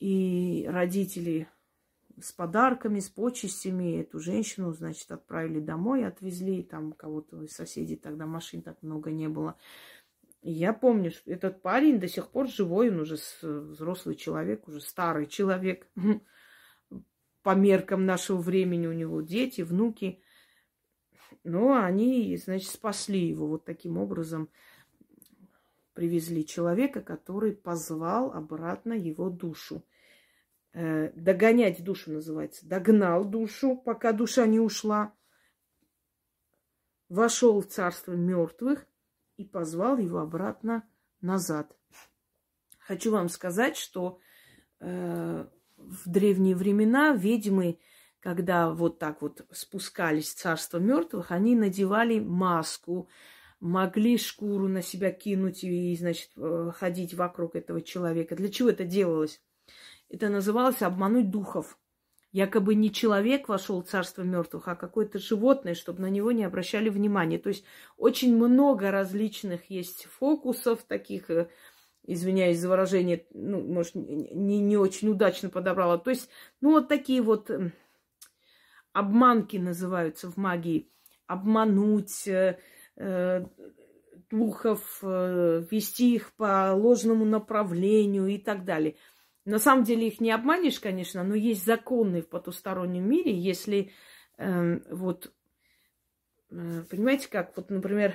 и 0.00 0.66
родители 0.68 1.48
с 2.20 2.32
подарками, 2.32 3.00
с 3.00 3.08
почестями 3.08 4.00
эту 4.00 4.18
женщину, 4.18 4.72
значит, 4.72 5.10
отправили 5.10 5.60
домой, 5.60 6.06
отвезли, 6.06 6.62
там 6.62 6.92
кого-то 6.92 7.42
из 7.42 7.52
соседей, 7.52 7.96
тогда 7.96 8.26
машин 8.26 8.62
так 8.62 8.82
много 8.82 9.10
не 9.10 9.28
было. 9.28 9.56
И 10.42 10.52
я 10.52 10.72
помню, 10.74 11.10
что 11.10 11.30
этот 11.30 11.62
парень 11.62 11.98
до 11.98 12.06
сих 12.06 12.28
пор 12.28 12.48
живой, 12.48 12.90
он 12.90 13.00
уже 13.00 13.16
взрослый 13.40 14.14
человек, 14.14 14.68
уже 14.68 14.80
старый 14.80 15.26
человек. 15.26 15.88
По 17.42 17.54
меркам 17.54 18.06
нашего 18.06 18.38
времени 18.38 18.86
у 18.86 18.92
него 18.92 19.20
дети, 19.20 19.62
внуки. 19.62 20.22
Но 21.44 21.74
они, 21.74 22.36
значит, 22.36 22.70
спасли 22.70 23.26
его 23.26 23.46
вот 23.46 23.64
таким 23.64 23.98
образом. 23.98 24.48
Привезли 25.94 26.44
человека, 26.46 27.00
который 27.00 27.52
позвал 27.52 28.32
обратно 28.32 28.92
его 28.92 29.30
душу. 29.30 29.82
Э, 30.74 31.12
догонять 31.14 31.82
душу 31.82 32.10
называется. 32.10 32.66
Догнал 32.66 33.24
душу, 33.24 33.76
пока 33.76 34.12
душа 34.12 34.46
не 34.46 34.60
ушла. 34.60 35.14
Вошел 37.08 37.60
в 37.60 37.66
царство 37.66 38.12
мертвых 38.12 38.86
и 39.36 39.44
позвал 39.44 39.98
его 39.98 40.18
обратно 40.18 40.86
назад. 41.20 41.74
Хочу 42.78 43.12
вам 43.12 43.28
сказать, 43.28 43.76
что 43.76 44.18
э, 44.80 45.46
в 45.76 46.10
древние 46.10 46.56
времена 46.56 47.14
ведьмы 47.14 47.78
когда 48.24 48.70
вот 48.70 48.98
так 48.98 49.20
вот 49.20 49.44
спускались 49.52 50.32
в 50.32 50.38
царство 50.38 50.78
мертвых, 50.78 51.30
они 51.30 51.54
надевали 51.54 52.20
маску, 52.20 53.10
могли 53.60 54.16
шкуру 54.16 54.66
на 54.66 54.80
себя 54.80 55.12
кинуть 55.12 55.62
и, 55.62 55.94
значит, 55.94 56.30
э, 56.38 56.70
ходить 56.74 57.12
вокруг 57.12 57.54
этого 57.54 57.82
человека. 57.82 58.34
Для 58.34 58.48
чего 58.48 58.70
это 58.70 58.84
делалось? 58.84 59.42
Это 60.14 60.28
называлось 60.28 60.80
обмануть 60.80 61.30
духов. 61.30 61.76
якобы 62.30 62.76
не 62.76 62.92
человек 62.92 63.48
вошел 63.48 63.82
в 63.82 63.88
царство 63.88 64.22
мертвых, 64.22 64.68
а 64.68 64.76
какое-то 64.76 65.18
животное, 65.18 65.74
чтобы 65.74 66.02
на 66.02 66.10
него 66.10 66.30
не 66.32 66.44
обращали 66.44 66.88
внимания. 66.88 67.38
То 67.38 67.48
есть 67.48 67.64
очень 67.96 68.36
много 68.36 68.92
различных 68.92 69.70
есть 69.70 70.06
фокусов 70.06 70.82
таких, 70.82 71.30
э, 71.30 71.48
извиняюсь 72.04 72.58
за 72.58 72.68
выражение, 72.68 73.26
ну, 73.32 73.60
может, 73.60 73.94
не, 73.96 74.60
не 74.60 74.76
очень 74.76 75.08
удачно 75.08 75.48
подобрала. 75.48 75.98
То 75.98 76.10
есть, 76.10 76.28
ну, 76.60 76.72
вот 76.72 76.88
такие 76.88 77.20
вот 77.22 77.50
обманки 78.92 79.56
называются 79.56 80.30
в 80.30 80.36
магии. 80.36 80.90
Обмануть, 81.26 82.26
э, 82.28 82.58
э, 82.96 83.46
духов, 84.30 84.98
э, 85.02 85.64
вести 85.70 86.14
их 86.14 86.32
по 86.34 86.72
ложному 86.72 87.24
направлению 87.24 88.26
и 88.26 88.38
так 88.38 88.64
далее. 88.64 88.96
На 89.44 89.58
самом 89.58 89.84
деле 89.84 90.08
их 90.08 90.20
не 90.20 90.30
обманешь, 90.30 90.80
конечно, 90.80 91.22
но 91.22 91.34
есть 91.34 91.64
законы 91.64 92.22
в 92.22 92.28
потустороннем 92.28 93.08
мире, 93.08 93.38
если 93.38 93.92
э, 94.38 94.80
вот, 94.90 95.32
э, 96.50 96.84
понимаете, 96.88 97.28
как 97.28 97.54
вот, 97.56 97.68
например, 97.68 98.14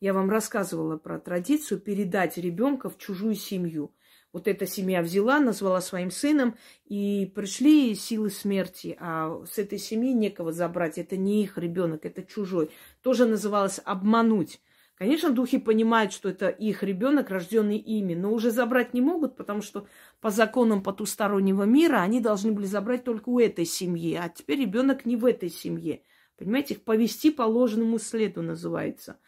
я 0.00 0.14
вам 0.14 0.30
рассказывала 0.30 0.96
про 0.96 1.18
традицию 1.18 1.80
передать 1.80 2.38
ребенка 2.38 2.88
в 2.88 2.96
чужую 2.96 3.34
семью. 3.34 3.94
Вот 4.32 4.46
эта 4.46 4.64
семья 4.64 5.02
взяла, 5.02 5.40
назвала 5.40 5.80
своим 5.80 6.12
сыном, 6.12 6.56
и 6.84 7.30
пришли 7.34 7.94
силы 7.96 8.30
смерти, 8.30 8.96
а 9.00 9.44
с 9.44 9.58
этой 9.58 9.78
семьи 9.78 10.12
некого 10.12 10.52
забрать. 10.52 10.98
Это 10.98 11.16
не 11.16 11.42
их 11.42 11.58
ребенок, 11.58 12.06
это 12.06 12.22
чужой. 12.22 12.70
Тоже 13.02 13.26
называлось 13.26 13.80
обмануть. 13.84 14.60
Конечно, 15.00 15.30
духи 15.30 15.56
понимают, 15.56 16.12
что 16.12 16.28
это 16.28 16.50
их 16.50 16.82
ребенок, 16.82 17.30
рожденный 17.30 17.78
ими, 17.78 18.12
но 18.12 18.34
уже 18.34 18.50
забрать 18.50 18.92
не 18.92 19.00
могут, 19.00 19.34
потому 19.34 19.62
что 19.62 19.86
по 20.20 20.28
законам 20.28 20.82
потустороннего 20.82 21.62
мира 21.62 22.02
они 22.02 22.20
должны 22.20 22.52
были 22.52 22.66
забрать 22.66 23.02
только 23.02 23.30
у 23.30 23.38
этой 23.38 23.64
семьи, 23.64 24.14
а 24.14 24.28
теперь 24.28 24.60
ребенок 24.60 25.06
не 25.06 25.16
в 25.16 25.24
этой 25.24 25.48
семье. 25.48 26.02
Понимаете, 26.36 26.74
их 26.74 26.84
повести 26.84 27.30
по 27.30 27.44
ложному 27.44 27.98
следу 27.98 28.42
называется. 28.42 29.18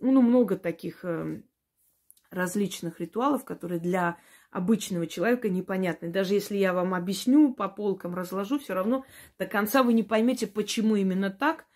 Ну, 0.00 0.22
много 0.22 0.56
таких 0.56 1.04
э, 1.04 1.42
различных 2.30 2.98
ритуалов, 2.98 3.44
которые 3.44 3.80
для 3.80 4.16
обычного 4.50 5.06
человека 5.06 5.50
непонятны. 5.50 6.08
Даже 6.08 6.32
если 6.32 6.56
я 6.56 6.72
вам 6.72 6.94
объясню, 6.94 7.52
по 7.52 7.68
полкам 7.68 8.14
разложу, 8.14 8.58
все 8.58 8.72
равно 8.72 9.04
до 9.38 9.44
конца 9.44 9.82
вы 9.82 9.92
не 9.92 10.04
поймете, 10.04 10.46
почему 10.46 10.96
именно 10.96 11.28
так. 11.28 11.66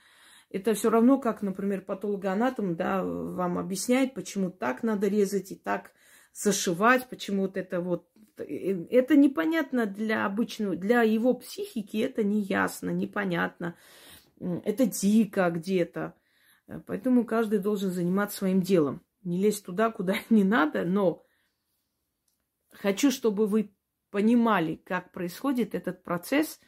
Это 0.51 0.75
все 0.75 0.91
равно, 0.91 1.19
как, 1.19 1.43
например, 1.43 1.83
патологоанатом 1.83 2.77
да, 2.77 3.03
вам 3.05 3.59
объясняет, 3.59 4.15
почему 4.15 4.51
так 4.51 4.83
надо 4.83 5.09
резать 5.09 5.53
и 5.53 5.57
так 5.57 5.93
зашивать, 6.33 7.09
почему 7.09 7.43
вот 7.43 7.57
это 7.57 7.81
вот 7.81 8.09
э, 8.39 8.85
это 8.91 9.17
непонятно 9.17 9.87
для 9.87 10.25
обычного, 10.25 10.77
для 10.77 11.03
его 11.03 11.35
психики 11.35 11.99
это 11.99 12.23
не 12.23 12.41
ясно, 12.43 12.91
непонятно. 12.91 13.77
Это 14.39 14.87
дико 14.87 15.51
где-то. 15.51 16.15
Поэтому 16.87 17.25
каждый 17.25 17.59
должен 17.59 17.91
заниматься 17.91 18.39
своим 18.39 18.61
делом 18.61 19.03
не 19.27 19.43
лезть 19.43 19.67
туда, 19.67 19.91
куда 19.91 20.15
не 20.31 20.45
надо, 20.45 20.85
но 20.85 21.25
хочу, 22.71 23.11
чтобы 23.11 23.47
вы 23.47 23.75
понимали, 24.11 24.77
как 24.77 25.13
происходит 25.13 25.75
этот 25.75 26.03
процесс, 26.03 26.61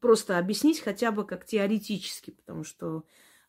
просто 0.00 0.38
объяснить 0.38 0.80
хотя 0.80 1.12
бы 1.12 1.26
как 1.26 1.44
теоретически, 1.44 2.32
потому 2.32 2.64
что 2.64 3.04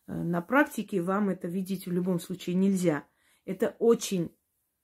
э, 0.06 0.12
на 0.12 0.40
практике 0.40 1.00
вам 1.00 1.30
это 1.30 1.48
видеть 1.48 1.86
в 1.86 1.92
любом 1.92 2.20
случае 2.20 2.56
нельзя. 2.56 3.06
Это 3.44 3.76
очень 3.78 4.34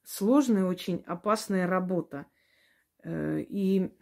сложная, 0.05 0.65
очень 0.65 1.03
опасная 1.07 1.67
работа. 1.67 2.27
Э, 3.03 3.41
и 3.41 3.93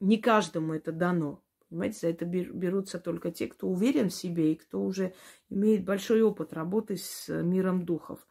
не 0.00 0.18
каждому 0.18 0.74
это 0.74 0.92
дано. 0.92 1.42
Понимаете, 1.68 1.98
за 2.00 2.08
это 2.08 2.24
берутся 2.24 3.00
только 3.00 3.32
те, 3.32 3.48
кто 3.48 3.68
уверен 3.68 4.08
в 4.10 4.14
себе 4.14 4.52
и 4.52 4.56
кто 4.56 4.82
уже 4.82 5.14
имеет 5.48 5.84
большой 5.84 6.22
опыт 6.22 6.52
работы 6.52 6.96
с 6.96 7.28
миром 7.42 7.84
духов. 7.84 8.26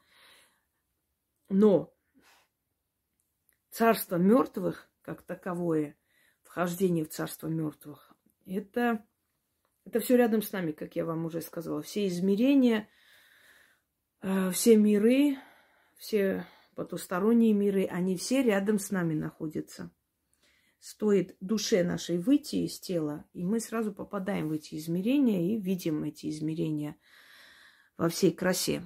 Но 1.49 1.93
царство 3.69 4.15
мертвых, 4.15 4.89
как 5.01 5.23
таковое, 5.23 5.97
вхождение 6.41 7.03
в 7.03 7.09
царство 7.09 7.47
мертвых, 7.47 8.12
это, 8.45 9.05
это 9.85 9.99
все 9.99 10.17
рядом 10.17 10.41
с 10.41 10.51
нами, 10.51 10.71
как 10.71 10.95
я 10.95 11.05
вам 11.05 11.25
уже 11.25 11.41
сказала. 11.41 11.81
Все 11.81 12.07
измерения, 12.07 12.89
э, 14.21 14.51
все 14.51 14.77
миры, 14.77 15.37
все 15.97 16.45
потусторонние 16.75 17.53
миры, 17.53 17.85
они 17.85 18.17
все 18.17 18.41
рядом 18.41 18.79
с 18.79 18.91
нами 18.91 19.13
находятся. 19.13 19.91
Стоит 20.79 21.37
душе 21.39 21.83
нашей 21.83 22.17
выйти 22.17 22.57
из 22.57 22.79
тела, 22.79 23.25
и 23.33 23.43
мы 23.43 23.59
сразу 23.59 23.93
попадаем 23.93 24.49
в 24.49 24.51
эти 24.51 24.75
измерения 24.75 25.53
и 25.53 25.59
видим 25.59 26.03
эти 26.03 26.29
измерения 26.29 26.97
во 27.95 28.09
всей 28.09 28.33
красе. 28.33 28.85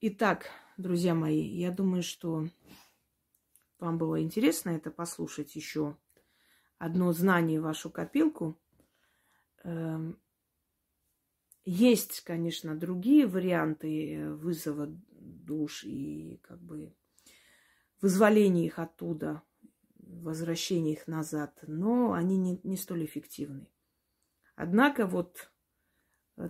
Итак, 0.00 0.46
друзья 0.76 1.14
мои, 1.14 1.42
я 1.42 1.72
думаю, 1.72 2.02
что 2.02 2.48
вам 3.80 3.98
было 3.98 4.22
интересно 4.22 4.70
это 4.70 4.90
послушать 4.90 5.56
еще 5.56 5.96
одно 6.80 7.12
знание 7.12 7.60
в 7.60 7.64
вашу 7.64 7.90
копилку. 7.90 8.58
Эм, 9.64 10.18
есть, 11.62 12.22
конечно, 12.22 12.74
другие 12.74 13.26
варианты 13.26 14.32
вызова 14.34 14.86
душ 15.10 15.84
и 15.84 16.40
как 16.42 16.58
бы 16.62 16.96
вызволения 18.00 18.64
их 18.64 18.78
оттуда 18.78 19.42
возвращение 19.98 20.94
их 20.94 21.06
назад, 21.06 21.58
но 21.66 22.14
они 22.14 22.38
не, 22.38 22.58
не 22.64 22.78
столь 22.78 23.04
эффективны. 23.04 23.68
Однако 24.56 25.06
вот 25.06 25.52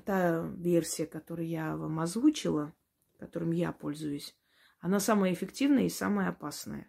та 0.07 0.47
версия, 0.57 1.07
которую 1.07 1.49
я 1.49 1.77
вам 1.77 1.99
озвучила, 1.99 2.73
которым 3.19 3.51
я 3.51 3.73
пользуюсь, 3.73 4.37
она 4.79 5.01
самая 5.01 5.33
эффективная 5.33 5.87
и 5.87 5.91
самая 5.91 6.29
опасная. 6.29 6.89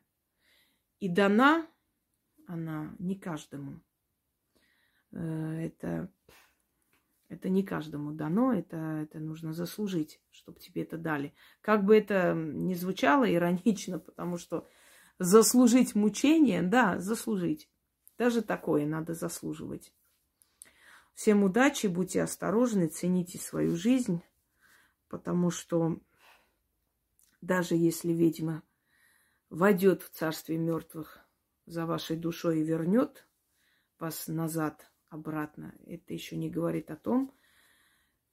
И 1.00 1.10
дана 1.10 1.68
она 2.52 2.96
не 3.00 3.16
каждому. 3.16 3.82
Э, 5.12 5.66
это, 5.66 6.12
это 7.30 7.50
не 7.50 7.64
каждому 7.64 8.12
дано, 8.12 8.54
это, 8.54 8.78
это 8.78 9.20
нужно 9.20 9.54
заслужить, 9.54 10.22
чтобы 10.30 10.60
тебе 10.60 10.84
это 10.84 10.98
дали. 10.98 11.34
Как 11.62 11.86
бы 11.86 11.98
это 11.98 12.34
ни 12.34 12.74
звучало 12.74 13.32
иронично, 13.32 14.00
потому 14.00 14.38
что 14.38 14.68
Заслужить 15.24 15.94
мучение? 15.94 16.64
Да, 16.64 16.98
заслужить. 16.98 17.70
Даже 18.18 18.42
такое 18.42 18.88
надо 18.88 19.14
заслуживать. 19.14 19.94
Всем 21.14 21.44
удачи, 21.44 21.86
будьте 21.86 22.24
осторожны, 22.24 22.88
цените 22.88 23.38
свою 23.38 23.76
жизнь, 23.76 24.24
потому 25.10 25.52
что 25.52 26.00
даже 27.40 27.76
если 27.76 28.14
ведьма 28.14 28.64
войдет 29.52 30.02
в 30.02 30.10
царствие 30.10 30.58
мертвых 30.58 31.21
за 31.72 31.86
вашей 31.86 32.18
душой 32.18 32.60
и 32.60 32.64
вернет 32.64 33.26
вас 33.98 34.28
назад, 34.28 34.92
обратно, 35.10 35.74
это 35.86 36.14
еще 36.14 36.36
не 36.36 36.50
говорит 36.50 36.92
о 36.92 36.98
том, 36.98 37.34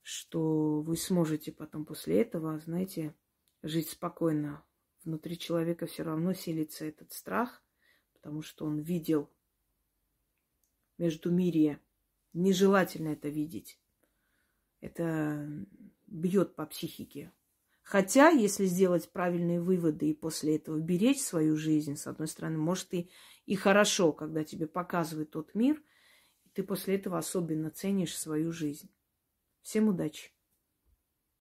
что 0.02 0.80
вы 0.80 0.96
сможете 0.96 1.52
потом 1.52 1.84
после 1.84 2.20
этого, 2.20 2.58
знаете, 2.58 3.14
жить 3.62 3.90
спокойно 3.90 4.64
внутри 5.04 5.38
человека 5.38 5.86
все 5.86 6.02
равно 6.02 6.32
селится 6.32 6.84
этот 6.84 7.12
страх, 7.12 7.62
потому 8.12 8.42
что 8.42 8.66
он 8.66 8.80
видел 8.80 9.30
между 10.96 11.30
мирия. 11.30 11.80
Нежелательно 12.32 13.08
это 13.08 13.28
видеть. 13.28 13.80
Это 14.80 15.48
бьет 16.06 16.56
по 16.56 16.66
психике. 16.66 17.32
Хотя, 17.88 18.28
если 18.28 18.66
сделать 18.66 19.10
правильные 19.10 19.62
выводы 19.62 20.10
и 20.10 20.14
после 20.14 20.56
этого 20.56 20.78
беречь 20.78 21.22
свою 21.22 21.56
жизнь, 21.56 21.96
с 21.96 22.06
одной 22.06 22.28
стороны, 22.28 22.58
может 22.58 22.92
и, 22.92 23.10
и 23.46 23.56
хорошо, 23.56 24.12
когда 24.12 24.44
тебе 24.44 24.66
показывает 24.66 25.30
тот 25.30 25.54
мир, 25.54 25.82
и 26.44 26.50
ты 26.50 26.64
после 26.64 26.96
этого 26.96 27.16
особенно 27.16 27.70
ценишь 27.70 28.14
свою 28.14 28.52
жизнь. 28.52 28.90
Всем 29.62 29.88
удачи! 29.88 30.32